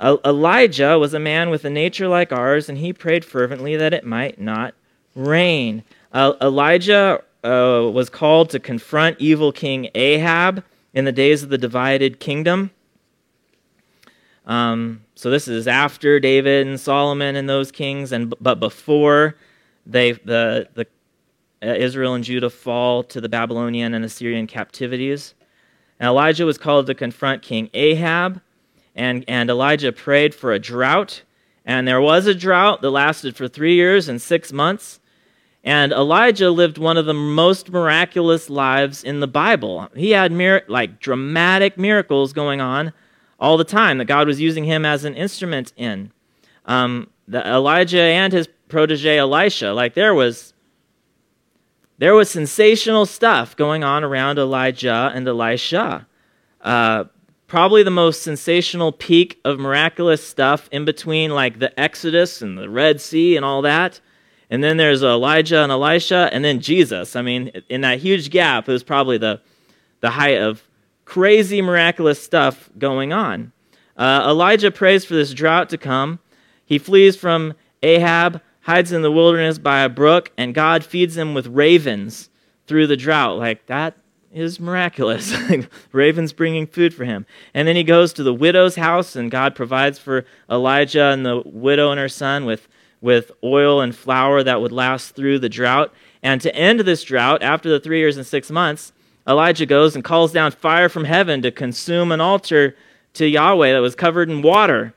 Elijah 0.00 0.98
was 0.98 1.12
a 1.12 1.18
man 1.18 1.50
with 1.50 1.64
a 1.64 1.70
nature 1.70 2.06
like 2.06 2.32
ours, 2.32 2.68
and 2.68 2.78
he 2.78 2.92
prayed 2.92 3.24
fervently 3.24 3.76
that 3.76 3.92
it 3.92 4.04
might 4.04 4.40
not 4.40 4.74
rain. 5.14 5.82
Uh, 6.12 6.34
Elijah 6.40 7.22
uh, 7.42 7.90
was 7.92 8.08
called 8.08 8.50
to 8.50 8.60
confront 8.60 9.16
evil 9.18 9.50
King 9.50 9.90
Ahab 9.94 10.62
in 10.94 11.04
the 11.04 11.12
days 11.12 11.42
of 11.42 11.48
the 11.48 11.58
divided 11.58 12.20
kingdom. 12.20 12.70
Um, 14.46 15.04
so 15.14 15.30
this 15.30 15.48
is 15.48 15.66
after 15.68 16.20
David 16.20 16.66
and 16.66 16.80
Solomon 16.80 17.36
and 17.36 17.48
those 17.48 17.70
kings, 17.70 18.12
and 18.12 18.32
but 18.40 18.60
before 18.60 19.36
they 19.84 20.12
the 20.12 20.68
the 20.74 20.86
uh, 21.62 21.74
Israel 21.74 22.14
and 22.14 22.24
Judah 22.24 22.50
fall 22.50 23.02
to 23.04 23.20
the 23.20 23.28
Babylonian 23.28 23.94
and 23.94 24.04
Assyrian 24.04 24.46
captivities. 24.46 25.34
And 26.00 26.06
Elijah 26.06 26.46
was 26.46 26.56
called 26.56 26.86
to 26.86 26.94
confront 26.94 27.42
King 27.42 27.68
Ahab 27.74 28.40
and, 28.94 29.24
and 29.28 29.50
Elijah 29.50 29.92
prayed 29.92 30.34
for 30.34 30.52
a 30.52 30.58
drought. 30.58 31.22
And 31.64 31.86
there 31.86 32.00
was 32.00 32.26
a 32.26 32.34
drought 32.34 32.82
that 32.82 32.90
lasted 32.90 33.36
for 33.36 33.46
three 33.46 33.74
years 33.74 34.08
and 34.08 34.20
six 34.20 34.52
months. 34.52 35.00
And 35.62 35.92
Elijah 35.92 36.50
lived 36.50 36.78
one 36.78 36.96
of 36.96 37.06
the 37.06 37.14
most 37.14 37.70
miraculous 37.70 38.48
lives 38.48 39.04
in 39.04 39.20
the 39.20 39.26
Bible. 39.26 39.88
He 39.94 40.12
had 40.12 40.32
mir- 40.32 40.64
like 40.68 41.00
dramatic 41.00 41.76
miracles 41.76 42.32
going 42.32 42.60
on 42.60 42.92
all 43.38 43.56
the 43.56 43.64
time 43.64 43.98
that 43.98 44.06
God 44.06 44.26
was 44.26 44.40
using 44.40 44.64
him 44.64 44.84
as 44.84 45.04
an 45.04 45.14
instrument 45.14 45.72
in. 45.76 46.10
Um, 46.64 47.10
the, 47.26 47.46
Elijah 47.46 48.00
and 48.00 48.32
his 48.32 48.48
protege 48.68 49.18
Elisha, 49.18 49.72
like 49.72 49.94
there 49.94 50.14
was 50.14 50.54
there 51.98 52.14
was 52.14 52.30
sensational 52.30 53.06
stuff 53.06 53.56
going 53.56 53.82
on 53.82 54.04
around 54.04 54.38
Elijah 54.38 55.10
and 55.14 55.26
Elisha. 55.26 56.06
Uh, 56.60 57.04
probably 57.48 57.82
the 57.82 57.90
most 57.90 58.22
sensational 58.22 58.92
peak 58.92 59.40
of 59.44 59.58
miraculous 59.58 60.24
stuff 60.24 60.68
in 60.70 60.84
between 60.84 61.30
like 61.32 61.58
the 61.58 61.78
Exodus 61.80 62.40
and 62.42 62.56
the 62.56 62.68
Red 62.68 63.00
Sea 63.00 63.36
and 63.36 63.44
all 63.44 63.62
that. 63.62 64.00
And 64.50 64.62
then 64.62 64.76
there's 64.76 65.02
Elijah 65.02 65.62
and 65.62 65.72
Elisha 65.72 66.28
and 66.32 66.44
then 66.44 66.60
Jesus. 66.60 67.16
I 67.16 67.22
mean, 67.22 67.48
in 67.68 67.80
that 67.80 67.98
huge 67.98 68.30
gap, 68.30 68.68
it 68.68 68.72
was 68.72 68.84
probably 68.84 69.18
the, 69.18 69.40
the 70.00 70.10
height 70.10 70.38
of 70.38 70.62
crazy 71.04 71.60
miraculous 71.62 72.22
stuff 72.22 72.70
going 72.78 73.12
on. 73.12 73.52
Uh, 73.96 74.26
Elijah 74.28 74.70
prays 74.70 75.04
for 75.04 75.14
this 75.14 75.34
drought 75.34 75.70
to 75.70 75.78
come. 75.78 76.20
He 76.64 76.78
flees 76.78 77.16
from 77.16 77.54
Ahab, 77.82 78.42
hides 78.60 78.92
in 78.92 79.02
the 79.02 79.10
wilderness 79.10 79.58
by 79.58 79.80
a 79.80 79.88
brook, 79.88 80.30
and 80.36 80.54
God 80.54 80.84
feeds 80.84 81.16
him 81.16 81.34
with 81.34 81.46
ravens 81.46 82.28
through 82.66 82.86
the 82.86 82.96
drought. 82.96 83.38
Like, 83.38 83.66
that 83.66 83.96
is 84.32 84.60
miraculous. 84.60 85.34
ravens 85.92 86.32
bringing 86.32 86.66
food 86.66 86.94
for 86.94 87.04
him. 87.04 87.26
And 87.54 87.66
then 87.66 87.76
he 87.76 87.84
goes 87.84 88.12
to 88.14 88.22
the 88.22 88.34
widow's 88.34 88.76
house, 88.76 89.16
and 89.16 89.30
God 89.30 89.54
provides 89.54 89.98
for 89.98 90.24
Elijah 90.50 91.06
and 91.06 91.24
the 91.24 91.42
widow 91.44 91.90
and 91.90 92.00
her 92.00 92.08
son 92.08 92.44
with, 92.44 92.68
with 93.00 93.30
oil 93.42 93.80
and 93.80 93.94
flour 93.94 94.42
that 94.42 94.60
would 94.60 94.72
last 94.72 95.14
through 95.14 95.38
the 95.38 95.48
drought. 95.48 95.92
And 96.22 96.40
to 96.40 96.54
end 96.54 96.80
this 96.80 97.04
drought, 97.04 97.42
after 97.42 97.68
the 97.68 97.80
three 97.80 97.98
years 97.98 98.16
and 98.16 98.26
six 98.26 98.50
months, 98.50 98.92
Elijah 99.26 99.66
goes 99.66 99.94
and 99.94 100.04
calls 100.04 100.32
down 100.32 100.50
fire 100.52 100.88
from 100.88 101.04
heaven 101.04 101.42
to 101.42 101.50
consume 101.50 102.12
an 102.12 102.20
altar 102.20 102.76
to 103.14 103.26
Yahweh 103.26 103.72
that 103.72 103.80
was 103.80 103.94
covered 103.94 104.30
in 104.30 104.42
water 104.42 104.94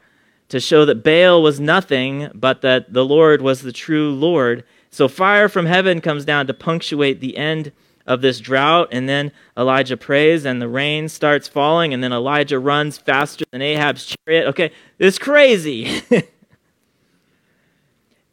to 0.49 0.59
show 0.59 0.85
that 0.85 1.03
Baal 1.03 1.41
was 1.41 1.59
nothing, 1.59 2.29
but 2.33 2.61
that 2.61 2.91
the 2.91 3.05
Lord 3.05 3.41
was 3.41 3.61
the 3.61 3.71
true 3.71 4.11
Lord. 4.13 4.65
So 4.89 5.07
fire 5.07 5.47
from 5.47 5.65
heaven 5.65 6.01
comes 6.01 6.25
down 6.25 6.47
to 6.47 6.53
punctuate 6.53 7.21
the 7.21 7.37
end 7.37 7.71
of 8.05 8.21
this 8.21 8.39
drought. 8.39 8.89
And 8.91 9.07
then 9.07 9.31
Elijah 9.57 9.97
prays, 9.97 10.45
and 10.45 10.61
the 10.61 10.69
rain 10.69 11.09
starts 11.09 11.47
falling, 11.47 11.93
and 11.93 12.03
then 12.03 12.13
Elijah 12.13 12.59
runs 12.59 12.97
faster 12.97 13.45
than 13.51 13.61
Ahab's 13.61 14.15
chariot. 14.25 14.47
Okay, 14.47 14.71
it's 14.99 15.17
crazy. 15.17 16.01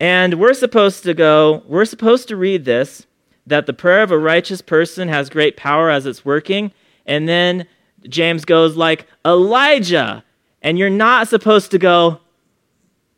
and 0.01 0.35
we're 0.35 0.55
supposed 0.55 1.03
to 1.05 1.14
go, 1.14 1.62
we're 1.66 1.85
supposed 1.85 2.29
to 2.29 2.37
read 2.37 2.64
this 2.64 3.07
that 3.49 3.66
the 3.66 3.73
prayer 3.73 4.03
of 4.03 4.11
a 4.11 4.19
righteous 4.19 4.61
person 4.61 5.09
has 5.09 5.31
great 5.31 5.57
power 5.57 5.91
as 5.91 6.07
it's 6.07 6.25
working. 6.25 6.73
And 7.07 7.29
then 7.29 7.66
James 8.09 8.45
goes 8.45 8.77
like 8.77 9.07
Elijah. 9.25 10.25
And 10.62 10.79
you're 10.79 10.91
not 10.91 11.29
supposed 11.29 11.71
to 11.71 11.79
go 11.79 12.21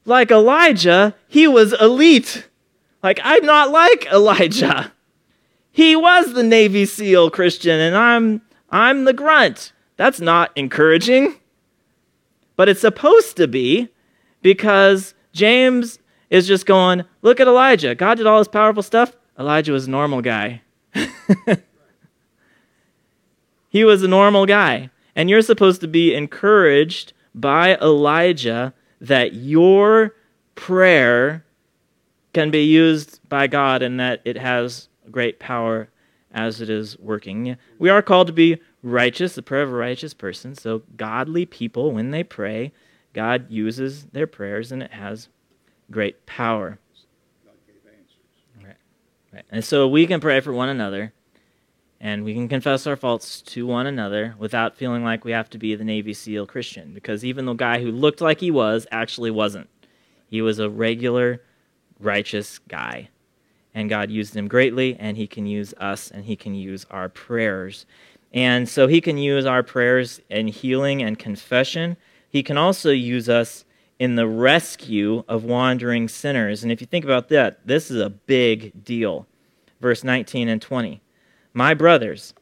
like 0.04 0.30
Elijah. 0.30 1.14
He 1.28 1.48
was 1.48 1.72
elite. 1.80 2.48
Like, 3.02 3.20
I'm 3.22 3.44
not 3.44 3.70
like 3.70 4.06
Elijah. 4.06 4.92
He 5.72 5.94
was 5.94 6.32
the 6.32 6.42
Navy 6.42 6.84
SEAL 6.84 7.30
Christian, 7.30 7.78
and 7.80 7.96
I'm, 7.96 8.42
I'm 8.70 9.04
the 9.04 9.12
grunt. 9.12 9.72
That's 9.96 10.20
not 10.20 10.50
encouraging. 10.56 11.36
But 12.56 12.68
it's 12.68 12.80
supposed 12.80 13.36
to 13.36 13.48
be 13.48 13.88
because 14.42 15.14
James 15.32 15.98
is 16.28 16.46
just 16.46 16.66
going, 16.66 17.04
look 17.22 17.40
at 17.40 17.46
Elijah. 17.46 17.94
God 17.94 18.16
did 18.16 18.26
all 18.26 18.38
this 18.38 18.48
powerful 18.48 18.82
stuff. 18.82 19.16
Elijah 19.38 19.72
was 19.72 19.86
a 19.86 19.90
normal 19.90 20.20
guy. 20.20 20.62
he 23.70 23.84
was 23.84 24.02
a 24.02 24.08
normal 24.08 24.44
guy. 24.46 24.90
And 25.16 25.30
you're 25.30 25.42
supposed 25.42 25.80
to 25.80 25.88
be 25.88 26.14
encouraged 26.14 27.12
by 27.34 27.76
Elijah 27.76 28.74
that 29.00 29.34
your 29.34 30.14
prayer 30.54 31.44
can 32.32 32.50
be 32.50 32.64
used 32.64 33.20
by 33.28 33.46
God 33.46 33.82
and 33.82 33.98
that 33.98 34.20
it 34.24 34.36
has 34.36 34.88
great 35.10 35.38
power 35.38 35.88
as 36.32 36.60
it 36.60 36.70
is 36.70 36.98
working. 36.98 37.56
We 37.78 37.88
are 37.90 38.02
called 38.02 38.28
to 38.28 38.32
be 38.32 38.58
righteous, 38.82 39.34
the 39.34 39.42
prayer 39.42 39.62
of 39.62 39.72
a 39.72 39.76
righteous 39.76 40.14
person. 40.14 40.54
So, 40.54 40.82
godly 40.96 41.46
people, 41.46 41.92
when 41.92 42.10
they 42.10 42.22
pray, 42.22 42.72
God 43.12 43.50
uses 43.50 44.04
their 44.06 44.26
prayers 44.26 44.70
and 44.72 44.82
it 44.82 44.92
has 44.92 45.28
great 45.90 46.26
power. 46.26 46.78
Right. 48.62 48.76
right. 49.32 49.44
And 49.50 49.64
so 49.64 49.88
we 49.88 50.06
can 50.06 50.20
pray 50.20 50.40
for 50.40 50.52
one 50.52 50.68
another 50.68 51.12
and 52.00 52.24
we 52.24 52.32
can 52.32 52.48
confess 52.48 52.86
our 52.86 52.96
faults 52.96 53.42
to 53.42 53.66
one 53.66 53.86
another 53.86 54.34
without 54.38 54.76
feeling 54.76 55.04
like 55.04 55.24
we 55.24 55.32
have 55.32 55.50
to 55.50 55.58
be 55.58 55.74
the 55.74 55.84
Navy 55.84 56.14
SEAL 56.14 56.46
Christian 56.46 56.94
because 56.94 57.24
even 57.24 57.44
the 57.44 57.54
guy 57.54 57.80
who 57.80 57.90
looked 57.90 58.20
like 58.20 58.40
he 58.40 58.50
was 58.50 58.86
actually 58.90 59.30
wasn't. 59.30 59.68
He 60.28 60.40
was 60.40 60.60
a 60.60 60.70
regular, 60.70 61.42
righteous 61.98 62.58
guy. 62.58 63.10
And 63.74 63.88
God 63.88 64.10
used 64.10 64.34
him 64.34 64.48
greatly, 64.48 64.96
and 64.98 65.16
he 65.16 65.26
can 65.26 65.46
use 65.46 65.72
us, 65.74 66.10
and 66.10 66.24
he 66.24 66.36
can 66.36 66.54
use 66.54 66.86
our 66.90 67.08
prayers. 67.08 67.86
And 68.32 68.68
so 68.68 68.86
he 68.86 69.00
can 69.00 69.18
use 69.18 69.46
our 69.46 69.62
prayers 69.62 70.20
in 70.28 70.48
healing 70.48 71.02
and 71.02 71.18
confession. 71.18 71.96
He 72.28 72.42
can 72.42 72.56
also 72.56 72.90
use 72.90 73.28
us 73.28 73.64
in 73.98 74.16
the 74.16 74.26
rescue 74.26 75.24
of 75.28 75.44
wandering 75.44 76.08
sinners. 76.08 76.62
And 76.62 76.72
if 76.72 76.80
you 76.80 76.86
think 76.86 77.04
about 77.04 77.28
that, 77.28 77.66
this 77.66 77.90
is 77.90 78.00
a 78.00 78.10
big 78.10 78.84
deal. 78.84 79.26
Verse 79.80 80.02
19 80.02 80.48
and 80.48 80.60
20. 80.60 81.02
My 81.52 81.74
brothers, 81.74 82.32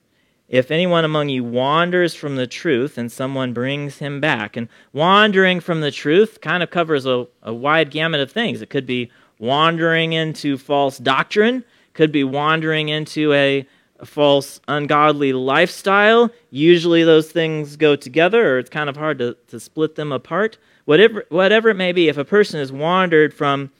if 0.48 0.70
anyone 0.70 1.04
among 1.04 1.28
you 1.28 1.44
wanders 1.44 2.14
from 2.14 2.36
the 2.36 2.46
truth 2.46 2.96
and 2.96 3.10
someone 3.10 3.52
brings 3.52 3.98
him 3.98 4.20
back, 4.20 4.56
and 4.56 4.68
wandering 4.92 5.60
from 5.60 5.80
the 5.80 5.90
truth 5.90 6.40
kind 6.40 6.62
of 6.62 6.70
covers 6.70 7.06
a, 7.06 7.26
a 7.42 7.52
wide 7.52 7.90
gamut 7.90 8.20
of 8.20 8.32
things. 8.32 8.62
It 8.62 8.70
could 8.70 8.86
be 8.86 9.10
wandering 9.38 10.12
into 10.12 10.58
false 10.58 10.98
doctrine, 10.98 11.64
could 11.94 12.12
be 12.12 12.24
wandering 12.24 12.88
into 12.88 13.32
a, 13.32 13.66
false, 14.04 14.60
ungodly 14.68 15.32
lifestyle. 15.32 16.30
Usually 16.50 17.04
those 17.04 17.30
things 17.32 17.76
go 17.76 17.96
together, 17.96 18.54
or 18.54 18.58
it's 18.58 18.70
kind 18.70 18.88
of 18.88 18.96
hard 18.96 19.18
to, 19.18 19.36
to 19.48 19.58
split 19.58 19.96
them 19.96 20.12
apart. 20.12 20.58
Whatever, 20.84 21.24
whatever 21.28 21.68
it 21.68 21.74
may 21.74 21.92
be, 21.92 22.08
if 22.08 22.16
a 22.16 22.24
person 22.24 22.60
has 22.60 22.72
wandered 22.72 23.34
from 23.34 23.70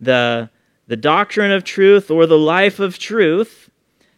the, 0.00 0.50
the 0.86 0.96
doctrine 0.96 1.52
of 1.52 1.64
truth 1.64 2.10
or 2.10 2.26
the 2.26 2.38
life 2.38 2.80
of 2.80 2.98
truth, 2.98 3.70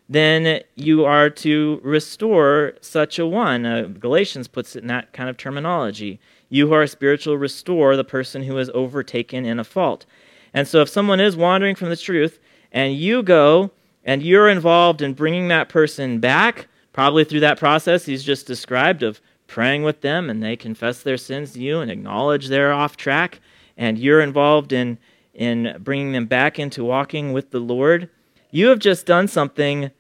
then 0.08 0.62
you 0.74 1.04
are 1.04 1.28
to 1.28 1.80
restore 1.82 2.74
such 2.80 3.18
a 3.18 3.26
one. 3.26 3.66
Uh, 3.66 3.82
Galatians 3.82 4.48
puts 4.48 4.74
it 4.74 4.82
in 4.82 4.88
that 4.88 5.12
kind 5.12 5.28
of 5.28 5.36
terminology. 5.36 6.18
You 6.48 6.68
who 6.68 6.74
are 6.74 6.86
spiritual, 6.86 7.36
restore 7.36 7.94
the 7.94 8.04
person 8.04 8.44
who 8.44 8.56
is 8.56 8.70
overtaken 8.72 9.44
in 9.44 9.58
a 9.58 9.64
fault. 9.64 10.06
And 10.54 10.66
so 10.66 10.80
if 10.80 10.88
someone 10.88 11.20
is 11.20 11.36
wandering 11.36 11.74
from 11.74 11.90
the 11.90 11.96
truth, 11.96 12.40
and 12.72 12.94
you 12.94 13.22
go 13.22 13.70
and 14.04 14.22
you're 14.22 14.48
involved 14.48 15.02
in 15.02 15.14
bringing 15.14 15.48
that 15.48 15.68
person 15.68 16.20
back, 16.20 16.68
probably 16.92 17.24
through 17.24 17.40
that 17.40 17.58
process 17.58 18.06
he's 18.06 18.24
just 18.24 18.46
described 18.46 19.02
of 19.02 19.20
praying 19.46 19.82
with 19.82 20.00
them 20.02 20.28
and 20.28 20.42
they 20.42 20.56
confess 20.56 21.02
their 21.02 21.16
sins 21.16 21.52
to 21.52 21.60
you 21.60 21.80
and 21.80 21.90
acknowledge 21.90 22.48
they're 22.48 22.72
off 22.72 22.96
track, 22.96 23.40
and 23.76 23.98
you're 23.98 24.20
involved 24.20 24.72
in, 24.72 24.98
in 25.34 25.76
bringing 25.80 26.12
them 26.12 26.26
back 26.26 26.58
into 26.58 26.84
walking 26.84 27.32
with 27.32 27.50
the 27.50 27.60
Lord, 27.60 28.10
you 28.50 28.68
have 28.68 28.78
just 28.78 29.06
done 29.06 29.28
something 29.28 29.90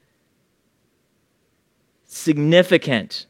significant. 2.04 3.26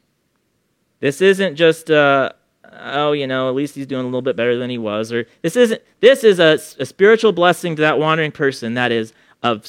This 1.01 1.21
isn't 1.21 1.57
just, 1.57 1.91
uh, 1.91 2.33
oh, 2.81 3.13
you 3.13 3.27
know, 3.27 3.49
at 3.49 3.55
least 3.55 3.75
he's 3.75 3.87
doing 3.87 4.03
a 4.03 4.07
little 4.07 4.23
bit 4.23 4.37
better 4.37 4.57
than 4.57 4.71
he 4.71 4.79
was. 4.79 5.13
Or 5.13 5.27
this 5.43 5.57
isn't. 5.57 5.83
This 6.01 6.25
is 6.25 6.39
a, 6.39 6.59
a 6.81 6.87
spiritual 6.87 7.33
blessing 7.33 7.77
to 7.77 7.83
that 7.83 7.99
wandering 7.99 8.33
person 8.33 8.75
that 8.75 8.93
is 8.93 9.13
of 9.43 9.67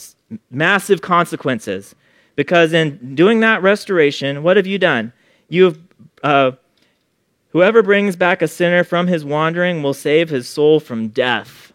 massive 0.51 1.01
consequences. 1.01 1.95
Because 2.35 2.71
in 2.71 3.15
doing 3.15 3.41
that 3.41 3.61
restoration, 3.61 4.43
what 4.43 4.57
have 4.57 4.67
you 4.67 4.77
done? 4.77 5.11
You've 5.49 5.79
uh, 6.23 6.51
whoever 7.49 7.83
brings 7.83 8.15
back 8.15 8.41
a 8.41 8.47
sinner 8.47 8.83
from 8.83 9.07
his 9.07 9.25
wandering 9.25 9.83
will 9.83 9.93
save 9.93 10.29
his 10.29 10.47
soul 10.47 10.79
from 10.79 11.09
death. 11.09 11.73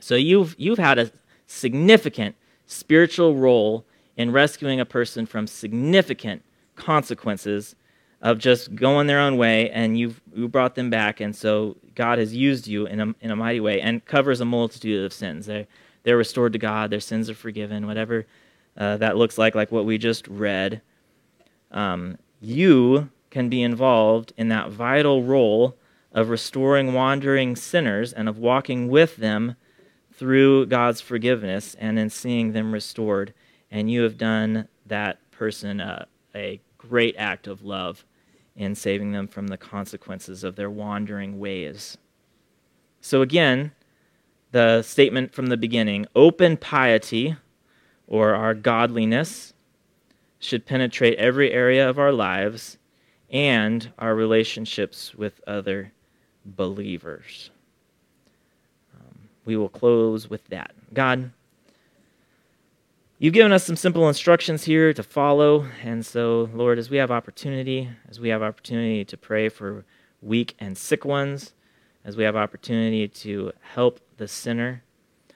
So 0.00 0.14
you've 0.14 0.54
you've 0.58 0.78
had 0.78 0.98
a 0.98 1.10
significant 1.46 2.36
spiritual 2.66 3.36
role 3.36 3.84
in 4.16 4.32
rescuing 4.32 4.80
a 4.80 4.84
person 4.84 5.26
from 5.26 5.46
significant 5.46 6.42
consequences 6.76 7.74
of 8.20 8.38
just 8.38 8.74
going 8.74 9.06
their 9.06 9.20
own 9.20 9.36
way, 9.36 9.70
and 9.70 9.98
you've 9.98 10.20
you 10.34 10.48
brought 10.48 10.74
them 10.74 10.90
back, 10.90 11.20
and 11.20 11.34
so 11.34 11.76
God 11.94 12.18
has 12.18 12.34
used 12.34 12.66
you 12.66 12.86
in 12.86 13.00
a, 13.00 13.14
in 13.20 13.30
a 13.30 13.36
mighty 13.36 13.60
way 13.60 13.80
and 13.80 14.04
covers 14.04 14.40
a 14.40 14.44
multitude 14.44 15.04
of 15.04 15.12
sins. 15.12 15.46
They're, 15.46 15.66
they're 16.02 16.16
restored 16.16 16.52
to 16.54 16.58
God, 16.58 16.90
their 16.90 17.00
sins 17.00 17.30
are 17.30 17.34
forgiven, 17.34 17.86
whatever 17.86 18.26
uh, 18.76 18.96
that 18.98 19.16
looks 19.16 19.38
like, 19.38 19.54
like 19.54 19.72
what 19.72 19.84
we 19.84 19.98
just 19.98 20.26
read. 20.28 20.80
Um, 21.70 22.18
you 22.40 23.10
can 23.30 23.48
be 23.48 23.62
involved 23.62 24.32
in 24.36 24.48
that 24.48 24.70
vital 24.70 25.22
role 25.22 25.76
of 26.12 26.30
restoring 26.30 26.94
wandering 26.94 27.54
sinners 27.54 28.12
and 28.12 28.28
of 28.28 28.38
walking 28.38 28.88
with 28.88 29.16
them 29.16 29.56
through 30.12 30.66
God's 30.66 31.00
forgiveness 31.00 31.76
and 31.78 31.98
in 31.98 32.10
seeing 32.10 32.52
them 32.52 32.72
restored 32.72 33.34
and 33.70 33.90
you 33.90 34.02
have 34.02 34.16
done 34.16 34.68
that 34.86 35.18
person 35.30 35.80
a, 35.80 36.06
a 36.34 36.60
great 36.78 37.14
act 37.18 37.46
of 37.46 37.62
love 37.62 38.04
in 38.56 38.74
saving 38.74 39.12
them 39.12 39.28
from 39.28 39.48
the 39.48 39.56
consequences 39.56 40.42
of 40.42 40.56
their 40.56 40.70
wandering 40.70 41.38
ways. 41.38 41.98
So, 43.00 43.22
again, 43.22 43.72
the 44.50 44.82
statement 44.82 45.32
from 45.32 45.46
the 45.46 45.56
beginning 45.56 46.06
open 46.16 46.56
piety, 46.56 47.36
or 48.06 48.34
our 48.34 48.54
godliness, 48.54 49.52
should 50.38 50.66
penetrate 50.66 51.18
every 51.18 51.52
area 51.52 51.88
of 51.88 51.98
our 51.98 52.12
lives 52.12 52.78
and 53.30 53.92
our 53.98 54.14
relationships 54.14 55.14
with 55.14 55.40
other 55.46 55.92
believers. 56.44 57.50
Um, 58.94 59.28
we 59.44 59.56
will 59.56 59.68
close 59.68 60.30
with 60.30 60.44
that. 60.46 60.72
God, 60.94 61.30
You've 63.20 63.34
given 63.34 63.50
us 63.50 63.64
some 63.64 63.74
simple 63.74 64.06
instructions 64.06 64.62
here 64.62 64.92
to 64.92 65.02
follow. 65.02 65.66
And 65.82 66.06
so, 66.06 66.48
Lord, 66.54 66.78
as 66.78 66.88
we 66.88 66.98
have 66.98 67.10
opportunity, 67.10 67.90
as 68.08 68.20
we 68.20 68.28
have 68.28 68.42
opportunity 68.42 69.04
to 69.04 69.16
pray 69.16 69.48
for 69.48 69.84
weak 70.22 70.54
and 70.60 70.78
sick 70.78 71.04
ones, 71.04 71.52
as 72.04 72.16
we 72.16 72.22
have 72.22 72.36
opportunity 72.36 73.08
to 73.08 73.50
help 73.60 73.98
the 74.18 74.28
sinner, 74.28 74.84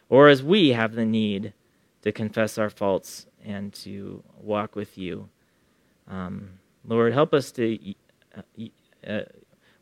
or 0.09 0.28
as 0.28 0.45
we 0.45 0.68
have 0.68 0.95
the 0.95 1.05
need 1.05 1.55
to 2.03 2.12
confess 2.12 2.57
our 2.57 2.70
faults 2.70 3.26
and 3.45 3.72
to 3.74 4.22
walk 4.41 4.76
with 4.76 4.97
you. 4.97 5.28
Um, 6.07 6.61
Lord, 6.87 7.12
help 7.12 7.35
us 7.35 7.51
to. 7.53 7.95
Uh, 8.37 8.66
uh, 9.05 9.20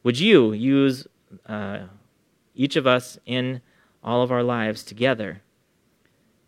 would 0.05 0.19
you 0.19 0.55
use 0.55 1.07
uh, 1.45 1.81
each 2.55 2.77
of 2.77 2.87
us 2.87 3.19
in 3.27 3.61
all 4.03 4.23
of 4.23 4.33
our 4.33 4.43
lives 4.43 4.83
together 4.83 5.43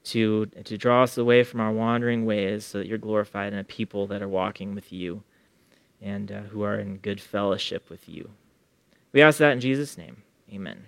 to, 0.04 0.46
to 0.46 0.76
draw 0.76 1.04
us 1.04 1.16
away 1.16 1.44
from 1.44 1.60
our 1.60 1.72
wandering 1.72 2.24
ways 2.24 2.64
so 2.64 2.78
that 2.78 2.86
you're 2.86 2.98
glorified 2.98 3.52
in 3.52 3.58
a 3.58 3.64
people 3.64 4.06
that 4.08 4.22
are 4.22 4.28
walking 4.28 4.74
with 4.74 4.92
you 4.92 5.22
and 6.00 6.32
uh, 6.32 6.40
who 6.40 6.62
are 6.62 6.78
in 6.78 6.96
good 6.98 7.20
fellowship 7.20 7.88
with 7.88 8.08
you? 8.08 8.30
We 9.12 9.22
ask 9.22 9.38
that 9.38 9.52
in 9.52 9.60
Jesus' 9.60 9.96
name. 9.96 10.22
Amen. 10.52 10.84